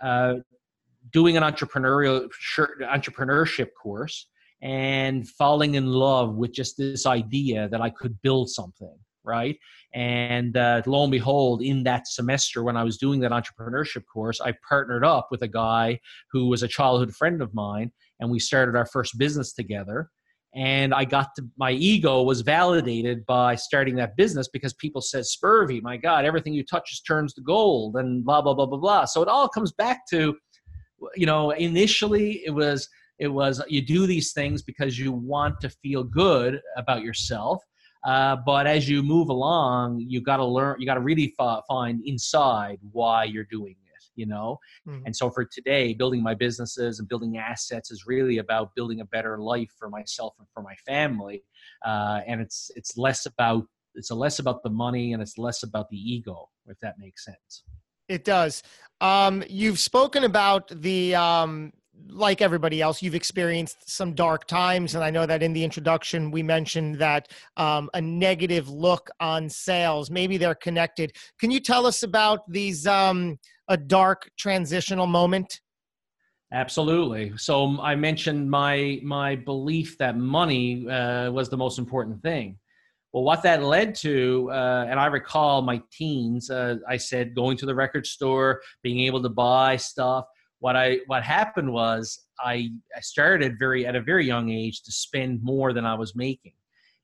uh, 0.03 0.35
doing 1.11 1.37
an 1.37 1.43
entrepreneurial 1.43 2.27
entrepreneurship 2.81 3.69
course 3.81 4.27
and 4.61 5.27
falling 5.29 5.75
in 5.75 5.85
love 5.85 6.35
with 6.35 6.51
just 6.53 6.77
this 6.77 7.05
idea 7.05 7.69
that 7.69 7.81
I 7.81 7.89
could 7.89 8.19
build 8.21 8.49
something, 8.49 8.97
right? 9.23 9.57
And 9.93 10.57
uh, 10.57 10.81
lo 10.85 11.03
and 11.03 11.11
behold, 11.11 11.61
in 11.61 11.83
that 11.83 12.07
semester 12.07 12.63
when 12.63 12.75
I 12.75 12.83
was 12.83 12.97
doing 12.97 13.19
that 13.21 13.31
entrepreneurship 13.31 14.03
course, 14.11 14.41
I 14.41 14.53
partnered 14.67 15.05
up 15.05 15.27
with 15.29 15.41
a 15.43 15.47
guy 15.47 15.99
who 16.31 16.47
was 16.47 16.63
a 16.63 16.67
childhood 16.67 17.15
friend 17.15 17.41
of 17.41 17.53
mine, 17.53 17.91
and 18.19 18.31
we 18.31 18.39
started 18.39 18.75
our 18.75 18.85
first 18.85 19.17
business 19.17 19.53
together 19.53 20.09
and 20.55 20.93
I 20.93 21.03
got 21.03 21.35
to 21.35 21.43
my 21.57 21.71
ego 21.71 22.23
was 22.23 22.41
validated 22.41 23.25
by 23.25 23.55
starting 23.55 23.95
that 23.95 24.15
business 24.15 24.47
because 24.47 24.73
people 24.73 25.01
said, 25.01 25.25
Spurvey, 25.25 25.81
my 25.81 25.97
God, 25.97 26.23
everything 26.23 26.53
you 26.53 26.63
touches 26.63 27.01
turns 27.01 27.33
to 27.33 27.41
gold, 27.41 27.97
and 27.97 28.23
blah 28.23 28.41
blah 28.41 28.53
blah 28.53 28.65
blah 28.65 28.77
blah. 28.77 29.05
So 29.05 29.21
it 29.21 29.27
all 29.27 29.49
comes 29.49 29.73
back 29.73 30.07
to, 30.11 30.35
you 31.15 31.25
know, 31.25 31.51
initially 31.51 32.41
it 32.45 32.51
was 32.51 32.87
it 33.19 33.27
was 33.27 33.61
you 33.67 33.81
do 33.81 34.07
these 34.07 34.31
things 34.31 34.61
because 34.61 34.97
you 34.97 35.11
want 35.11 35.59
to 35.61 35.69
feel 35.69 36.03
good 36.03 36.61
about 36.77 37.03
yourself. 37.03 37.61
Uh, 38.05 38.37
but 38.45 38.67
as 38.67 38.87
you 38.87 39.01
move 39.01 39.29
along, 39.29 39.99
you 40.07 40.21
got 40.21 40.37
to 40.37 40.45
learn. 40.45 40.77
You 40.79 40.85
got 40.85 40.93
to 40.93 41.01
really 41.01 41.33
f- 41.39 41.63
find 41.67 42.01
inside 42.05 42.77
why 42.91 43.25
you're 43.25 43.47
doing 43.49 43.75
you 44.15 44.25
know 44.25 44.57
mm-hmm. 44.87 45.01
and 45.05 45.15
so 45.15 45.29
for 45.29 45.45
today 45.45 45.93
building 45.93 46.21
my 46.21 46.33
businesses 46.33 46.99
and 46.99 47.07
building 47.07 47.37
assets 47.37 47.91
is 47.91 48.05
really 48.05 48.37
about 48.39 48.73
building 48.75 49.01
a 49.01 49.05
better 49.05 49.37
life 49.39 49.71
for 49.77 49.89
myself 49.89 50.33
and 50.39 50.47
for 50.53 50.61
my 50.61 50.75
family 50.85 51.43
uh, 51.85 52.21
and 52.27 52.41
it's 52.41 52.71
it's 52.75 52.97
less 52.97 53.25
about 53.25 53.65
it's 53.95 54.11
less 54.11 54.39
about 54.39 54.61
the 54.63 54.69
money 54.69 55.13
and 55.13 55.21
it's 55.21 55.37
less 55.37 55.63
about 55.63 55.89
the 55.89 55.97
ego 55.97 56.49
if 56.67 56.77
that 56.81 56.95
makes 56.99 57.23
sense 57.25 57.63
it 58.07 58.23
does 58.23 58.61
um, 59.01 59.43
you've 59.49 59.79
spoken 59.79 60.23
about 60.23 60.69
the 60.81 61.15
um, 61.15 61.73
like 62.07 62.41
everybody 62.41 62.81
else, 62.81 63.01
you've 63.01 63.15
experienced 63.15 63.89
some 63.89 64.13
dark 64.13 64.45
times. 64.47 64.95
And 64.95 65.03
I 65.03 65.09
know 65.09 65.25
that 65.25 65.43
in 65.43 65.53
the 65.53 65.63
introduction, 65.63 66.31
we 66.31 66.43
mentioned 66.43 66.95
that 66.95 67.29
um, 67.57 67.89
a 67.93 68.01
negative 68.01 68.69
look 68.69 69.09
on 69.19 69.49
sales, 69.49 70.09
maybe 70.09 70.37
they're 70.37 70.55
connected. 70.55 71.13
Can 71.39 71.51
you 71.51 71.59
tell 71.59 71.85
us 71.85 72.03
about 72.03 72.49
these, 72.49 72.87
um, 72.87 73.39
a 73.67 73.77
dark 73.77 74.29
transitional 74.37 75.07
moment? 75.07 75.61
Absolutely. 76.53 77.33
So 77.37 77.79
I 77.81 77.95
mentioned 77.95 78.49
my 78.49 78.99
my 79.03 79.35
belief 79.35 79.97
that 79.97 80.17
money 80.17 80.87
uh, 80.87 81.31
was 81.31 81.49
the 81.49 81.57
most 81.57 81.79
important 81.79 82.21
thing. 82.21 82.57
Well, 83.11 83.23
what 83.23 83.43
that 83.43 83.63
led 83.63 83.95
to, 83.95 84.49
uh, 84.51 84.87
and 84.89 84.99
I 84.99 85.05
recall 85.05 85.61
my 85.61 85.81
teens, 85.91 86.49
uh, 86.49 86.75
I 86.87 86.97
said 86.97 87.33
going 87.33 87.55
to 87.57 87.65
the 87.65 87.73
record 87.73 88.05
store, 88.05 88.61
being 88.83 88.99
able 88.99 89.21
to 89.23 89.29
buy 89.29 89.77
stuff 89.77 90.25
what 90.59 90.75
I 90.75 90.99
what 91.05 91.23
happened 91.23 91.71
was 91.71 92.25
I, 92.39 92.71
I 92.95 92.99
started 93.01 93.59
very 93.59 93.85
at 93.85 93.95
a 93.95 94.01
very 94.01 94.25
young 94.25 94.49
age 94.49 94.81
to 94.83 94.91
spend 94.91 95.43
more 95.43 95.73
than 95.73 95.85
I 95.85 95.93
was 95.93 96.15
making. 96.15 96.53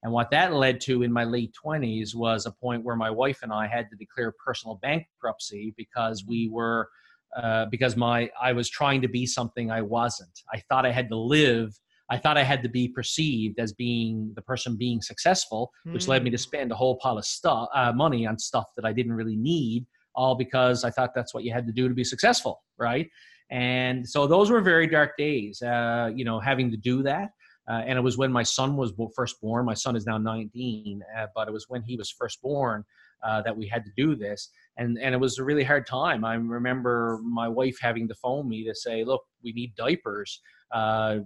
And 0.04 0.12
what 0.12 0.32
that 0.32 0.54
led 0.54 0.82
to 0.82 1.04
in 1.04 1.12
my 1.12 1.24
late 1.24 1.54
20s 1.64 2.16
was 2.16 2.46
a 2.46 2.52
point 2.52 2.84
where 2.84 2.96
my 2.96 3.12
wife 3.12 3.40
and 3.44 3.54
I 3.54 3.68
had 3.68 3.90
to 3.92 3.96
declare 3.96 4.34
personal 4.44 4.80
bankruptcy 4.82 5.74
because 5.78 6.26
we 6.26 6.50
were 6.50 6.90
uh, 7.38 7.66
because 7.68 7.96
my 7.96 8.30
I 8.42 8.52
was 8.52 8.70
trying 8.70 9.02
to 9.02 9.08
be 9.08 9.26
something 9.26 9.72
I 9.72 9.82
wasn't. 9.82 10.42
I 10.54 10.62
thought 10.68 10.86
I 10.86 10.92
had 10.92 11.08
to 11.10 11.16
live. 11.16 11.74
I 12.10 12.18
thought 12.18 12.38
I 12.38 12.44
had 12.44 12.62
to 12.64 12.70
be 12.70 12.90
perceived 12.90 13.58
as 13.58 13.72
being 13.72 14.34
the 14.36 14.42
person 14.42 14.76
being 14.76 15.02
successful, 15.02 15.72
which 15.86 16.06
mm. 16.06 16.10
led 16.10 16.24
me 16.26 16.30
to 16.32 16.36
hmm. 16.36 16.42
spend 16.42 16.72
a 16.74 16.76
whole 16.76 16.98
pile 16.98 17.18
of 17.18 17.24
stuff, 17.24 17.70
uh, 17.74 17.94
money 17.94 18.28
on 18.28 18.38
stuff 18.38 18.66
that 18.76 18.84
I 18.84 18.92
didn't 18.92 19.14
really 19.14 19.38
need, 19.38 19.86
all 20.14 20.36
because 20.36 20.84
I 20.84 20.90
thought 20.90 21.12
that's 21.16 21.34
what 21.34 21.46
you 21.46 21.54
had 21.54 21.66
to 21.68 21.72
do 21.72 21.88
to 21.88 21.96
be 21.96 22.04
successful, 22.04 22.62
right? 22.78 23.10
And 23.50 24.08
so 24.08 24.28
those 24.28 24.50
were 24.50 24.60
very 24.60 24.88
dark 24.88 25.18
days, 25.18 25.62
uh, 25.62 26.10
you 26.14 26.26
know, 26.26 26.40
having 26.40 26.70
to 26.72 26.78
do 26.78 27.02
that. 27.04 27.30
Uh, 27.70 27.84
and 27.86 27.98
it 27.98 28.02
was 28.02 28.18
when 28.18 28.32
my 28.32 28.44
son 28.44 28.76
was 28.76 28.94
first 29.16 29.40
born. 29.42 29.66
My 29.66 29.74
son 29.74 29.96
is 29.96 30.06
now 30.06 30.18
19, 30.18 31.02
uh, 31.18 31.28
but 31.36 31.48
it 31.48 31.52
was 31.52 31.66
when 31.70 31.84
he 31.84 31.96
was 31.96 32.10
first 32.10 32.42
born 32.42 32.84
uh, 33.24 33.42
that 33.44 33.56
we 33.56 33.68
had 33.68 33.86
to 33.86 33.92
do 33.96 34.16
this. 34.16 34.50
And, 34.78 34.98
and 35.00 35.14
it 35.14 35.20
was 35.20 35.38
a 35.38 35.44
really 35.44 35.64
hard 35.64 35.86
time. 35.86 36.26
I 36.26 36.36
remember 36.36 37.20
my 37.24 37.48
wife 37.48 37.78
having 37.82 38.08
to 38.08 38.16
phone 38.16 38.50
me 38.50 38.66
to 38.66 38.74
say, 38.74 39.04
look, 39.04 39.24
we 39.44 39.54
need 39.54 39.76
diapers. 39.76 40.42
Uh, 40.72 41.20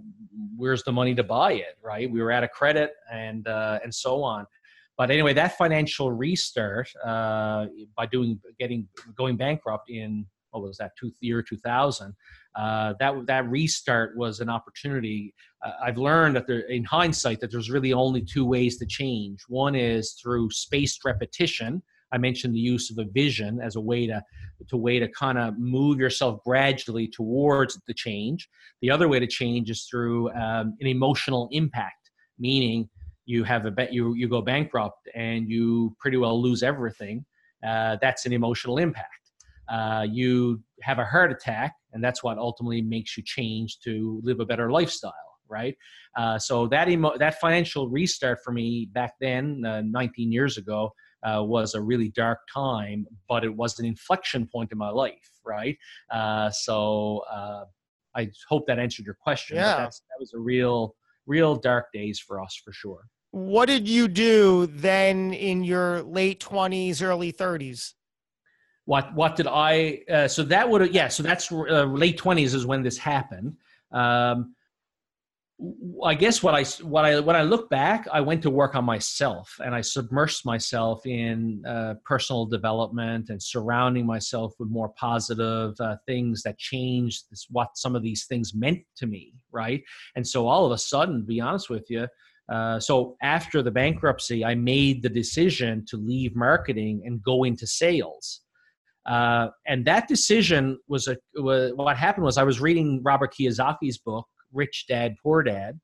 where's 0.56 0.82
the 0.82 0.92
money 0.92 1.14
to 1.14 1.24
buy 1.24 1.52
it? 1.52 1.78
Right. 1.82 2.10
We 2.10 2.20
were 2.20 2.32
out 2.32 2.44
of 2.44 2.50
credit 2.50 2.92
and, 3.10 3.46
uh, 3.48 3.78
and 3.82 3.94
so 3.94 4.22
on 4.22 4.46
but 4.98 5.10
anyway, 5.10 5.34
that 5.34 5.58
financial 5.58 6.10
restart 6.10 6.88
uh, 7.04 7.66
by 7.96 8.06
doing 8.06 8.40
getting 8.58 8.88
going 9.14 9.36
bankrupt 9.36 9.90
in 9.90 10.26
what 10.60 10.68
was 10.68 10.78
that 10.78 10.92
two, 10.98 11.12
year 11.20 11.42
2000 11.42 12.14
uh, 12.54 12.94
that 12.98 13.14
that 13.26 13.48
restart 13.48 14.16
was 14.16 14.40
an 14.40 14.48
opportunity. 14.48 15.34
Uh, 15.64 15.72
i've 15.84 15.98
learned 15.98 16.36
that 16.36 16.46
there 16.46 16.60
in 16.60 16.84
hindsight 16.84 17.40
that 17.40 17.50
there's 17.50 17.70
really 17.70 17.92
only 17.92 18.22
two 18.22 18.44
ways 18.44 18.78
to 18.78 18.86
change. 18.86 19.40
One 19.48 19.74
is 19.74 20.12
through 20.22 20.50
spaced 20.50 21.04
repetition. 21.04 21.82
I 22.12 22.18
mentioned 22.18 22.54
the 22.54 22.60
use 22.60 22.90
of 22.90 22.98
a 22.98 23.10
vision 23.10 23.60
as 23.60 23.76
a 23.76 23.80
way 23.80 24.06
to 24.06 24.22
to 24.68 24.76
way 24.76 24.98
to 24.98 25.08
kind 25.08 25.38
of 25.38 25.58
move 25.58 25.98
yourself 25.98 26.40
gradually 26.44 27.08
towards 27.08 27.78
the 27.86 27.94
change. 27.94 28.48
The 28.80 28.90
other 28.90 29.08
way 29.08 29.18
to 29.20 29.26
change 29.26 29.70
is 29.70 29.84
through 29.84 30.30
um, 30.30 30.76
an 30.80 30.86
emotional 30.86 31.48
impact 31.52 32.06
meaning 32.38 32.88
you 33.24 33.44
have 33.44 33.66
a 33.66 33.70
bet 33.70 33.92
you 33.92 34.14
you 34.14 34.28
go 34.28 34.40
bankrupt 34.40 35.08
and 35.14 35.50
you 35.50 35.96
pretty 36.00 36.16
well 36.16 36.40
lose 36.40 36.62
everything. 36.62 37.24
Uh, 37.66 37.96
that's 38.00 38.26
an 38.26 38.32
emotional 38.32 38.78
impact 38.78 39.25
uh, 39.68 40.06
you 40.10 40.62
have 40.82 40.98
a 40.98 41.04
heart 41.04 41.32
attack, 41.32 41.74
and 41.92 42.02
that's 42.02 42.22
what 42.22 42.38
ultimately 42.38 42.82
makes 42.82 43.16
you 43.16 43.22
change 43.24 43.80
to 43.80 44.20
live 44.22 44.40
a 44.40 44.46
better 44.46 44.70
lifestyle, 44.70 45.12
right? 45.48 45.76
Uh, 46.16 46.38
so 46.38 46.66
that 46.68 46.88
emo- 46.88 47.16
that 47.18 47.40
financial 47.40 47.88
restart 47.88 48.38
for 48.44 48.52
me 48.52 48.88
back 48.92 49.14
then, 49.20 49.64
uh, 49.64 49.82
19 49.82 50.32
years 50.32 50.56
ago, 50.58 50.92
uh, 51.22 51.42
was 51.42 51.74
a 51.74 51.80
really 51.80 52.10
dark 52.10 52.40
time, 52.52 53.06
but 53.28 53.44
it 53.44 53.54
was 53.54 53.78
an 53.78 53.86
inflection 53.86 54.46
point 54.46 54.70
in 54.72 54.78
my 54.78 54.90
life, 54.90 55.30
right? 55.44 55.76
Uh, 56.10 56.50
so 56.50 57.22
uh, 57.30 57.64
I 58.14 58.30
hope 58.48 58.66
that 58.66 58.78
answered 58.78 59.06
your 59.06 59.16
question. 59.20 59.56
Yeah, 59.56 59.74
that 59.76 60.20
was 60.20 60.32
a 60.34 60.38
real, 60.38 60.94
real 61.26 61.56
dark 61.56 61.92
days 61.92 62.18
for 62.20 62.40
us 62.40 62.60
for 62.64 62.72
sure. 62.72 63.08
What 63.32 63.66
did 63.66 63.88
you 63.88 64.08
do 64.08 64.66
then 64.66 65.32
in 65.34 65.64
your 65.64 66.02
late 66.02 66.40
20s, 66.40 67.02
early 67.02 67.32
30s? 67.32 67.95
What 68.86 69.14
what 69.14 69.36
did 69.36 69.46
I? 69.46 70.00
Uh, 70.10 70.28
so 70.28 70.42
that 70.44 70.68
would 70.68 70.94
yeah. 70.94 71.08
So 71.08 71.22
that's 71.22 71.52
uh, 71.52 71.84
late 71.84 72.16
twenties 72.16 72.54
is 72.54 72.64
when 72.64 72.82
this 72.82 72.96
happened. 72.96 73.56
Um, 73.92 74.54
I 76.04 76.14
guess 76.14 76.42
what 76.42 76.54
I 76.54 76.64
what 76.84 77.04
I 77.04 77.18
when 77.18 77.34
I 77.34 77.42
look 77.42 77.68
back, 77.70 78.06
I 78.12 78.20
went 78.20 78.42
to 78.42 78.50
work 78.50 78.74
on 78.74 78.84
myself 78.84 79.58
and 79.64 79.74
I 79.74 79.80
submersed 79.80 80.44
myself 80.44 81.04
in 81.06 81.64
uh, 81.66 81.94
personal 82.04 82.46
development 82.46 83.30
and 83.30 83.42
surrounding 83.42 84.06
myself 84.06 84.52
with 84.58 84.68
more 84.68 84.90
positive 84.90 85.74
uh, 85.80 85.96
things 86.06 86.42
that 86.42 86.58
changed 86.58 87.24
this, 87.30 87.46
what 87.50 87.76
some 87.76 87.96
of 87.96 88.02
these 88.02 88.26
things 88.26 88.54
meant 88.54 88.80
to 88.98 89.06
me, 89.06 89.32
right? 89.50 89.82
And 90.14 90.26
so 90.26 90.46
all 90.46 90.66
of 90.66 90.72
a 90.72 90.78
sudden, 90.78 91.20
to 91.20 91.26
be 91.26 91.40
honest 91.40 91.70
with 91.70 91.88
you, 91.88 92.06
uh, 92.50 92.78
so 92.78 93.16
after 93.22 93.62
the 93.62 93.70
bankruptcy, 93.70 94.44
I 94.44 94.54
made 94.54 95.02
the 95.02 95.08
decision 95.08 95.84
to 95.88 95.96
leave 95.96 96.36
marketing 96.36 97.02
and 97.04 97.22
go 97.22 97.44
into 97.44 97.66
sales. 97.66 98.42
Uh, 99.06 99.48
and 99.66 99.84
that 99.84 100.08
decision 100.08 100.78
was 100.88 101.06
a 101.06 101.16
was, 101.34 101.72
what 101.74 101.96
happened 101.96 102.24
was 102.24 102.38
I 102.38 102.42
was 102.42 102.60
reading 102.60 103.00
Robert 103.04 103.32
Kiyosaki's 103.34 103.98
book 103.98 104.26
Rich 104.52 104.86
Dad 104.88 105.14
Poor 105.22 105.42
Dad, 105.42 105.78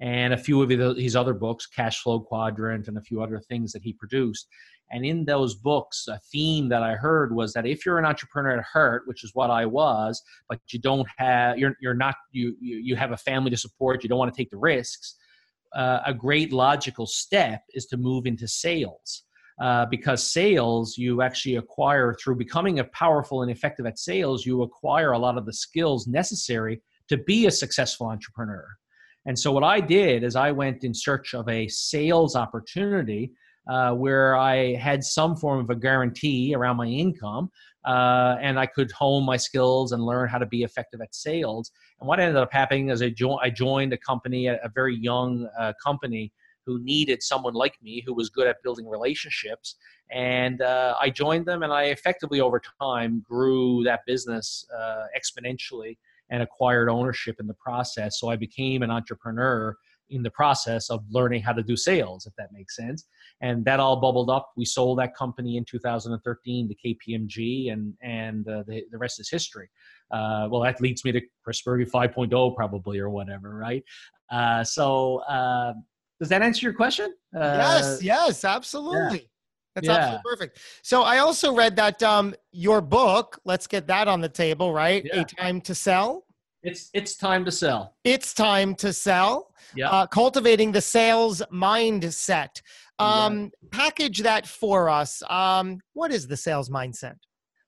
and 0.00 0.34
a 0.34 0.36
few 0.36 0.62
of 0.62 0.68
his 0.96 1.16
other 1.16 1.32
books, 1.32 1.66
Cash 1.66 2.02
Flow 2.02 2.20
Quadrant, 2.20 2.88
and 2.88 2.98
a 2.98 3.02
few 3.02 3.22
other 3.22 3.40
things 3.40 3.72
that 3.72 3.82
he 3.82 3.94
produced. 3.94 4.46
And 4.90 5.04
in 5.04 5.24
those 5.24 5.54
books, 5.54 6.06
a 6.08 6.20
theme 6.30 6.68
that 6.68 6.82
I 6.82 6.94
heard 6.94 7.34
was 7.34 7.52
that 7.54 7.66
if 7.66 7.84
you're 7.84 7.98
an 7.98 8.04
entrepreneur 8.04 8.58
at 8.58 8.64
heart, 8.64 9.02
which 9.06 9.24
is 9.24 9.30
what 9.34 9.50
I 9.50 9.66
was, 9.66 10.22
but 10.48 10.60
you 10.70 10.78
don't 10.78 11.08
have, 11.16 11.58
you're, 11.58 11.76
you're 11.80 11.94
not, 11.94 12.14
you, 12.30 12.54
you 12.60 12.94
have 12.94 13.10
a 13.10 13.16
family 13.16 13.50
to 13.50 13.56
support, 13.56 14.02
you 14.02 14.08
don't 14.08 14.18
want 14.18 14.32
to 14.32 14.36
take 14.36 14.50
the 14.50 14.58
risks, 14.58 15.16
uh, 15.74 16.00
a 16.06 16.14
great 16.14 16.52
logical 16.52 17.06
step 17.06 17.62
is 17.70 17.86
to 17.86 17.96
move 17.96 18.26
into 18.26 18.46
sales. 18.46 19.24
Uh, 19.58 19.86
because 19.86 20.30
sales 20.30 20.98
you 20.98 21.22
actually 21.22 21.56
acquire 21.56 22.14
through 22.14 22.36
becoming 22.36 22.78
a 22.78 22.84
powerful 22.84 23.40
and 23.40 23.50
effective 23.50 23.86
at 23.86 23.98
sales 23.98 24.44
you 24.44 24.60
acquire 24.60 25.12
a 25.12 25.18
lot 25.18 25.38
of 25.38 25.46
the 25.46 25.52
skills 25.52 26.06
necessary 26.06 26.82
to 27.08 27.16
be 27.16 27.46
a 27.46 27.50
successful 27.50 28.06
entrepreneur. 28.08 28.66
And 29.24 29.38
so 29.38 29.50
what 29.52 29.64
i 29.64 29.80
did 29.80 30.24
is 30.24 30.36
i 30.36 30.50
went 30.50 30.84
in 30.84 30.92
search 30.92 31.32
of 31.32 31.48
a 31.48 31.68
sales 31.68 32.36
opportunity 32.36 33.32
uh, 33.66 33.92
where 33.92 34.36
i 34.36 34.74
had 34.74 35.02
some 35.02 35.34
form 35.34 35.60
of 35.60 35.70
a 35.70 35.74
guarantee 35.74 36.54
around 36.54 36.76
my 36.76 36.86
income 36.86 37.48
uh, 37.86 38.36
and 38.42 38.58
i 38.58 38.66
could 38.66 38.90
hone 38.92 39.24
my 39.24 39.38
skills 39.38 39.92
and 39.92 40.04
learn 40.04 40.28
how 40.28 40.36
to 40.36 40.46
be 40.46 40.64
effective 40.64 41.00
at 41.00 41.14
sales. 41.14 41.72
And 41.98 42.06
what 42.06 42.20
ended 42.20 42.36
up 42.36 42.52
happening 42.52 42.90
is 42.90 43.00
i, 43.00 43.08
jo- 43.08 43.38
I 43.38 43.48
joined 43.48 43.94
a 43.94 43.98
company 43.98 44.48
a 44.48 44.70
very 44.74 44.96
young 44.96 45.48
uh, 45.58 45.72
company 45.82 46.30
who 46.66 46.82
needed 46.82 47.22
someone 47.22 47.54
like 47.54 47.76
me 47.82 48.02
who 48.04 48.12
was 48.12 48.28
good 48.28 48.46
at 48.46 48.62
building 48.62 48.88
relationships. 48.88 49.76
And 50.10 50.60
uh, 50.60 50.96
I 51.00 51.10
joined 51.10 51.46
them, 51.46 51.62
and 51.62 51.72
I 51.72 51.84
effectively 51.84 52.40
over 52.40 52.60
time 52.80 53.24
grew 53.28 53.82
that 53.84 54.00
business 54.06 54.66
uh, 54.76 55.04
exponentially 55.16 55.96
and 56.30 56.42
acquired 56.42 56.88
ownership 56.88 57.36
in 57.38 57.46
the 57.46 57.54
process. 57.54 58.18
So 58.18 58.28
I 58.28 58.36
became 58.36 58.82
an 58.82 58.90
entrepreneur 58.90 59.76
in 60.10 60.22
the 60.22 60.30
process 60.30 60.90
of 60.90 61.04
learning 61.10 61.42
how 61.42 61.52
to 61.52 61.62
do 61.62 61.76
sales, 61.76 62.26
if 62.26 62.34
that 62.36 62.52
makes 62.52 62.76
sense. 62.76 63.06
And 63.40 63.64
that 63.64 63.80
all 63.80 64.00
bubbled 64.00 64.30
up. 64.30 64.52
We 64.56 64.64
sold 64.64 64.98
that 64.98 65.16
company 65.16 65.56
in 65.56 65.64
2013 65.64 66.68
to 66.68 66.74
KPMG, 66.74 67.72
and 67.72 67.94
and 68.02 68.48
uh, 68.48 68.62
the 68.66 68.84
the 68.90 68.98
rest 68.98 69.20
is 69.20 69.28
history. 69.28 69.68
Uh, 70.10 70.48
well, 70.50 70.62
that 70.62 70.80
leads 70.80 71.04
me 71.04 71.12
to 71.12 71.20
Chris 71.42 71.60
Spurvey 71.60 71.90
5.0 71.90 72.54
probably 72.54 72.98
or 72.98 73.10
whatever, 73.10 73.56
right? 73.56 73.82
Uh, 74.30 74.62
so 74.62 75.18
uh, 75.28 75.72
does 76.20 76.28
that 76.28 76.42
answer 76.42 76.66
your 76.66 76.74
question? 76.74 77.14
Uh, 77.34 77.40
yes, 77.40 78.02
yes, 78.02 78.44
absolutely. 78.44 79.18
Yeah. 79.18 79.24
That's 79.74 79.86
yeah. 79.86 79.92
absolutely 79.92 80.22
perfect. 80.24 80.58
So 80.82 81.02
I 81.02 81.18
also 81.18 81.54
read 81.54 81.76
that 81.76 82.02
um, 82.02 82.34
your 82.52 82.80
book, 82.80 83.38
let's 83.44 83.66
get 83.66 83.86
that 83.88 84.08
on 84.08 84.22
the 84.22 84.28
table, 84.28 84.72
right? 84.72 85.04
Yeah. 85.04 85.20
A 85.20 85.24
Time 85.24 85.60
to 85.62 85.74
Sell. 85.74 86.24
It's 86.62 86.90
it's 86.92 87.14
time 87.14 87.44
to 87.44 87.52
sell. 87.52 87.94
It's 88.02 88.34
time 88.34 88.74
to 88.76 88.92
sell. 88.92 89.54
Yeah. 89.76 89.88
Uh, 89.88 90.06
cultivating 90.06 90.72
the 90.72 90.80
sales 90.80 91.40
mindset. 91.52 92.60
Um, 92.98 93.38
yeah. 93.40 93.48
Package 93.70 94.22
that 94.22 94.48
for 94.48 94.88
us. 94.88 95.22
Um, 95.30 95.80
what 95.92 96.10
is 96.10 96.26
the 96.26 96.36
sales 96.36 96.68
mindset? 96.68 97.18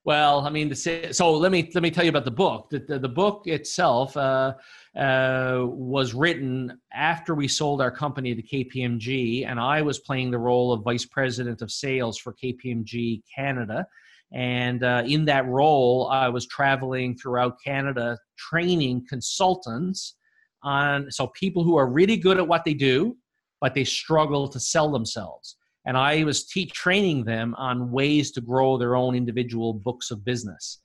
Well, 0.03 0.41
I 0.45 0.49
mean, 0.49 0.67
the, 0.69 1.09
so 1.13 1.31
let 1.31 1.51
me 1.51 1.71
let 1.73 1.81
me 1.81 1.91
tell 1.91 2.03
you 2.03 2.09
about 2.09 2.25
the 2.25 2.31
book. 2.31 2.69
The, 2.71 2.79
the, 2.79 2.99
the 2.99 3.09
book 3.09 3.43
itself 3.45 4.17
uh, 4.17 4.55
uh, 4.95 5.65
was 5.65 6.13
written 6.13 6.79
after 6.93 7.35
we 7.35 7.47
sold 7.47 7.81
our 7.81 7.91
company 7.91 8.35
to 8.35 8.41
KPMG, 8.41 9.45
and 9.47 9.59
I 9.59 9.81
was 9.81 9.99
playing 9.99 10.31
the 10.31 10.39
role 10.39 10.73
of 10.73 10.83
vice 10.83 11.05
president 11.05 11.61
of 11.61 11.71
sales 11.71 12.17
for 12.17 12.33
KPMG 12.33 13.21
Canada. 13.33 13.85
And 14.31 14.83
uh, 14.83 15.03
in 15.05 15.25
that 15.25 15.47
role, 15.47 16.07
I 16.11 16.29
was 16.29 16.47
traveling 16.47 17.17
throughout 17.17 17.61
Canada 17.63 18.17
training 18.37 19.05
consultants 19.09 20.15
on 20.61 21.09
so 21.09 21.27
people 21.27 21.63
who 21.63 21.77
are 21.77 21.87
really 21.87 22.17
good 22.17 22.37
at 22.37 22.47
what 22.47 22.65
they 22.65 22.73
do, 22.73 23.17
but 23.61 23.73
they 23.73 23.83
struggle 23.83 24.47
to 24.49 24.59
sell 24.59 24.91
themselves 24.91 25.55
and 25.85 25.97
I 25.97 26.23
was 26.23 26.45
teach 26.45 26.71
training 26.71 27.23
them 27.23 27.55
on 27.55 27.91
ways 27.91 28.31
to 28.33 28.41
grow 28.41 28.77
their 28.77 28.95
own 28.95 29.15
individual 29.15 29.73
books 29.73 30.11
of 30.11 30.23
business. 30.23 30.79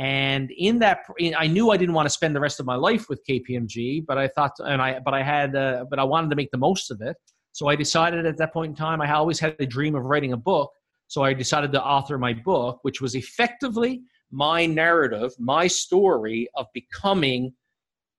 And 0.00 0.50
in 0.52 0.78
that, 0.78 1.00
I 1.36 1.46
knew 1.46 1.70
I 1.70 1.76
didn't 1.76 1.94
want 1.94 2.06
to 2.06 2.10
spend 2.10 2.34
the 2.34 2.40
rest 2.40 2.58
of 2.58 2.64
my 2.64 2.74
life 2.74 3.10
with 3.10 3.20
KPMG, 3.28 4.06
but 4.06 4.16
I 4.16 4.28
thought, 4.28 4.52
and 4.60 4.80
I, 4.80 4.98
but 4.98 5.12
I 5.12 5.22
had, 5.22 5.54
uh, 5.54 5.84
but 5.90 5.98
I 5.98 6.04
wanted 6.04 6.30
to 6.30 6.36
make 6.36 6.50
the 6.52 6.56
most 6.56 6.90
of 6.90 7.02
it. 7.02 7.18
So 7.52 7.68
I 7.68 7.76
decided 7.76 8.24
at 8.24 8.38
that 8.38 8.54
point 8.54 8.70
in 8.70 8.74
time, 8.74 9.02
I 9.02 9.12
always 9.12 9.38
had 9.38 9.58
the 9.58 9.66
dream 9.66 9.94
of 9.94 10.04
writing 10.04 10.32
a 10.32 10.38
book. 10.38 10.70
So 11.08 11.22
I 11.22 11.34
decided 11.34 11.70
to 11.72 11.84
author 11.84 12.16
my 12.16 12.32
book, 12.32 12.78
which 12.80 13.02
was 13.02 13.14
effectively 13.14 14.00
my 14.30 14.64
narrative, 14.64 15.32
my 15.38 15.66
story 15.66 16.48
of 16.54 16.64
becoming 16.72 17.52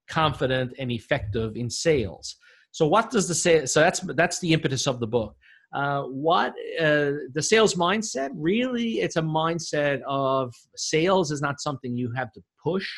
confident 0.08 0.74
and 0.78 0.92
effective 0.92 1.56
in 1.56 1.68
sales. 1.68 2.36
So 2.70 2.86
what 2.86 3.10
does 3.10 3.26
the 3.26 3.34
say? 3.34 3.66
So 3.66 3.80
that's 3.80 3.98
that's 4.14 4.38
the 4.38 4.52
impetus 4.52 4.86
of 4.86 5.00
the 5.00 5.08
book. 5.08 5.34
Uh, 5.72 6.02
what 6.02 6.50
uh, 6.78 7.12
the 7.32 7.42
sales 7.42 7.74
mindset 7.74 8.30
really 8.34 9.00
it's 9.00 9.16
a 9.16 9.22
mindset 9.22 10.02
of 10.06 10.54
sales 10.76 11.30
is 11.30 11.40
not 11.40 11.60
something 11.60 11.96
you 11.96 12.12
have 12.12 12.32
to 12.32 12.42
push. 12.62 12.88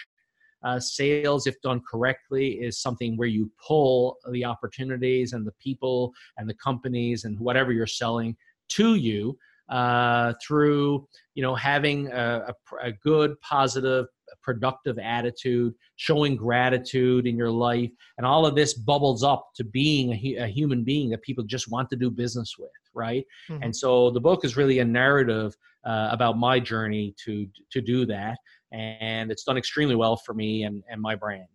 Uh, 0.65 0.81
sales 0.81 1.47
if 1.47 1.61
done 1.61 1.81
correctly 1.89 2.53
is 2.53 2.81
something 2.81 3.19
where 3.19 3.29
you 3.29 3.51
pull 3.65 4.17
the 4.33 4.43
opportunities 4.45 5.35
and 5.35 5.47
the 5.47 5.53
people 5.63 6.11
and 6.39 6.49
the 6.49 6.55
companies 6.55 7.25
and 7.25 7.39
whatever 7.39 7.71
you're 7.71 7.87
selling 7.87 8.35
to 8.71 8.95
you 8.95 9.37
uh, 9.69 10.33
through 10.47 11.07
you 11.35 11.43
know 11.43 11.55
having 11.55 12.11
a, 12.13 12.47
a, 12.49 12.89
a 12.89 12.93
good 12.93 13.39
positive 13.41 14.07
productive 14.43 14.99
attitude, 14.99 15.75
showing 15.97 16.37
gratitude 16.37 17.27
in 17.27 17.37
your 17.37 17.51
life, 17.51 17.91
and 18.19 18.27
all 18.27 18.47
of 18.47 18.55
this 18.55 18.75
bubbles 18.75 19.23
up 19.23 19.51
to 19.57 19.65
being 19.65 20.13
a, 20.13 20.45
a 20.45 20.47
human 20.47 20.85
being 20.85 21.11
that 21.11 21.23
people 21.23 21.45
just 21.45 21.71
want 21.71 21.91
to 21.91 21.97
do 21.97 22.11
business 22.11 22.55
with, 22.59 22.71
right? 22.95 23.25
Mm-hmm. 23.51 23.63
And 23.65 23.77
so 23.77 24.11
the 24.11 24.21
book 24.21 24.45
is 24.45 24.57
really 24.57 24.79
a 24.79 24.85
narrative 24.85 25.57
uh, 25.85 26.09
about 26.11 26.39
my 26.39 26.59
journey 26.61 27.15
to 27.25 27.47
to 27.73 27.81
do 27.81 28.07
that, 28.07 28.39
and 28.73 29.31
it's 29.31 29.45
done 29.45 29.57
extremely 29.57 29.95
well 29.95 30.17
for 30.17 30.35
me 30.35 30.65
and 30.65 30.83
and 30.89 31.01
my 31.01 31.15
brand. 31.15 31.47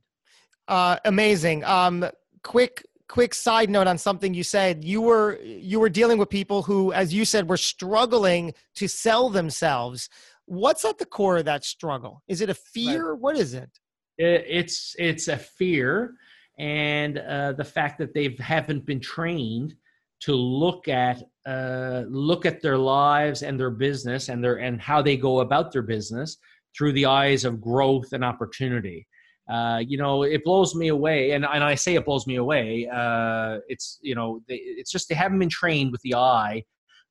Uh, 0.68 0.98
amazing. 1.06 1.64
Um, 1.64 2.06
quick 2.44 2.86
quick 3.10 3.34
side 3.34 3.72
note 3.72 3.88
on 3.88 3.98
something 3.98 4.36
you 4.36 4.44
said 4.44 4.84
you 4.84 5.02
were 5.02 5.40
you 5.42 5.80
were 5.80 5.90
dealing 5.90 6.20
with 6.20 6.30
people 6.30 6.62
who 6.62 6.94
as 6.94 7.12
you 7.12 7.26
said 7.26 7.50
were 7.50 7.58
struggling 7.58 8.54
to 8.76 8.88
sell 8.88 9.30
themselves 9.30 10.10
what's 10.50 10.84
at 10.84 10.98
the 10.98 11.06
core 11.06 11.38
of 11.38 11.46
that 11.46 11.64
struggle? 11.64 12.24
Is 12.28 12.42
it 12.42 12.50
a 12.50 12.56
fear? 12.56 13.12
Right. 13.12 13.20
what 13.20 13.38
is 13.38 13.54
it? 13.54 13.70
It's 14.18 14.96
it's 15.00 15.30
a 15.30 15.38
fear 15.38 16.16
and 16.58 17.20
uh, 17.20 17.54
the 17.54 17.64
fact 17.64 17.98
that 18.00 18.14
they 18.14 18.36
haven't 18.40 18.86
been 18.86 19.00
trained 19.00 19.76
to 20.22 20.34
look 20.34 20.90
at 20.90 21.24
uh, 21.48 22.04
look 22.10 22.46
at 22.46 22.62
their 22.62 22.78
lives 22.78 23.44
and 23.44 23.58
their 23.58 23.70
business 23.70 24.28
and 24.28 24.44
their 24.44 24.58
and 24.58 24.82
how 24.82 25.02
they 25.02 25.16
go 25.16 25.40
about 25.40 25.72
their 25.72 25.82
business 25.82 26.38
through 26.78 26.92
the 26.92 27.06
eyes 27.06 27.46
of 27.46 27.62
growth 27.62 28.12
and 28.12 28.26
opportunity. 28.26 29.08
Uh, 29.50 29.82
you 29.88 29.98
know 29.98 30.24
it 30.24 30.44
blows 30.44 30.76
me 30.76 30.90
away 30.90 31.32
and, 31.32 31.44
and 31.44 31.64
i 31.64 31.74
say 31.74 31.96
it 31.96 32.06
blows 32.06 32.28
me 32.28 32.36
away 32.36 32.88
uh, 32.94 33.58
it's 33.68 33.98
you 34.04 34.14
know 34.14 34.40
they, 34.48 34.58
it's 34.58 34.92
just 34.92 35.10
they 35.10 35.16
haven't 35.16 35.40
been 35.40 35.50
trained 35.50 35.92
with 35.92 36.02
the 36.02 36.14
eye 36.14 36.64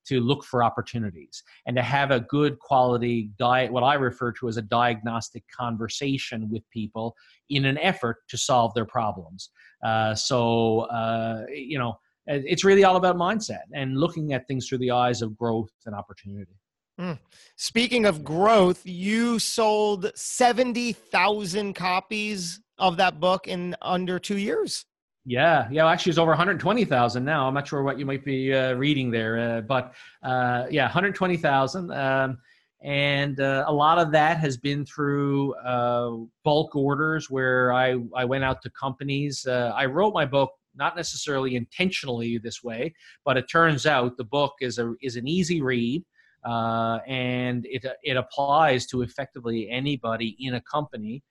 to 0.08 0.20
look 0.20 0.44
for 0.44 0.62
opportunities 0.62 1.42
and 1.66 1.76
to 1.76 1.82
have 1.82 2.10
a 2.10 2.20
good 2.20 2.58
quality 2.58 3.30
diet, 3.38 3.72
what 3.72 3.82
I 3.82 3.94
refer 3.94 4.32
to 4.32 4.48
as 4.48 4.56
a 4.56 4.62
diagnostic 4.62 5.44
conversation 5.56 6.48
with 6.50 6.62
people 6.70 7.14
in 7.50 7.64
an 7.64 7.78
effort 7.78 8.18
to 8.28 8.38
solve 8.38 8.74
their 8.74 8.84
problems. 8.84 9.50
Uh, 9.84 10.14
so, 10.14 10.80
uh, 10.80 11.44
you 11.52 11.78
know, 11.78 11.98
it's 12.26 12.64
really 12.64 12.84
all 12.84 12.96
about 12.96 13.16
mindset 13.16 13.62
and 13.72 13.96
looking 13.96 14.34
at 14.34 14.46
things 14.46 14.68
through 14.68 14.78
the 14.78 14.90
eyes 14.90 15.22
of 15.22 15.36
growth 15.36 15.70
and 15.86 15.94
opportunity. 15.94 16.52
Mm. 17.00 17.18
Speaking 17.56 18.04
of 18.04 18.24
growth, 18.24 18.84
you 18.84 19.38
sold 19.38 20.10
70,000 20.14 21.74
copies 21.74 22.60
of 22.76 22.96
that 22.96 23.20
book 23.20 23.46
in 23.46 23.76
under 23.80 24.18
two 24.18 24.36
years. 24.36 24.84
Yeah, 25.28 25.68
yeah. 25.70 25.86
Actually, 25.86 26.10
it's 26.10 26.18
over 26.18 26.30
120,000 26.30 27.22
now. 27.22 27.46
I'm 27.46 27.52
not 27.52 27.68
sure 27.68 27.82
what 27.82 27.98
you 27.98 28.06
might 28.06 28.24
be 28.24 28.54
uh, 28.54 28.72
reading 28.72 29.10
there, 29.10 29.38
uh, 29.38 29.60
but 29.60 29.92
uh, 30.22 30.64
yeah, 30.70 30.84
120,000. 30.84 31.92
Um, 31.92 32.38
and 32.82 33.38
uh, 33.38 33.64
a 33.66 33.72
lot 33.72 33.98
of 33.98 34.10
that 34.12 34.38
has 34.38 34.56
been 34.56 34.86
through 34.86 35.54
uh, 35.56 36.16
bulk 36.44 36.74
orders 36.74 37.28
where 37.28 37.74
I, 37.74 37.96
I 38.16 38.24
went 38.24 38.42
out 38.42 38.62
to 38.62 38.70
companies. 38.70 39.44
Uh, 39.46 39.70
I 39.76 39.84
wrote 39.84 40.14
my 40.14 40.24
book 40.24 40.50
not 40.74 40.96
necessarily 40.96 41.56
intentionally 41.56 42.38
this 42.38 42.64
way, 42.64 42.94
but 43.26 43.36
it 43.36 43.50
turns 43.50 43.84
out 43.84 44.16
the 44.16 44.24
book 44.24 44.54
is 44.62 44.78
a 44.78 44.94
is 45.02 45.16
an 45.16 45.28
easy 45.28 45.60
read. 45.60 46.02
And 46.42 47.66
it, 47.66 47.84
it 48.02 48.16
applies 48.16 48.86
to 48.86 49.02
effectively 49.02 49.68
anybody 49.68 50.36
in 50.40 50.54
a 50.54 50.62
company 50.62 51.22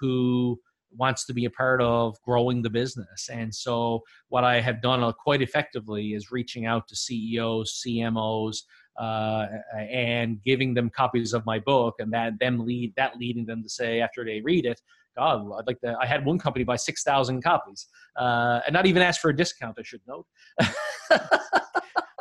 who 0.00 0.58
wants 0.96 1.24
to 1.26 1.34
be 1.34 1.44
a 1.44 1.50
part 1.50 1.80
of 1.80 2.20
growing 2.22 2.62
the 2.62 2.70
business. 2.70 3.28
And 3.30 3.54
so, 3.54 4.02
what 4.28 4.44
I 4.44 4.60
have 4.60 4.82
done 4.82 5.02
uh, 5.02 5.12
quite 5.12 5.42
effectively 5.42 6.14
is 6.14 6.30
reaching 6.30 6.66
out 6.66 6.88
to 6.88 6.96
CEOs, 6.96 7.82
CMOs, 7.86 8.62
uh, 8.98 9.46
and 9.78 10.42
giving 10.44 10.74
them 10.74 10.90
copies 10.90 11.32
of 11.32 11.44
my 11.46 11.58
book, 11.58 11.96
and 11.98 12.12
that 12.12 12.38
them 12.38 12.64
lead 12.64 12.92
that 12.96 13.16
leading 13.16 13.46
them 13.46 13.62
to 13.62 13.68
say 13.68 14.00
after 14.00 14.24
they 14.24 14.40
read 14.40 14.66
it, 14.66 14.80
God, 15.16 15.40
I'd 15.58 15.66
like 15.66 15.80
to. 15.80 15.96
I 16.00 16.06
had 16.06 16.24
one 16.24 16.38
company 16.38 16.64
buy 16.64 16.76
six 16.76 17.02
thousand 17.02 17.42
copies, 17.42 17.86
uh, 18.16 18.60
and 18.66 18.72
not 18.72 18.86
even 18.86 19.02
ask 19.02 19.20
for 19.20 19.30
a 19.30 19.36
discount. 19.36 19.76
I 19.78 19.82
should 19.82 20.02
note. 20.06 20.26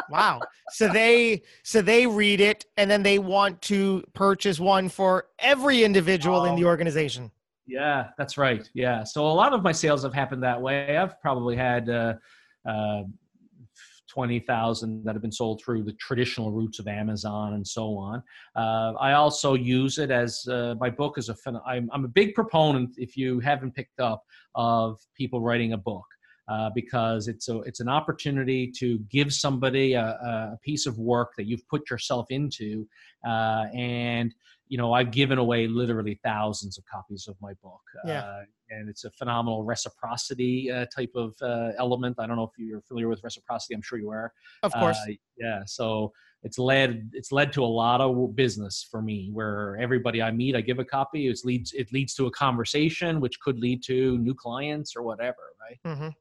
wow. 0.09 0.39
So 0.71 0.87
they 0.87 1.43
so 1.63 1.81
they 1.81 2.07
read 2.07 2.41
it, 2.41 2.65
and 2.77 2.89
then 2.89 3.03
they 3.03 3.19
want 3.19 3.61
to 3.63 4.03
purchase 4.13 4.59
one 4.59 4.89
for 4.89 5.25
every 5.39 5.83
individual 5.83 6.45
in 6.45 6.55
the 6.55 6.65
oh. 6.65 6.67
organization. 6.67 7.31
Yeah, 7.69 8.07
that's 8.17 8.37
right. 8.37 8.67
Yeah. 8.73 9.03
So 9.03 9.27
a 9.27 9.31
lot 9.31 9.53
of 9.53 9.61
my 9.61 9.71
sales 9.71 10.01
have 10.03 10.13
happened 10.13 10.41
that 10.43 10.59
way. 10.59 10.97
I've 10.97 11.21
probably 11.21 11.55
had 11.55 11.87
uh, 11.87 12.15
uh, 12.67 13.03
20,000 14.09 15.03
that 15.03 15.13
have 15.13 15.21
been 15.21 15.31
sold 15.31 15.61
through 15.63 15.83
the 15.83 15.93
traditional 15.93 16.51
routes 16.51 16.79
of 16.79 16.87
Amazon 16.87 17.53
and 17.53 17.65
so 17.65 17.95
on. 17.95 18.23
Uh, 18.55 18.93
I 18.99 19.13
also 19.13 19.53
use 19.53 19.99
it 19.99 20.09
as 20.09 20.47
uh, 20.47 20.73
my 20.79 20.89
book 20.89 21.19
is 21.19 21.29
a, 21.29 21.35
I'm, 21.65 21.89
I'm 21.93 22.05
a 22.05 22.09
big 22.09 22.33
proponent, 22.33 22.95
if 22.97 23.15
you 23.15 23.39
haven't 23.39 23.75
picked 23.75 23.99
up, 23.99 24.23
of 24.55 24.97
people 25.15 25.41
writing 25.41 25.73
a 25.73 25.77
book. 25.77 26.05
Uh, 26.47 26.67
because 26.73 27.27
it's 27.27 27.47
a 27.47 27.59
it's 27.59 27.79
an 27.79 27.87
opportunity 27.87 28.71
to 28.71 28.97
give 29.11 29.31
somebody 29.31 29.93
a, 29.93 30.03
a 30.03 30.57
piece 30.63 30.87
of 30.87 30.97
work 30.97 31.29
that 31.37 31.45
you've 31.45 31.67
put 31.67 31.87
yourself 31.91 32.25
into, 32.31 32.87
uh, 33.23 33.65
and 33.75 34.33
you 34.69 34.77
know, 34.77 34.93
I've 34.93 35.11
given 35.11 35.39
away 35.39 35.67
literally 35.67 36.19
thousands 36.23 36.77
of 36.77 36.85
copies 36.85 37.27
of 37.27 37.35
my 37.41 37.53
book. 37.61 37.81
Yeah. 38.05 38.21
Uh, 38.21 38.43
and 38.69 38.87
it's 38.87 39.03
a 39.03 39.09
phenomenal 39.09 39.63
reciprocity 39.63 40.71
uh, 40.71 40.85
type 40.95 41.11
of 41.15 41.33
uh, 41.41 41.71
element. 41.79 42.17
I 42.19 42.27
don't 42.27 42.37
know 42.37 42.43
if 42.43 42.51
you're 42.57 42.81
familiar 42.81 43.09
with 43.09 43.23
reciprocity. 43.23 43.73
I'm 43.73 43.81
sure 43.81 43.97
you 43.97 44.11
are. 44.11 44.31
Of 44.61 44.71
course. 44.73 44.97
Uh, 45.07 45.13
yeah. 45.37 45.61
So 45.65 46.13
it's 46.43 46.59
led 46.59 47.09
it's 47.13 47.31
led 47.31 47.51
to 47.53 47.63
a 47.63 47.65
lot 47.65 47.99
of 47.99 48.35
business 48.35 48.87
for 48.89 49.01
me, 49.01 49.31
where 49.33 49.75
everybody 49.81 50.21
I 50.21 50.29
meet, 50.29 50.55
I 50.55 50.61
give 50.61 50.77
a 50.77 50.85
copy. 50.85 51.27
It 51.27 51.39
leads 51.43 51.73
it 51.73 51.91
leads 51.91 52.13
to 52.15 52.27
a 52.27 52.31
conversation, 52.31 53.19
which 53.19 53.39
could 53.39 53.59
lead 53.59 53.83
to 53.85 54.19
new 54.19 54.35
clients 54.35 54.95
or 54.95 55.01
whatever. 55.01 55.37
Right. 55.59 55.79
Mm-hmm. 55.91 56.03
Um, 56.03 56.13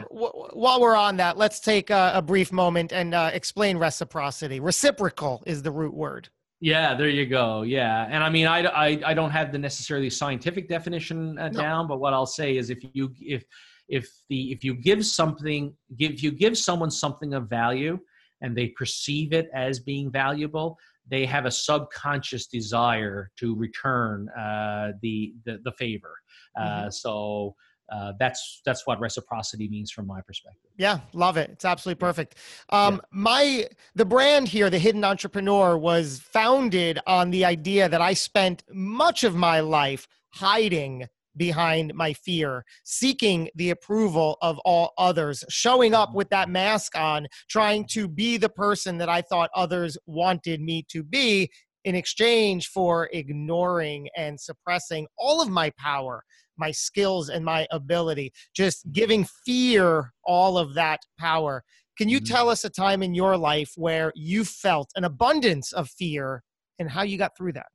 yeah. 0.00 0.04
w- 0.10 0.48
while 0.52 0.80
we're 0.80 0.96
on 0.96 1.16
that, 1.18 1.38
let's 1.38 1.60
take 1.60 1.90
a, 1.90 2.12
a 2.16 2.22
brief 2.22 2.50
moment 2.50 2.92
and 2.92 3.14
uh, 3.14 3.30
explain 3.32 3.78
reciprocity. 3.78 4.58
Reciprocal 4.58 5.44
is 5.46 5.62
the 5.62 5.70
root 5.70 5.94
word. 5.94 6.28
Yeah, 6.64 6.94
there 6.94 7.10
you 7.10 7.26
go. 7.26 7.60
Yeah, 7.60 8.06
and 8.08 8.24
I 8.24 8.30
mean, 8.30 8.46
I, 8.46 8.60
I, 8.62 8.98
I 9.04 9.12
don't 9.12 9.30
have 9.30 9.52
the 9.52 9.58
necessarily 9.58 10.08
scientific 10.08 10.66
definition 10.66 11.38
uh, 11.38 11.50
no. 11.50 11.60
down, 11.60 11.86
but 11.86 12.00
what 12.00 12.14
I'll 12.14 12.24
say 12.24 12.56
is, 12.56 12.70
if 12.70 12.78
you 12.94 13.12
if 13.20 13.44
if 13.86 14.08
the 14.30 14.50
if 14.50 14.64
you 14.64 14.74
give 14.74 15.04
something, 15.04 15.74
give 15.98 16.12
if 16.12 16.22
you 16.22 16.30
give 16.30 16.56
someone 16.56 16.90
something 16.90 17.34
of 17.34 17.50
value, 17.50 17.98
and 18.40 18.56
they 18.56 18.68
perceive 18.68 19.34
it 19.34 19.50
as 19.54 19.78
being 19.78 20.10
valuable, 20.10 20.78
they 21.06 21.26
have 21.26 21.44
a 21.44 21.50
subconscious 21.50 22.46
desire 22.46 23.30
to 23.40 23.54
return 23.54 24.30
uh, 24.30 24.92
the, 25.02 25.34
the 25.44 25.60
the 25.64 25.72
favor. 25.72 26.14
Uh, 26.58 26.62
mm-hmm. 26.62 26.90
So 26.92 27.54
uh, 27.92 28.12
that's 28.18 28.62
that's 28.64 28.86
what 28.86 29.00
reciprocity 29.00 29.68
means 29.68 29.90
from 29.90 30.06
my 30.06 30.20
perspective. 30.22 30.70
Yeah, 30.76 31.00
love 31.12 31.36
it. 31.36 31.50
It's 31.50 31.64
absolutely 31.64 32.00
perfect. 32.00 32.36
Um, 32.70 32.94
yeah. 32.94 33.00
My 33.10 33.68
the 33.94 34.04
brand 34.04 34.48
here, 34.48 34.70
the 34.70 34.78
Hidden 34.78 35.04
Entrepreneur, 35.04 35.76
was 35.76 36.20
founded 36.20 36.98
on 37.06 37.30
the 37.30 37.44
idea 37.44 37.88
that 37.88 38.00
I 38.00 38.14
spent 38.14 38.64
much 38.72 39.24
of 39.24 39.34
my 39.34 39.60
life 39.60 40.08
hiding 40.30 41.06
behind 41.36 41.92
my 41.94 42.12
fear, 42.12 42.64
seeking 42.84 43.48
the 43.56 43.70
approval 43.70 44.38
of 44.40 44.58
all 44.60 44.92
others, 44.96 45.44
showing 45.48 45.92
up 45.92 46.14
with 46.14 46.30
that 46.30 46.48
mask 46.48 46.96
on, 46.96 47.26
trying 47.48 47.84
to 47.84 48.08
be 48.08 48.36
the 48.36 48.48
person 48.48 48.98
that 48.98 49.08
I 49.08 49.20
thought 49.20 49.50
others 49.54 49.98
wanted 50.06 50.60
me 50.60 50.84
to 50.90 51.02
be 51.02 51.50
in 51.84 51.94
exchange 51.94 52.68
for 52.68 53.10
ignoring 53.12 54.08
and 54.16 54.40
suppressing 54.40 55.06
all 55.18 55.42
of 55.42 55.50
my 55.50 55.70
power 55.78 56.24
my 56.56 56.70
skills 56.70 57.28
and 57.28 57.44
my 57.44 57.66
ability, 57.70 58.32
just 58.54 58.90
giving 58.92 59.26
fear 59.44 60.12
all 60.24 60.58
of 60.58 60.74
that 60.74 61.00
power. 61.18 61.62
Can 61.96 62.08
you 62.08 62.20
tell 62.20 62.44
mm-hmm. 62.44 62.52
us 62.52 62.64
a 62.64 62.70
time 62.70 63.02
in 63.02 63.14
your 63.14 63.36
life 63.36 63.72
where 63.76 64.12
you 64.14 64.44
felt 64.44 64.90
an 64.96 65.04
abundance 65.04 65.72
of 65.72 65.88
fear 65.88 66.42
and 66.78 66.90
how 66.90 67.02
you 67.02 67.18
got 67.18 67.36
through 67.36 67.52
that? 67.52 67.66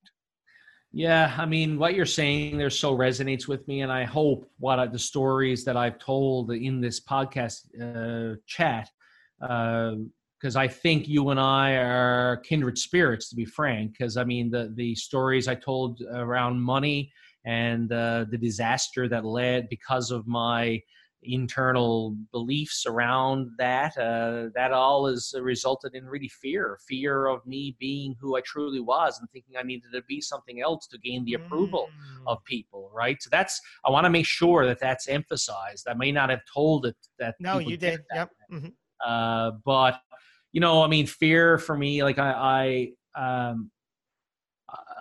Yeah, 0.92 1.36
I 1.38 1.46
mean, 1.46 1.78
what 1.78 1.94
you're 1.94 2.08
saying 2.08 2.58
there 2.58 2.72
so 2.72 2.98
resonates 2.98 3.48
with 3.48 3.68
me, 3.68 3.82
and 3.82 3.92
I 3.92 4.04
hope 4.06 4.50
what 4.58 4.80
I, 4.80 4.88
the 4.88 4.98
stories 4.98 5.64
that 5.66 5.78
I've 5.78 6.00
told 6.00 6.52
in 6.52 6.82
this 6.82 7.00
podcast 7.00 7.60
uh, 7.80 8.38
chat, 8.48 8.90
because 9.40 10.56
uh, 10.56 10.60
I 10.60 10.68
think 10.68 11.08
you 11.08 11.30
and 11.30 11.40
I 11.40 11.76
are 11.76 12.38
kindred 12.38 12.76
spirits, 12.76 13.30
to 13.30 13.36
be 13.36 13.46
frank. 13.46 13.92
Because 13.92 14.18
I 14.18 14.24
mean, 14.24 14.50
the 14.50 14.74
the 14.76 14.96
stories 14.96 15.48
I 15.48 15.54
told 15.54 16.02
around 16.12 16.60
money 16.60 17.12
and 17.46 17.92
uh, 17.92 18.26
the 18.30 18.38
disaster 18.38 19.08
that 19.08 19.26
led 19.26 19.70
because 19.70 20.12
of 20.12 20.28
my 20.28 20.82
internal 21.24 22.16
beliefs 22.32 22.86
around 22.86 23.52
that 23.58 23.98
uh, 23.98 24.48
that 24.56 24.72
all 24.72 25.06
has 25.08 25.34
resulted 25.42 25.94
in 25.94 26.06
really 26.06 26.30
fear 26.30 26.80
fear 26.88 27.26
of 27.28 27.46
me 27.46 27.76
being 27.78 28.16
who 28.22 28.38
i 28.38 28.42
truly 28.42 28.80
was 28.80 29.20
and 29.20 29.30
thinking 29.32 29.56
i 29.58 29.62
needed 29.62 29.92
to 29.92 30.02
be 30.04 30.22
something 30.22 30.62
else 30.62 30.88
to 30.88 30.98
gain 31.00 31.26
the 31.26 31.34
approval 31.34 31.90
mm. 31.90 32.24
of 32.26 32.42
people 32.46 32.90
right? 32.94 33.22
So 33.22 33.30
that's 33.32 33.60
i 33.86 33.90
want 33.90 34.06
to 34.06 34.10
make 34.10 34.26
sure 34.26 34.66
that 34.66 34.80
that's 34.80 35.08
emphasized. 35.08 35.88
I 35.90 35.94
may 35.94 36.12
not 36.12 36.30
have 36.30 36.42
told 36.54 36.86
it 36.86 36.96
that 37.18 37.36
no 37.40 37.60
you 37.60 37.78
did. 37.78 38.02
yep. 38.14 38.30
mm-hmm. 38.52 38.70
uh, 39.06 39.52
but 39.66 40.00
you 40.52 40.62
know 40.62 40.84
i 40.84 40.88
mean 40.88 41.06
fear 41.06 41.58
for 41.58 41.78
me 41.78 42.04
like 42.04 42.18
i 42.18 42.92
i 43.16 43.50
um, 43.50 43.72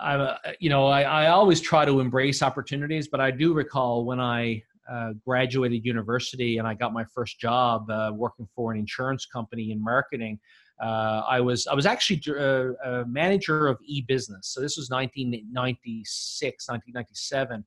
I, 0.01 0.15
uh, 0.17 0.37
you 0.61 0.71
know, 0.71 0.87
I, 0.87 1.03
I, 1.03 1.27
always 1.29 1.61
try 1.61 1.85
to 1.85 2.01
embrace 2.01 2.43
opportunities, 2.43 3.09
but 3.09 3.21
I 3.21 3.31
do 3.31 3.53
recall 3.53 4.05
when 4.05 4.21
I 4.21 4.63
uh, 4.91 5.13
graduated 5.25 5.85
university 5.85 6.59
and 6.59 6.67
I 6.67 6.75
got 6.75 6.93
my 6.93 7.05
first 7.15 7.39
job 7.39 7.91
uh, 7.91 8.11
working 8.15 8.49
for 8.55 8.73
an 8.73 8.79
insurance 8.79 9.27
company 9.27 9.73
in 9.73 9.83
marketing. 9.83 10.39
Uh, 10.83 11.23
I 11.29 11.41
was 11.41 11.67
I 11.67 11.75
was 11.75 11.87
actually 11.87 12.23
a, 12.29 12.71
uh, 12.71 13.03
a 13.03 13.07
manager 13.07 13.67
of 13.67 13.79
e-business. 13.85 14.49
So 14.49 14.61
this 14.61 14.77
was 14.77 14.89
1996, 14.91 16.69
1997, 16.69 17.65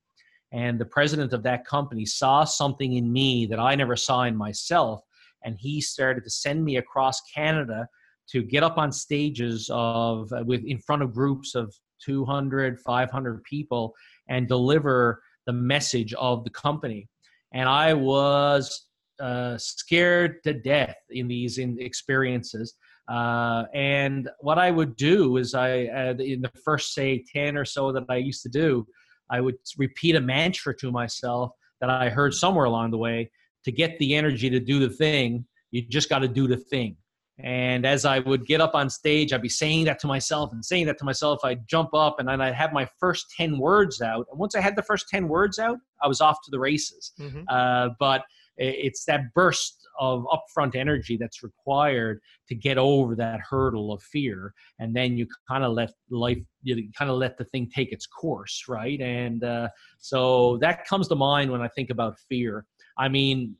and 0.53 0.79
the 0.79 0.85
president 0.85 1.33
of 1.33 1.43
that 1.43 1.65
company 1.65 2.05
saw 2.05 2.45
something 2.45 2.93
in 2.93 3.11
me 3.11 3.45
that 3.47 3.59
I 3.59 3.75
never 3.75 3.97
saw 3.97 4.23
in 4.23 4.35
myself, 4.35 5.03
and 5.43 5.57
he 5.59 5.81
started 5.81 6.23
to 6.23 6.29
send 6.29 6.63
me 6.63 6.77
across 6.77 7.21
Canada 7.35 7.87
to 8.29 8.41
get 8.41 8.63
up 8.63 8.77
on 8.77 8.93
stages 8.93 9.69
of 9.73 10.31
uh, 10.31 10.43
with 10.45 10.63
in 10.63 10.79
front 10.79 11.01
of 11.01 11.13
groups 11.13 11.53
of 11.53 11.75
200, 12.05 12.79
500 12.79 13.43
people 13.43 13.93
and 14.29 14.47
deliver 14.47 15.21
the 15.45 15.53
message 15.53 16.13
of 16.13 16.43
the 16.43 16.49
company. 16.49 17.07
And 17.53 17.67
I 17.67 17.93
was 17.93 18.85
uh, 19.19 19.57
scared 19.57 20.43
to 20.43 20.53
death 20.53 20.97
in 21.09 21.27
these 21.27 21.57
in 21.57 21.77
experiences. 21.79 22.73
Uh, 23.07 23.65
and 23.73 24.29
what 24.39 24.57
I 24.57 24.71
would 24.71 24.95
do 24.95 25.37
is 25.37 25.53
I, 25.53 25.85
uh, 25.85 26.13
in 26.17 26.41
the 26.41 26.51
first 26.63 26.93
say 26.93 27.23
10 27.33 27.57
or 27.57 27.65
so 27.65 27.91
that 27.91 28.03
I 28.09 28.17
used 28.17 28.43
to 28.43 28.49
do, 28.49 28.87
I 29.29 29.41
would 29.41 29.57
repeat 29.77 30.15
a 30.15 30.21
mantra 30.21 30.75
to 30.77 30.91
myself 30.91 31.51
that 31.79 31.89
I 31.89 32.09
heard 32.09 32.33
somewhere 32.33 32.65
along 32.65 32.91
the 32.91 32.97
way 32.97 33.31
to 33.65 33.71
get 33.71 33.97
the 33.99 34.15
energy 34.15 34.49
to 34.49 34.59
do 34.59 34.79
the 34.79 34.93
thing. 34.93 35.45
You 35.71 35.81
just 35.81 36.09
got 36.09 36.19
to 36.19 36.27
do 36.27 36.47
the 36.47 36.57
thing. 36.57 36.97
And 37.43 37.85
as 37.85 38.05
I 38.05 38.19
would 38.19 38.45
get 38.45 38.61
up 38.61 38.75
on 38.75 38.89
stage, 38.89 39.33
I'd 39.33 39.41
be 39.41 39.49
saying 39.49 39.85
that 39.85 39.99
to 39.99 40.07
myself 40.07 40.51
and 40.51 40.63
saying 40.63 40.85
that 40.87 40.97
to 40.99 41.05
myself. 41.05 41.39
I'd 41.43 41.67
jump 41.67 41.93
up 41.93 42.19
and 42.19 42.27
then 42.27 42.41
I'd 42.41 42.53
have 42.53 42.73
my 42.73 42.87
first 42.99 43.31
10 43.35 43.57
words 43.57 44.01
out. 44.01 44.27
And 44.29 44.39
once 44.39 44.55
I 44.55 44.61
had 44.61 44.75
the 44.75 44.83
first 44.83 45.09
10 45.09 45.27
words 45.27 45.59
out, 45.59 45.77
I 46.01 46.07
was 46.07 46.21
off 46.21 46.37
to 46.45 46.51
the 46.51 46.59
races. 46.59 47.13
Mm-hmm. 47.19 47.43
Uh, 47.49 47.89
but 47.99 48.23
it's 48.57 49.05
that 49.05 49.33
burst 49.33 49.87
of 49.99 50.25
upfront 50.25 50.75
energy 50.75 51.17
that's 51.17 51.43
required 51.43 52.19
to 52.47 52.55
get 52.55 52.77
over 52.77 53.15
that 53.15 53.39
hurdle 53.39 53.91
of 53.91 54.01
fear. 54.03 54.53
And 54.79 54.95
then 54.95 55.17
you 55.17 55.27
kind 55.47 55.63
of 55.63 55.73
let 55.73 55.91
life, 56.09 56.43
you 56.63 56.89
kind 56.97 57.09
of 57.09 57.17
let 57.17 57.37
the 57.37 57.45
thing 57.45 57.69
take 57.73 57.91
its 57.91 58.05
course, 58.05 58.65
right? 58.67 58.99
And 58.99 59.43
uh, 59.43 59.69
so 59.99 60.57
that 60.61 60.85
comes 60.85 61.07
to 61.09 61.15
mind 61.15 61.51
when 61.51 61.61
I 61.61 61.67
think 61.69 61.89
about 61.89 62.19
fear. 62.29 62.65
I 62.97 63.09
mean, 63.09 63.55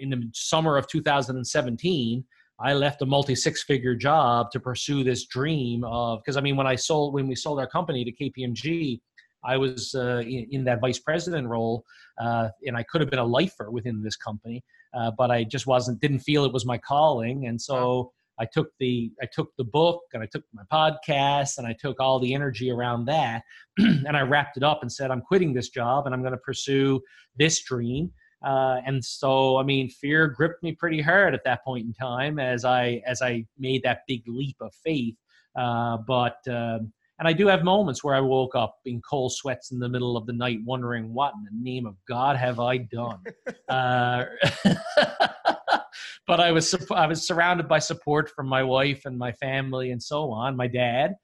in 0.00 0.10
the 0.10 0.30
summer 0.32 0.76
of 0.76 0.88
2017, 0.88 2.24
I 2.60 2.72
left 2.72 3.02
a 3.02 3.06
multi 3.06 3.34
six 3.34 3.62
figure 3.62 3.94
job 3.94 4.50
to 4.50 4.60
pursue 4.60 5.04
this 5.04 5.26
dream 5.26 5.84
of 5.84 6.20
because 6.20 6.36
I 6.36 6.40
mean 6.40 6.56
when 6.56 6.66
I 6.66 6.74
sold 6.74 7.14
when 7.14 7.28
we 7.28 7.34
sold 7.34 7.60
our 7.60 7.68
company 7.68 8.04
to 8.04 8.12
KPMG, 8.12 9.00
I 9.44 9.56
was 9.56 9.94
uh, 9.94 10.22
in, 10.26 10.48
in, 10.50 10.64
that 10.64 10.80
vice 10.80 10.98
president 10.98 11.46
role, 11.46 11.84
uh, 12.20 12.48
and 12.66 12.76
I 12.76 12.82
could 12.82 13.00
have 13.00 13.10
been 13.10 13.20
a 13.20 13.24
lifer 13.24 13.70
within 13.70 14.02
this 14.02 14.16
company, 14.16 14.64
uh, 14.92 15.12
but 15.16 15.30
I 15.30 15.44
just 15.44 15.66
wasn't 15.66 16.00
didn't 16.00 16.20
feel 16.20 16.44
it 16.44 16.52
was 16.52 16.66
my 16.66 16.78
calling, 16.78 17.46
and 17.46 17.60
so 17.60 18.12
I 18.40 18.46
took 18.46 18.70
the 18.78 19.12
I 19.22 19.26
took 19.32 19.50
the 19.56 19.64
book 19.64 20.02
and 20.12 20.22
I 20.22 20.26
took 20.26 20.44
my 20.52 20.62
podcast 20.72 21.58
and 21.58 21.66
I 21.66 21.74
took 21.78 22.00
all 22.00 22.18
the 22.18 22.34
energy 22.34 22.70
around 22.70 23.04
that, 23.06 23.42
and 23.78 24.16
I 24.16 24.22
wrapped 24.22 24.56
it 24.56 24.62
up 24.62 24.80
and 24.82 24.92
said 24.92 25.10
I'm 25.10 25.22
quitting 25.22 25.52
this 25.52 25.68
job 25.68 26.06
and 26.06 26.14
I'm 26.14 26.22
going 26.22 26.32
to 26.32 26.38
pursue 26.38 27.00
this 27.36 27.62
dream. 27.62 28.10
Uh, 28.44 28.80
and 28.86 29.04
so, 29.04 29.56
I 29.56 29.62
mean, 29.64 29.88
fear 29.88 30.28
gripped 30.28 30.62
me 30.62 30.72
pretty 30.72 31.00
hard 31.00 31.34
at 31.34 31.44
that 31.44 31.64
point 31.64 31.86
in 31.86 31.92
time 31.92 32.38
as 32.38 32.64
I 32.64 33.02
as 33.06 33.20
I 33.20 33.44
made 33.58 33.82
that 33.82 34.02
big 34.06 34.22
leap 34.26 34.56
of 34.60 34.72
faith. 34.74 35.16
Uh, 35.56 35.98
but 36.06 36.38
um, 36.48 36.92
and 37.18 37.26
I 37.26 37.32
do 37.32 37.48
have 37.48 37.64
moments 37.64 38.04
where 38.04 38.14
I 38.14 38.20
woke 38.20 38.54
up 38.54 38.76
in 38.84 39.00
cold 39.00 39.32
sweats 39.32 39.72
in 39.72 39.80
the 39.80 39.88
middle 39.88 40.16
of 40.16 40.26
the 40.26 40.32
night, 40.32 40.60
wondering 40.64 41.12
what 41.12 41.34
in 41.34 41.44
the 41.44 41.70
name 41.70 41.84
of 41.84 41.96
God 42.06 42.36
have 42.36 42.60
I 42.60 42.78
done. 42.78 43.18
uh, 43.68 44.24
but 46.26 46.40
I 46.40 46.52
was 46.52 46.74
I 46.92 47.06
was 47.06 47.26
surrounded 47.26 47.66
by 47.66 47.80
support 47.80 48.30
from 48.30 48.46
my 48.46 48.62
wife 48.62 49.04
and 49.04 49.18
my 49.18 49.32
family 49.32 49.90
and 49.90 50.00
so 50.00 50.30
on, 50.30 50.56
my 50.56 50.68
dad, 50.68 51.16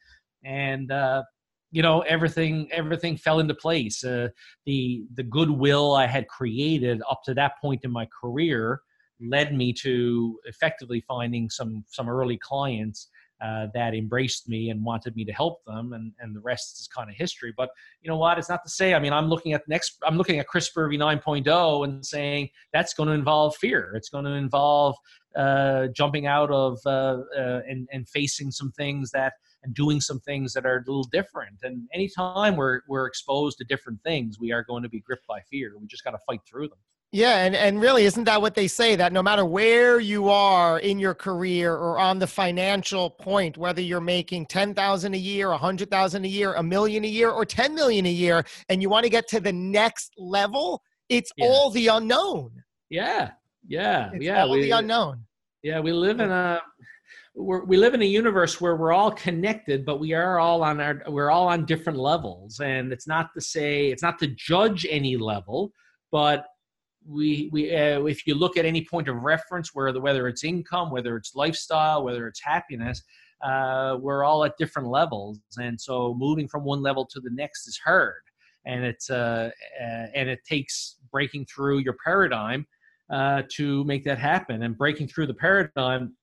and 0.44 0.90
uh, 0.90 1.22
you 1.74 1.82
know 1.82 2.02
everything 2.02 2.68
everything 2.70 3.16
fell 3.16 3.40
into 3.40 3.54
place. 3.54 4.04
Uh, 4.04 4.28
the 4.64 5.04
the 5.14 5.24
goodwill 5.24 5.94
i 5.96 6.06
had 6.06 6.28
created 6.28 7.02
up 7.10 7.20
to 7.24 7.34
that 7.34 7.58
point 7.60 7.80
in 7.82 7.90
my 7.90 8.06
career 8.20 8.80
led 9.20 9.54
me 9.54 9.72
to 9.72 10.38
effectively 10.44 11.00
finding 11.00 11.50
some 11.50 11.84
some 11.88 12.08
early 12.08 12.38
clients 12.38 13.08
uh, 13.44 13.66
that 13.74 13.92
embraced 13.92 14.48
me 14.48 14.70
and 14.70 14.84
wanted 14.84 15.16
me 15.16 15.24
to 15.24 15.32
help 15.32 15.64
them 15.66 15.92
and, 15.92 16.12
and 16.20 16.34
the 16.34 16.40
rest 16.40 16.80
is 16.80 16.86
kind 16.86 17.10
of 17.10 17.16
history. 17.16 17.52
But 17.56 17.68
you 18.00 18.08
know 18.08 18.16
what? 18.16 18.38
It's 18.38 18.48
not 18.48 18.62
to 18.64 18.70
say 18.70 18.94
i 18.94 19.00
mean 19.00 19.12
i'm 19.12 19.28
looking 19.28 19.52
at 19.52 19.66
next 19.66 19.96
i'm 20.06 20.16
looking 20.16 20.38
at 20.38 20.46
Chris 20.46 20.70
Spurvey 20.70 20.96
9.0 20.96 21.84
and 21.84 22.06
saying 22.06 22.50
that's 22.72 22.94
going 22.94 23.08
to 23.08 23.14
involve 23.14 23.56
fear. 23.56 23.92
It's 23.96 24.10
going 24.10 24.26
to 24.26 24.36
involve 24.46 24.94
uh, 25.34 25.88
jumping 25.88 26.28
out 26.28 26.52
of 26.52 26.78
uh, 26.86 27.18
uh, 27.36 27.60
and, 27.68 27.88
and 27.92 28.08
facing 28.08 28.52
some 28.52 28.70
things 28.70 29.10
that 29.10 29.32
and 29.64 29.74
doing 29.74 30.00
some 30.00 30.20
things 30.20 30.52
that 30.52 30.64
are 30.64 30.76
a 30.76 30.84
little 30.86 31.08
different. 31.10 31.56
And 31.62 31.88
anytime 31.92 32.56
we're 32.56 32.82
we're 32.88 33.06
exposed 33.06 33.58
to 33.58 33.64
different 33.64 34.02
things, 34.02 34.38
we 34.38 34.52
are 34.52 34.62
going 34.62 34.82
to 34.82 34.88
be 34.88 35.00
gripped 35.00 35.26
by 35.26 35.40
fear. 35.50 35.72
We 35.78 35.86
just 35.86 36.04
got 36.04 36.12
to 36.12 36.18
fight 36.26 36.40
through 36.48 36.68
them. 36.68 36.78
Yeah, 37.12 37.44
and, 37.44 37.54
and 37.54 37.80
really, 37.80 38.06
isn't 38.06 38.24
that 38.24 38.42
what 38.42 38.56
they 38.56 38.66
say? 38.66 38.96
That 38.96 39.12
no 39.12 39.22
matter 39.22 39.44
where 39.44 40.00
you 40.00 40.30
are 40.30 40.80
in 40.80 40.98
your 40.98 41.14
career 41.14 41.72
or 41.72 41.96
on 41.96 42.18
the 42.18 42.26
financial 42.26 43.08
point, 43.08 43.56
whether 43.56 43.80
you're 43.80 44.00
making 44.00 44.46
ten 44.46 44.74
thousand 44.74 45.14
a 45.14 45.18
year, 45.18 45.52
a 45.52 45.56
hundred 45.56 45.92
thousand 45.92 46.24
a 46.24 46.28
year, 46.28 46.54
a 46.54 46.62
million 46.62 47.04
a 47.04 47.08
year, 47.08 47.30
or 47.30 47.44
ten 47.44 47.72
million 47.72 48.04
a 48.06 48.10
year, 48.10 48.44
and 48.68 48.82
you 48.82 48.88
want 48.88 49.04
to 49.04 49.10
get 49.10 49.28
to 49.28 49.38
the 49.38 49.52
next 49.52 50.12
level, 50.18 50.82
it's 51.08 51.30
yeah. 51.36 51.46
all 51.46 51.70
the 51.70 51.86
unknown. 51.86 52.50
Yeah, 52.90 53.30
yeah, 53.68 54.10
it's 54.12 54.24
yeah. 54.24 54.42
All 54.42 54.50
we, 54.50 54.62
the 54.62 54.72
unknown. 54.72 55.24
Yeah, 55.62 55.78
we 55.78 55.92
live 55.92 56.18
in 56.18 56.32
a 56.32 56.60
we're, 57.34 57.64
we 57.64 57.76
live 57.76 57.94
in 57.94 58.02
a 58.02 58.06
universe 58.06 58.60
where 58.60 58.76
we're 58.76 58.92
all 58.92 59.10
connected, 59.10 59.84
but 59.84 59.98
we 59.98 60.12
are 60.12 60.38
all 60.38 60.62
on 60.62 60.80
our 60.80 61.02
we're 61.08 61.30
all 61.30 61.48
on 61.48 61.64
different 61.64 61.98
levels, 61.98 62.60
and 62.60 62.92
it's 62.92 63.08
not 63.08 63.30
to 63.34 63.40
say 63.40 63.90
it's 63.90 64.02
not 64.02 64.18
to 64.20 64.28
judge 64.28 64.86
any 64.88 65.16
level, 65.16 65.72
but 66.12 66.46
we 67.06 67.50
we 67.52 67.74
uh, 67.74 68.04
if 68.04 68.26
you 68.26 68.34
look 68.34 68.56
at 68.56 68.64
any 68.64 68.84
point 68.84 69.08
of 69.08 69.16
reference, 69.16 69.74
where 69.74 69.92
the, 69.92 70.00
whether 70.00 70.28
it's 70.28 70.44
income, 70.44 70.90
whether 70.90 71.16
it's 71.16 71.34
lifestyle, 71.34 72.04
whether 72.04 72.28
it's 72.28 72.40
happiness, 72.40 73.02
uh, 73.42 73.96
we're 74.00 74.22
all 74.22 74.44
at 74.44 74.56
different 74.56 74.88
levels, 74.88 75.40
and 75.58 75.80
so 75.80 76.14
moving 76.14 76.46
from 76.46 76.64
one 76.64 76.82
level 76.82 77.04
to 77.04 77.20
the 77.20 77.30
next 77.30 77.66
is 77.66 77.78
hard, 77.84 78.22
and 78.64 78.84
it's 78.84 79.10
uh, 79.10 79.50
uh 79.80 80.06
and 80.14 80.28
it 80.28 80.40
takes 80.48 80.96
breaking 81.10 81.46
through 81.46 81.78
your 81.78 81.96
paradigm 82.04 82.64
uh, 83.10 83.42
to 83.50 83.82
make 83.84 84.04
that 84.04 84.18
happen, 84.18 84.62
and 84.62 84.78
breaking 84.78 85.08
through 85.08 85.26
the 85.26 85.34
paradigm 85.34 86.14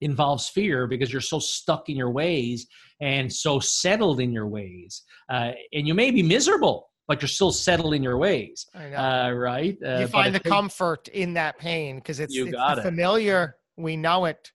involves 0.00 0.48
fear 0.48 0.86
because 0.86 1.12
you're 1.12 1.20
so 1.20 1.38
stuck 1.38 1.88
in 1.88 1.96
your 1.96 2.10
ways 2.10 2.66
and 3.00 3.32
so 3.32 3.60
settled 3.60 4.20
in 4.20 4.32
your 4.32 4.46
ways. 4.46 5.02
Uh, 5.28 5.52
and 5.72 5.86
you 5.86 5.94
may 5.94 6.10
be 6.10 6.22
miserable, 6.22 6.90
but 7.06 7.20
you're 7.20 7.28
still 7.28 7.52
settled 7.52 7.94
in 7.94 8.02
your 8.02 8.18
ways. 8.18 8.66
Uh, 8.74 9.32
right? 9.34 9.76
Uh, 9.84 9.98
you 10.00 10.06
find 10.06 10.34
the 10.34 10.40
comfort 10.40 11.08
in 11.08 11.34
that 11.34 11.58
pain 11.58 11.96
because 11.96 12.20
it's, 12.20 12.36
it's 12.36 12.54
it. 12.54 12.82
familiar. 12.82 13.56
We 13.76 13.96
know 13.96 14.24
it. 14.26 14.50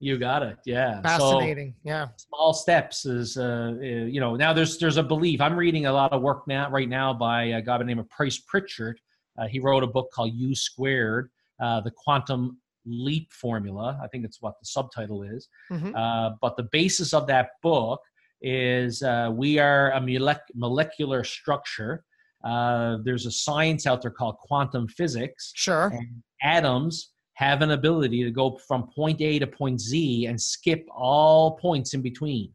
You 0.00 0.18
got 0.18 0.42
it. 0.42 0.56
Yeah. 0.66 1.00
Fascinating. 1.00 1.74
So, 1.84 1.90
yeah. 1.90 2.08
Small 2.16 2.52
steps 2.52 3.06
is, 3.06 3.36
uh, 3.36 3.74
uh, 3.76 3.84
you 3.84 4.18
know, 4.18 4.34
now 4.34 4.52
there's 4.52 4.76
there's 4.78 4.96
a 4.96 5.02
belief. 5.02 5.40
I'm 5.40 5.54
reading 5.54 5.86
a 5.86 5.92
lot 5.92 6.12
of 6.12 6.22
work 6.22 6.48
now 6.48 6.68
right 6.70 6.88
now 6.88 7.14
by 7.14 7.44
a 7.44 7.62
guy 7.62 7.74
by 7.74 7.78
the 7.78 7.84
name 7.84 8.00
of 8.00 8.08
Price 8.08 8.38
Pritchett. 8.38 8.96
Uh, 9.38 9.46
he 9.46 9.60
wrote 9.60 9.84
a 9.84 9.86
book 9.86 10.10
called 10.12 10.32
U 10.34 10.56
Squared, 10.56 11.30
uh, 11.62 11.82
the 11.82 11.92
quantum 11.92 12.58
leap 12.86 13.32
formula. 13.32 13.98
I 14.02 14.08
think 14.08 14.24
it's 14.24 14.40
what 14.40 14.58
the 14.60 14.66
subtitle 14.66 15.22
is. 15.22 15.48
Mm-hmm. 15.70 15.94
Uh, 15.94 16.30
but 16.40 16.56
the 16.56 16.68
basis 16.72 17.14
of 17.14 17.26
that 17.28 17.50
book 17.62 18.00
is 18.40 19.02
uh, 19.02 19.30
we 19.32 19.58
are 19.58 19.92
a 19.92 20.00
molec- 20.00 20.50
molecular 20.54 21.24
structure. 21.24 22.04
Uh, 22.44 22.98
there's 23.04 23.26
a 23.26 23.30
science 23.30 23.86
out 23.86 24.02
there 24.02 24.10
called 24.10 24.36
quantum 24.38 24.88
physics. 24.88 25.52
Sure. 25.54 25.92
And 25.94 26.22
atoms 26.42 27.10
have 27.34 27.62
an 27.62 27.70
ability 27.70 28.24
to 28.24 28.30
go 28.30 28.58
from 28.66 28.88
point 28.94 29.20
A 29.20 29.38
to 29.38 29.46
point 29.46 29.80
Z 29.80 30.26
and 30.26 30.40
skip 30.40 30.84
all 30.90 31.56
points 31.56 31.94
in 31.94 32.02
between. 32.02 32.52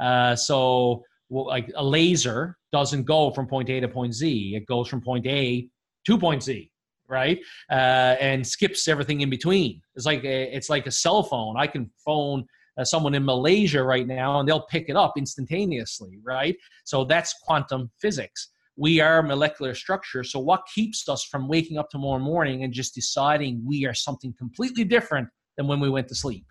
Uh, 0.00 0.34
so, 0.34 1.04
well, 1.28 1.46
like 1.46 1.70
a 1.76 1.84
laser 1.84 2.56
doesn't 2.72 3.04
go 3.04 3.30
from 3.30 3.46
point 3.46 3.68
A 3.68 3.80
to 3.80 3.88
point 3.88 4.14
Z, 4.14 4.54
it 4.56 4.66
goes 4.66 4.88
from 4.88 5.02
point 5.02 5.26
A 5.26 5.68
to 6.06 6.18
point 6.18 6.42
Z 6.42 6.70
right? 7.08 7.38
Uh, 7.70 8.16
and 8.20 8.46
skips 8.46 8.88
everything 8.88 9.22
in 9.22 9.30
between. 9.30 9.80
It's 9.96 10.06
like 10.06 10.24
a, 10.24 10.54
it's 10.54 10.68
like 10.68 10.86
a 10.86 10.90
cell 10.90 11.22
phone. 11.22 11.56
I 11.56 11.66
can 11.66 11.90
phone 12.04 12.44
uh, 12.78 12.84
someone 12.84 13.14
in 13.14 13.24
Malaysia 13.24 13.82
right 13.82 14.06
now, 14.06 14.38
and 14.38 14.48
they'll 14.48 14.66
pick 14.66 14.88
it 14.88 14.96
up 14.96 15.14
instantaneously, 15.16 16.18
right? 16.22 16.56
So 16.84 17.04
that's 17.04 17.34
quantum 17.42 17.90
physics. 18.00 18.50
We 18.76 19.00
are 19.00 19.22
molecular 19.22 19.74
structure. 19.74 20.22
So 20.22 20.38
what 20.38 20.62
keeps 20.72 21.08
us 21.08 21.24
from 21.24 21.48
waking 21.48 21.78
up 21.78 21.90
tomorrow 21.90 22.20
morning 22.20 22.62
and 22.62 22.72
just 22.72 22.94
deciding 22.94 23.60
we 23.66 23.84
are 23.86 23.94
something 23.94 24.32
completely 24.38 24.84
different 24.84 25.28
than 25.56 25.66
when 25.66 25.80
we 25.80 25.90
went 25.90 26.06
to 26.08 26.14
sleep? 26.14 26.46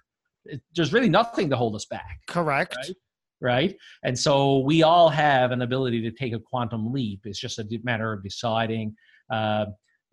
It, 0.45 0.61
there's 0.75 0.91
really 0.91 1.09
nothing 1.09 1.49
to 1.49 1.55
hold 1.55 1.75
us 1.75 1.85
back. 1.85 2.19
Correct. 2.27 2.75
Right? 2.75 2.95
right? 3.39 3.77
And 4.03 4.17
so 4.17 4.59
we 4.59 4.83
all 4.83 5.09
have 5.09 5.51
an 5.51 5.61
ability 5.61 6.01
to 6.01 6.11
take 6.11 6.33
a 6.33 6.39
quantum 6.39 6.91
leap. 6.91 7.21
It's 7.23 7.39
just 7.39 7.59
a 7.59 7.65
matter 7.83 8.11
of 8.11 8.23
deciding. 8.23 8.95
Uh, 9.31 9.67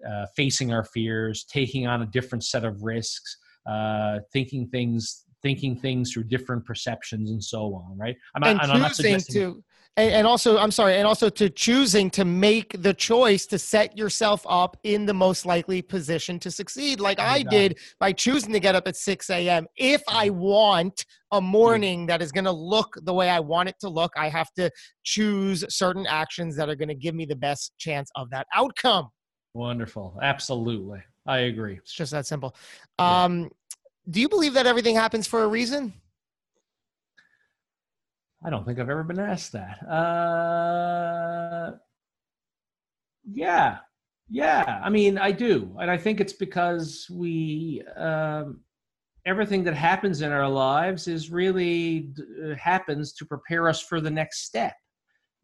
uh, 0.08 0.26
facing 0.36 0.72
our 0.72 0.84
fears, 0.84 1.44
taking 1.44 1.86
on 1.86 2.02
a 2.02 2.06
different 2.06 2.44
set 2.44 2.64
of 2.64 2.82
risks, 2.82 3.36
uh, 3.66 4.18
thinking 4.32 4.68
things, 4.68 5.24
thinking 5.42 5.76
things 5.76 6.12
through 6.12 6.24
different 6.24 6.64
perceptions, 6.64 7.30
and 7.30 7.42
so 7.42 7.74
on. 7.74 7.96
Right? 7.96 8.16
I'm 8.34 8.40
not, 8.40 8.64
and 8.64 8.84
I'm 8.84 8.90
choosing 8.90 9.20
to, 9.32 9.62
and, 9.96 10.12
and 10.12 10.26
also, 10.26 10.58
I'm 10.58 10.72
sorry, 10.72 10.96
and 10.96 11.06
also 11.06 11.28
to 11.30 11.48
choosing 11.48 12.10
to 12.10 12.24
make 12.24 12.82
the 12.82 12.92
choice 12.92 13.46
to 13.46 13.58
set 13.58 13.96
yourself 13.96 14.44
up 14.48 14.76
in 14.82 15.06
the 15.06 15.14
most 15.14 15.46
likely 15.46 15.82
position 15.82 16.40
to 16.40 16.50
succeed, 16.50 16.98
like 16.98 17.20
I 17.20 17.42
did 17.42 17.78
by 18.00 18.12
choosing 18.12 18.52
to 18.54 18.60
get 18.60 18.74
up 18.74 18.88
at 18.88 18.96
6 18.96 19.30
a.m. 19.30 19.66
If 19.76 20.02
I 20.08 20.30
want 20.30 21.06
a 21.30 21.40
morning 21.40 22.06
that 22.06 22.22
is 22.22 22.32
going 22.32 22.44
to 22.44 22.52
look 22.52 22.96
the 23.02 23.14
way 23.14 23.30
I 23.30 23.38
want 23.38 23.68
it 23.68 23.76
to 23.80 23.88
look, 23.88 24.12
I 24.16 24.28
have 24.28 24.52
to 24.54 24.68
choose 25.04 25.64
certain 25.68 26.06
actions 26.08 26.56
that 26.56 26.68
are 26.68 26.76
going 26.76 26.88
to 26.88 26.94
give 26.94 27.14
me 27.14 27.24
the 27.24 27.36
best 27.36 27.72
chance 27.78 28.10
of 28.16 28.30
that 28.30 28.48
outcome. 28.52 29.10
Wonderful. 29.54 30.18
Absolutely. 30.20 31.00
I 31.26 31.38
agree. 31.38 31.76
It's 31.76 31.92
just 31.92 32.12
that 32.12 32.26
simple. 32.26 32.54
Um, 32.98 33.42
yeah. 33.42 33.48
Do 34.10 34.20
you 34.20 34.28
believe 34.28 34.54
that 34.54 34.66
everything 34.66 34.96
happens 34.96 35.26
for 35.26 35.44
a 35.44 35.48
reason? 35.48 35.94
I 38.44 38.50
don't 38.50 38.66
think 38.66 38.78
I've 38.78 38.90
ever 38.90 39.04
been 39.04 39.20
asked 39.20 39.52
that. 39.52 39.78
Uh, 39.88 41.72
yeah. 43.30 43.78
Yeah. 44.28 44.82
I 44.84 44.90
mean, 44.90 45.16
I 45.16 45.32
do. 45.32 45.74
And 45.80 45.90
I 45.90 45.96
think 45.96 46.20
it's 46.20 46.34
because 46.34 47.06
we, 47.10 47.82
um, 47.96 48.60
everything 49.24 49.64
that 49.64 49.74
happens 49.74 50.20
in 50.20 50.30
our 50.32 50.48
lives 50.48 51.08
is 51.08 51.30
really 51.30 52.10
uh, 52.44 52.54
happens 52.56 53.12
to 53.14 53.24
prepare 53.24 53.68
us 53.68 53.80
for 53.80 54.00
the 54.00 54.10
next 54.10 54.44
step 54.44 54.74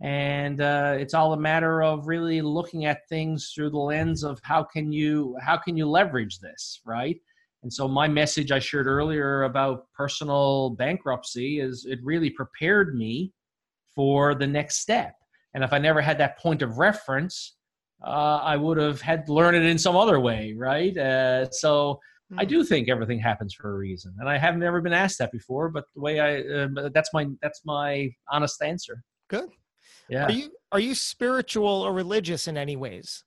and 0.03 0.63
uh, 0.63 0.97
it's 0.99 1.13
all 1.13 1.35
a 1.35 1.41
matter 1.41 1.83
of 1.83 2.07
really 2.07 2.41
looking 2.41 2.87
at 2.87 3.07
things 3.09 3.53
through 3.55 3.71
the 3.71 3.79
lens 3.79 4.23
of 4.25 4.41
how 4.43 4.63
can 4.63 4.93
you 4.93 5.37
how 5.43 5.57
can 5.57 5.77
you 5.77 5.87
leverage 5.87 6.39
this 6.39 6.81
right 6.87 7.19
and 7.63 7.73
so 7.73 7.87
my 7.87 8.09
message 8.09 8.51
i 8.51 8.59
shared 8.59 8.87
earlier 8.87 9.45
about 9.45 9.87
personal 9.93 10.71
bankruptcy 10.71 11.61
is 11.61 11.87
it 11.89 11.99
really 12.03 12.31
prepared 12.31 12.95
me 12.95 13.33
for 13.95 14.35
the 14.35 14.47
next 14.47 14.79
step 14.79 15.15
and 15.55 15.63
if 15.63 15.73
i 15.73 15.79
never 15.79 16.01
had 16.01 16.19
that 16.19 16.39
point 16.39 16.63
of 16.63 16.79
reference 16.79 17.57
uh, 18.07 18.41
i 18.43 18.57
would 18.57 18.79
have 18.79 19.03
had 19.03 19.27
to 19.27 19.35
learn 19.35 19.55
it 19.55 19.63
in 19.63 19.79
some 19.79 19.97
other 19.97 20.19
way 20.19 20.55
right 20.57 20.97
uh, 20.97 21.51
so 21.51 21.99
I 22.39 22.45
do 22.45 22.63
think 22.63 22.89
everything 22.89 23.19
happens 23.19 23.53
for 23.53 23.75
a 23.75 23.77
reason, 23.77 24.15
and 24.21 24.29
I 24.29 24.39
haven't 24.39 24.63
ever 24.63 24.81
been 24.81 24.93
asked 24.93 25.19
that 25.19 25.33
before. 25.33 25.69
But 25.69 25.87
the 25.97 26.01
way 26.01 26.21
I, 26.21 26.39
uh, 26.43 26.89
that's 26.95 27.11
my 27.13 27.27
that's 27.43 27.63
my 27.65 28.09
honest 28.31 28.63
answer. 28.63 29.03
Good. 29.29 29.51
Yeah. 30.11 30.25
Are 30.27 30.33
you 30.33 30.51
are 30.73 30.81
you 30.81 30.95
spiritual 30.95 31.69
or 31.69 31.93
religious 31.93 32.49
in 32.49 32.57
any 32.57 32.77
ways? 32.77 33.25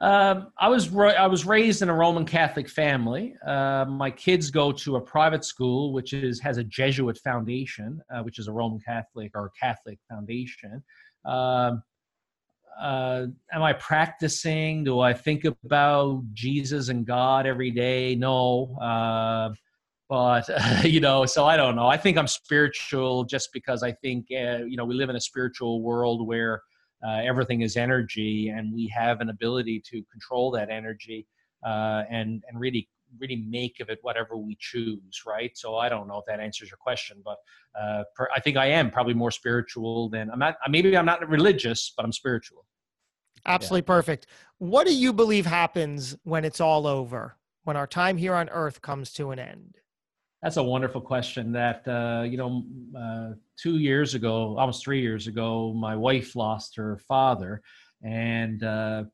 Um, 0.00 0.50
I 0.58 0.68
was 0.68 0.94
I 0.96 1.26
was 1.26 1.46
raised 1.46 1.82
in 1.82 1.88
a 1.88 1.94
Roman 1.94 2.24
Catholic 2.24 2.68
family. 2.68 3.34
Uh, 3.46 3.84
my 3.86 4.10
kids 4.10 4.50
go 4.50 4.72
to 4.72 4.96
a 4.96 5.00
private 5.00 5.44
school, 5.44 5.92
which 5.92 6.12
is 6.12 6.40
has 6.40 6.56
a 6.56 6.64
Jesuit 6.64 7.18
foundation, 7.18 8.02
uh, 8.12 8.22
which 8.22 8.38
is 8.38 8.48
a 8.48 8.52
Roman 8.52 8.80
Catholic 8.80 9.30
or 9.34 9.52
Catholic 9.58 9.98
foundation. 10.08 10.82
Um, 11.24 11.82
uh, 12.80 13.26
am 13.52 13.62
I 13.62 13.74
practicing? 13.74 14.84
Do 14.84 15.00
I 15.00 15.12
think 15.12 15.44
about 15.44 16.22
Jesus 16.32 16.88
and 16.88 17.06
God 17.06 17.46
every 17.46 17.70
day? 17.70 18.14
No. 18.16 18.74
Uh, 20.10 20.42
but 20.46 20.84
you 20.84 21.00
know, 21.00 21.24
so 21.24 21.46
I 21.46 21.56
don't 21.56 21.76
know. 21.76 21.86
I 21.86 21.96
think 21.96 22.18
I'm 22.18 22.26
spiritual 22.26 23.24
just 23.24 23.50
because 23.52 23.82
I 23.82 23.92
think 23.92 24.26
uh, 24.32 24.64
you 24.64 24.76
know 24.76 24.84
we 24.84 24.94
live 24.94 25.10
in 25.10 25.16
a 25.16 25.20
spiritual 25.20 25.82
world 25.82 26.26
where 26.26 26.62
uh, 27.06 27.20
everything 27.24 27.62
is 27.62 27.76
energy, 27.76 28.48
and 28.48 28.72
we 28.74 28.88
have 28.88 29.20
an 29.20 29.30
ability 29.30 29.82
to 29.86 30.02
control 30.10 30.50
that 30.52 30.70
energy 30.70 31.26
uh, 31.64 32.02
and 32.10 32.42
and 32.48 32.58
really 32.58 32.88
really 33.18 33.44
make 33.48 33.80
of 33.80 33.88
it 33.88 33.98
whatever 34.02 34.36
we 34.36 34.56
choose, 34.60 35.22
right? 35.26 35.50
So 35.56 35.76
I 35.76 35.88
don't 35.88 36.06
know 36.06 36.18
if 36.18 36.24
that 36.28 36.38
answers 36.38 36.70
your 36.70 36.78
question, 36.78 37.20
but 37.24 37.38
uh, 37.80 38.04
per, 38.14 38.28
I 38.34 38.38
think 38.38 38.56
I 38.56 38.66
am 38.66 38.88
probably 38.88 39.14
more 39.14 39.32
spiritual 39.32 40.08
than 40.08 40.30
I'm 40.30 40.38
not. 40.38 40.56
Maybe 40.68 40.96
I'm 40.96 41.06
not 41.06 41.28
religious, 41.28 41.92
but 41.96 42.04
I'm 42.04 42.12
spiritual. 42.12 42.66
Absolutely 43.46 43.84
yeah. 43.84 43.96
perfect. 43.96 44.26
What 44.58 44.86
do 44.86 44.94
you 44.94 45.12
believe 45.12 45.46
happens 45.46 46.16
when 46.24 46.44
it's 46.44 46.60
all 46.60 46.86
over? 46.86 47.36
When 47.64 47.76
our 47.76 47.86
time 47.86 48.16
here 48.16 48.34
on 48.34 48.48
Earth 48.48 48.82
comes 48.82 49.12
to 49.14 49.30
an 49.30 49.38
end? 49.38 49.76
That's 50.42 50.56
a 50.56 50.62
wonderful 50.62 51.02
question. 51.02 51.52
That 51.52 51.86
uh, 51.86 52.22
you 52.22 52.38
know, 52.38 52.64
uh, 52.98 53.34
two 53.58 53.78
years 53.78 54.14
ago, 54.14 54.56
almost 54.58 54.82
three 54.82 55.02
years 55.02 55.26
ago, 55.26 55.74
my 55.74 55.94
wife 55.94 56.34
lost 56.34 56.76
her 56.76 56.96
father, 57.06 57.60
and 58.02 58.62
uh, 58.64 59.04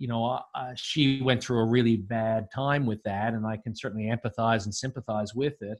you 0.00 0.08
know, 0.08 0.24
uh, 0.24 0.40
uh, 0.54 0.72
she 0.74 1.20
went 1.20 1.44
through 1.44 1.58
a 1.58 1.66
really 1.66 1.98
bad 1.98 2.48
time 2.52 2.86
with 2.86 3.02
that, 3.02 3.34
and 3.34 3.46
I 3.46 3.58
can 3.58 3.76
certainly 3.76 4.10
empathize 4.10 4.64
and 4.64 4.74
sympathize 4.74 5.34
with 5.34 5.60
it. 5.60 5.78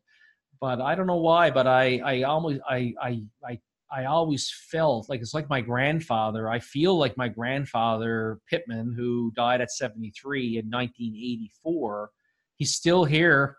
But 0.60 0.82
I 0.82 0.94
don't 0.94 1.06
know 1.06 1.16
why, 1.16 1.50
but 1.50 1.66
I, 1.66 2.00
I 2.04 2.22
almost, 2.24 2.60
I, 2.68 2.92
I, 3.00 3.22
I, 3.42 3.58
I 3.90 4.04
always 4.04 4.52
felt 4.70 5.08
like 5.08 5.22
it's 5.22 5.32
like 5.32 5.48
my 5.48 5.62
grandfather. 5.62 6.50
I 6.50 6.58
feel 6.58 6.98
like 6.98 7.16
my 7.16 7.28
grandfather 7.28 8.40
Pittman, 8.46 8.92
who 8.94 9.32
died 9.34 9.62
at 9.62 9.72
73 9.72 10.58
in 10.58 10.66
1984. 10.66 12.10
He's 12.56 12.74
still 12.74 13.06
here 13.06 13.56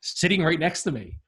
sitting 0.00 0.42
right 0.42 0.58
next 0.58 0.82
to 0.84 0.92
me. 0.92 1.18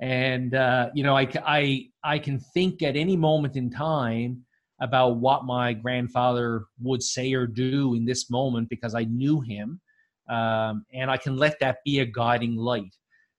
And, 0.00 0.54
uh, 0.54 0.90
you 0.94 1.02
know, 1.02 1.16
I, 1.16 1.28
I, 1.44 1.86
I 2.02 2.18
can 2.18 2.38
think 2.38 2.82
at 2.82 2.96
any 2.96 3.16
moment 3.16 3.56
in 3.56 3.70
time 3.70 4.44
about 4.80 5.16
what 5.18 5.44
my 5.44 5.74
grandfather 5.74 6.64
would 6.80 7.02
say 7.02 7.34
or 7.34 7.46
do 7.46 7.94
in 7.94 8.06
this 8.06 8.30
moment 8.30 8.70
because 8.70 8.94
I 8.94 9.04
knew 9.04 9.40
him. 9.40 9.80
Um, 10.30 10.84
and 10.94 11.10
I 11.10 11.16
can 11.16 11.36
let 11.36 11.58
that 11.60 11.78
be 11.84 11.98
a 11.98 12.06
guiding 12.06 12.56
light. 12.56 12.94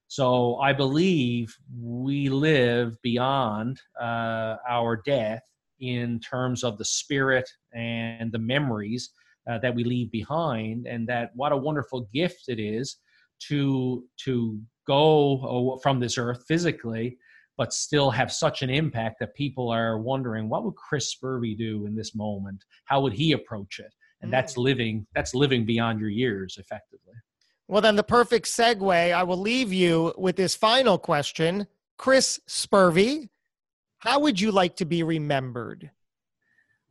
So 0.08 0.58
I 0.58 0.74
believe 0.74 1.56
we 1.80 2.28
live 2.28 3.02
beyond 3.02 3.80
uh, 4.00 4.58
our 4.70 5.02
death 5.06 5.42
in 5.80 6.20
terms 6.20 6.64
of 6.64 6.78
the 6.78 6.86
spirit 6.86 7.50
and 7.74 8.32
the 8.32 8.40
memories 8.40 9.10
uh, 9.50 9.58
that 9.60 9.74
we 9.74 9.84
leave 9.84 10.12
behind, 10.12 10.86
and 10.86 11.08
that 11.08 11.32
what 11.34 11.52
a 11.54 11.58
wonderful 11.58 12.10
gift 12.14 12.44
it 12.50 12.60
is 12.60 12.98
to 13.48 14.04
to 14.26 14.60
go 14.88 15.80
from 15.84 16.00
this 16.00 16.18
earth 16.18 16.44
physically, 16.48 17.18
but 17.58 17.74
still 17.74 18.10
have 18.10 18.32
such 18.32 18.62
an 18.62 18.70
impact 18.70 19.18
that 19.20 19.36
people 19.36 19.70
are 19.70 20.00
wondering, 20.00 20.50
what 20.50 20.64
would 20.64 20.76
Chris 20.76 21.14
Spurvey 21.14 21.58
do 21.58 21.86
in 21.86 21.96
this 21.96 22.16
moment? 22.16 22.64
How 22.86 23.02
would 23.02 23.14
he 23.14 23.34
approach 23.34 23.80
it? 23.80 23.94
And 24.22 24.30
mm. 24.30 24.32
that's 24.32 24.58
living 24.58 25.06
that's 25.14 25.34
living 25.34 25.66
beyond 25.66 26.00
your 26.00 26.10
years 26.10 26.58
effectively. 26.58 27.14
Well, 27.68 27.82
then 27.82 27.96
the 27.96 28.04
perfect 28.04 28.48
segue. 28.48 29.14
I 29.14 29.24
will 29.24 29.38
leave 29.38 29.72
you 29.72 30.14
with 30.18 30.36
this 30.36 30.56
final 30.56 30.98
question. 30.98 31.68
Chris 31.98 32.40
Spurvey, 32.48 33.30
how 34.00 34.20
would 34.20 34.42
you 34.42 34.52
like 34.52 34.76
to 34.78 34.86
be 34.86 35.04
remembered? 35.04 35.92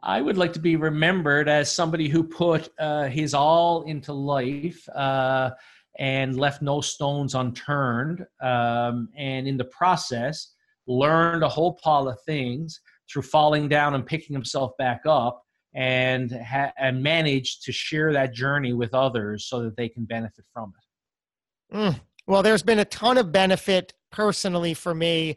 I 0.02 0.22
would 0.22 0.38
like 0.38 0.54
to 0.54 0.60
be 0.60 0.76
remembered 0.76 1.48
as 1.48 1.70
somebody 1.70 2.08
who 2.08 2.24
put 2.24 2.70
uh, 2.78 3.04
his 3.08 3.34
all 3.34 3.82
into 3.82 4.12
life. 4.12 4.88
Uh, 4.88 5.50
and 5.98 6.38
left 6.38 6.62
no 6.62 6.80
stones 6.80 7.34
unturned. 7.34 8.24
Um, 8.42 9.08
and 9.16 9.46
in 9.46 9.56
the 9.56 9.64
process, 9.64 10.54
learned 10.86 11.42
a 11.42 11.48
whole 11.48 11.74
pile 11.74 12.08
of 12.08 12.18
things 12.26 12.80
through 13.10 13.22
falling 13.22 13.68
down 13.68 13.94
and 13.94 14.06
picking 14.06 14.34
himself 14.34 14.72
back 14.78 15.02
up 15.06 15.42
and, 15.74 16.32
ha- 16.32 16.72
and 16.78 17.02
managed 17.02 17.64
to 17.64 17.72
share 17.72 18.12
that 18.12 18.34
journey 18.34 18.72
with 18.72 18.94
others 18.94 19.46
so 19.46 19.62
that 19.62 19.76
they 19.76 19.88
can 19.88 20.04
benefit 20.04 20.44
from 20.52 20.72
it. 20.76 21.76
Mm. 21.76 22.00
Well, 22.26 22.42
there's 22.42 22.62
been 22.62 22.78
a 22.78 22.84
ton 22.84 23.18
of 23.18 23.32
benefit 23.32 23.92
personally 24.10 24.74
for 24.74 24.94
me 24.94 25.36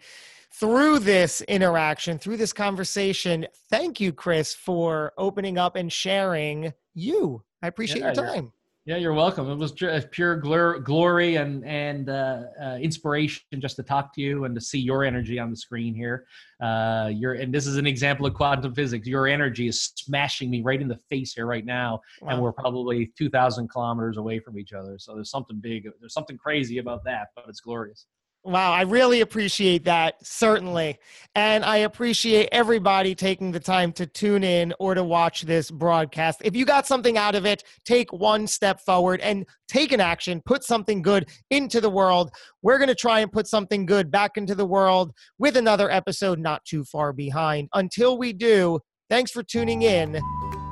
through 0.51 0.99
this 0.99 1.41
interaction, 1.41 2.19
through 2.19 2.37
this 2.37 2.53
conversation. 2.53 3.47
Thank 3.69 3.99
you, 3.99 4.13
Chris, 4.13 4.53
for 4.53 5.13
opening 5.17 5.57
up 5.57 5.75
and 5.75 5.91
sharing 5.91 6.73
you. 6.93 7.43
I 7.61 7.67
appreciate 7.67 8.01
yeah, 8.01 8.13
your 8.13 8.13
time. 8.13 8.53
Yeah, 8.85 8.97
you're 8.97 9.13
welcome. 9.13 9.49
It 9.49 9.55
was 9.55 9.71
pure 9.71 10.35
glory 10.81 11.37
and 11.37 11.63
and 11.63 12.09
uh, 12.09 12.41
uh, 12.61 12.77
inspiration 12.81 13.41
just 13.59 13.77
to 13.77 13.83
talk 13.83 14.13
to 14.15 14.21
you 14.21 14.43
and 14.43 14.53
to 14.55 14.59
see 14.59 14.77
your 14.77 15.05
energy 15.05 15.39
on 15.39 15.49
the 15.49 15.55
screen 15.55 15.95
here. 15.95 16.25
Uh, 16.61 17.09
your 17.13 17.35
and 17.35 17.53
this 17.53 17.65
is 17.65 17.77
an 17.77 17.87
example 17.87 18.25
of 18.25 18.33
quantum 18.33 18.75
physics. 18.75 19.07
Your 19.07 19.25
energy 19.25 19.69
is 19.69 19.93
smashing 19.95 20.49
me 20.49 20.61
right 20.63 20.81
in 20.81 20.89
the 20.89 20.97
face 21.09 21.33
here 21.33 21.45
right 21.45 21.63
now, 21.65 22.01
wow. 22.21 22.31
and 22.31 22.41
we're 22.41 22.51
probably 22.51 23.13
two 23.17 23.29
thousand 23.29 23.69
kilometers 23.69 24.17
away 24.17 24.39
from 24.39 24.59
each 24.59 24.73
other. 24.73 24.99
So 24.99 25.15
there's 25.15 25.31
something 25.31 25.61
big, 25.61 25.87
there's 26.01 26.13
something 26.13 26.37
crazy 26.37 26.79
about 26.79 27.05
that, 27.05 27.29
but 27.37 27.45
it's 27.47 27.61
glorious. 27.61 28.05
Wow, 28.45 28.73
I 28.73 28.81
really 28.81 29.21
appreciate 29.21 29.85
that, 29.85 30.15
certainly. 30.21 30.99
And 31.33 31.63
I 31.63 31.77
appreciate 31.77 32.49
everybody 32.51 33.15
taking 33.15 33.53
the 33.53 33.59
time 33.59 33.93
to 33.93 34.05
tune 34.05 34.43
in 34.43 34.73
or 34.79 34.95
to 34.95 35.03
watch 35.03 35.43
this 35.43 35.71
broadcast. 35.71 36.41
If 36.43 36.53
you 36.53 36.65
got 36.65 36.85
something 36.85 37.17
out 37.17 37.35
of 37.35 37.45
it, 37.45 37.63
take 37.85 38.11
one 38.11 38.45
step 38.47 38.81
forward 38.81 39.21
and 39.21 39.45
take 39.69 39.93
an 39.93 40.01
action, 40.01 40.41
put 40.45 40.65
something 40.65 41.01
good 41.01 41.29
into 41.51 41.79
the 41.79 41.89
world. 41.89 42.31
We're 42.61 42.79
going 42.79 42.89
to 42.89 42.95
try 42.95 43.21
and 43.21 43.31
put 43.31 43.47
something 43.47 43.85
good 43.85 44.11
back 44.11 44.31
into 44.35 44.55
the 44.55 44.65
world 44.65 45.13
with 45.39 45.55
another 45.55 45.89
episode 45.89 46.37
not 46.37 46.65
too 46.65 46.83
far 46.83 47.13
behind. 47.13 47.69
Until 47.73 48.17
we 48.17 48.33
do, 48.33 48.79
thanks 49.09 49.31
for 49.31 49.41
tuning 49.41 49.83
in. 49.83 50.19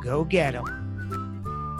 Go 0.04 0.26
get 0.26 0.54
them. 0.54 0.81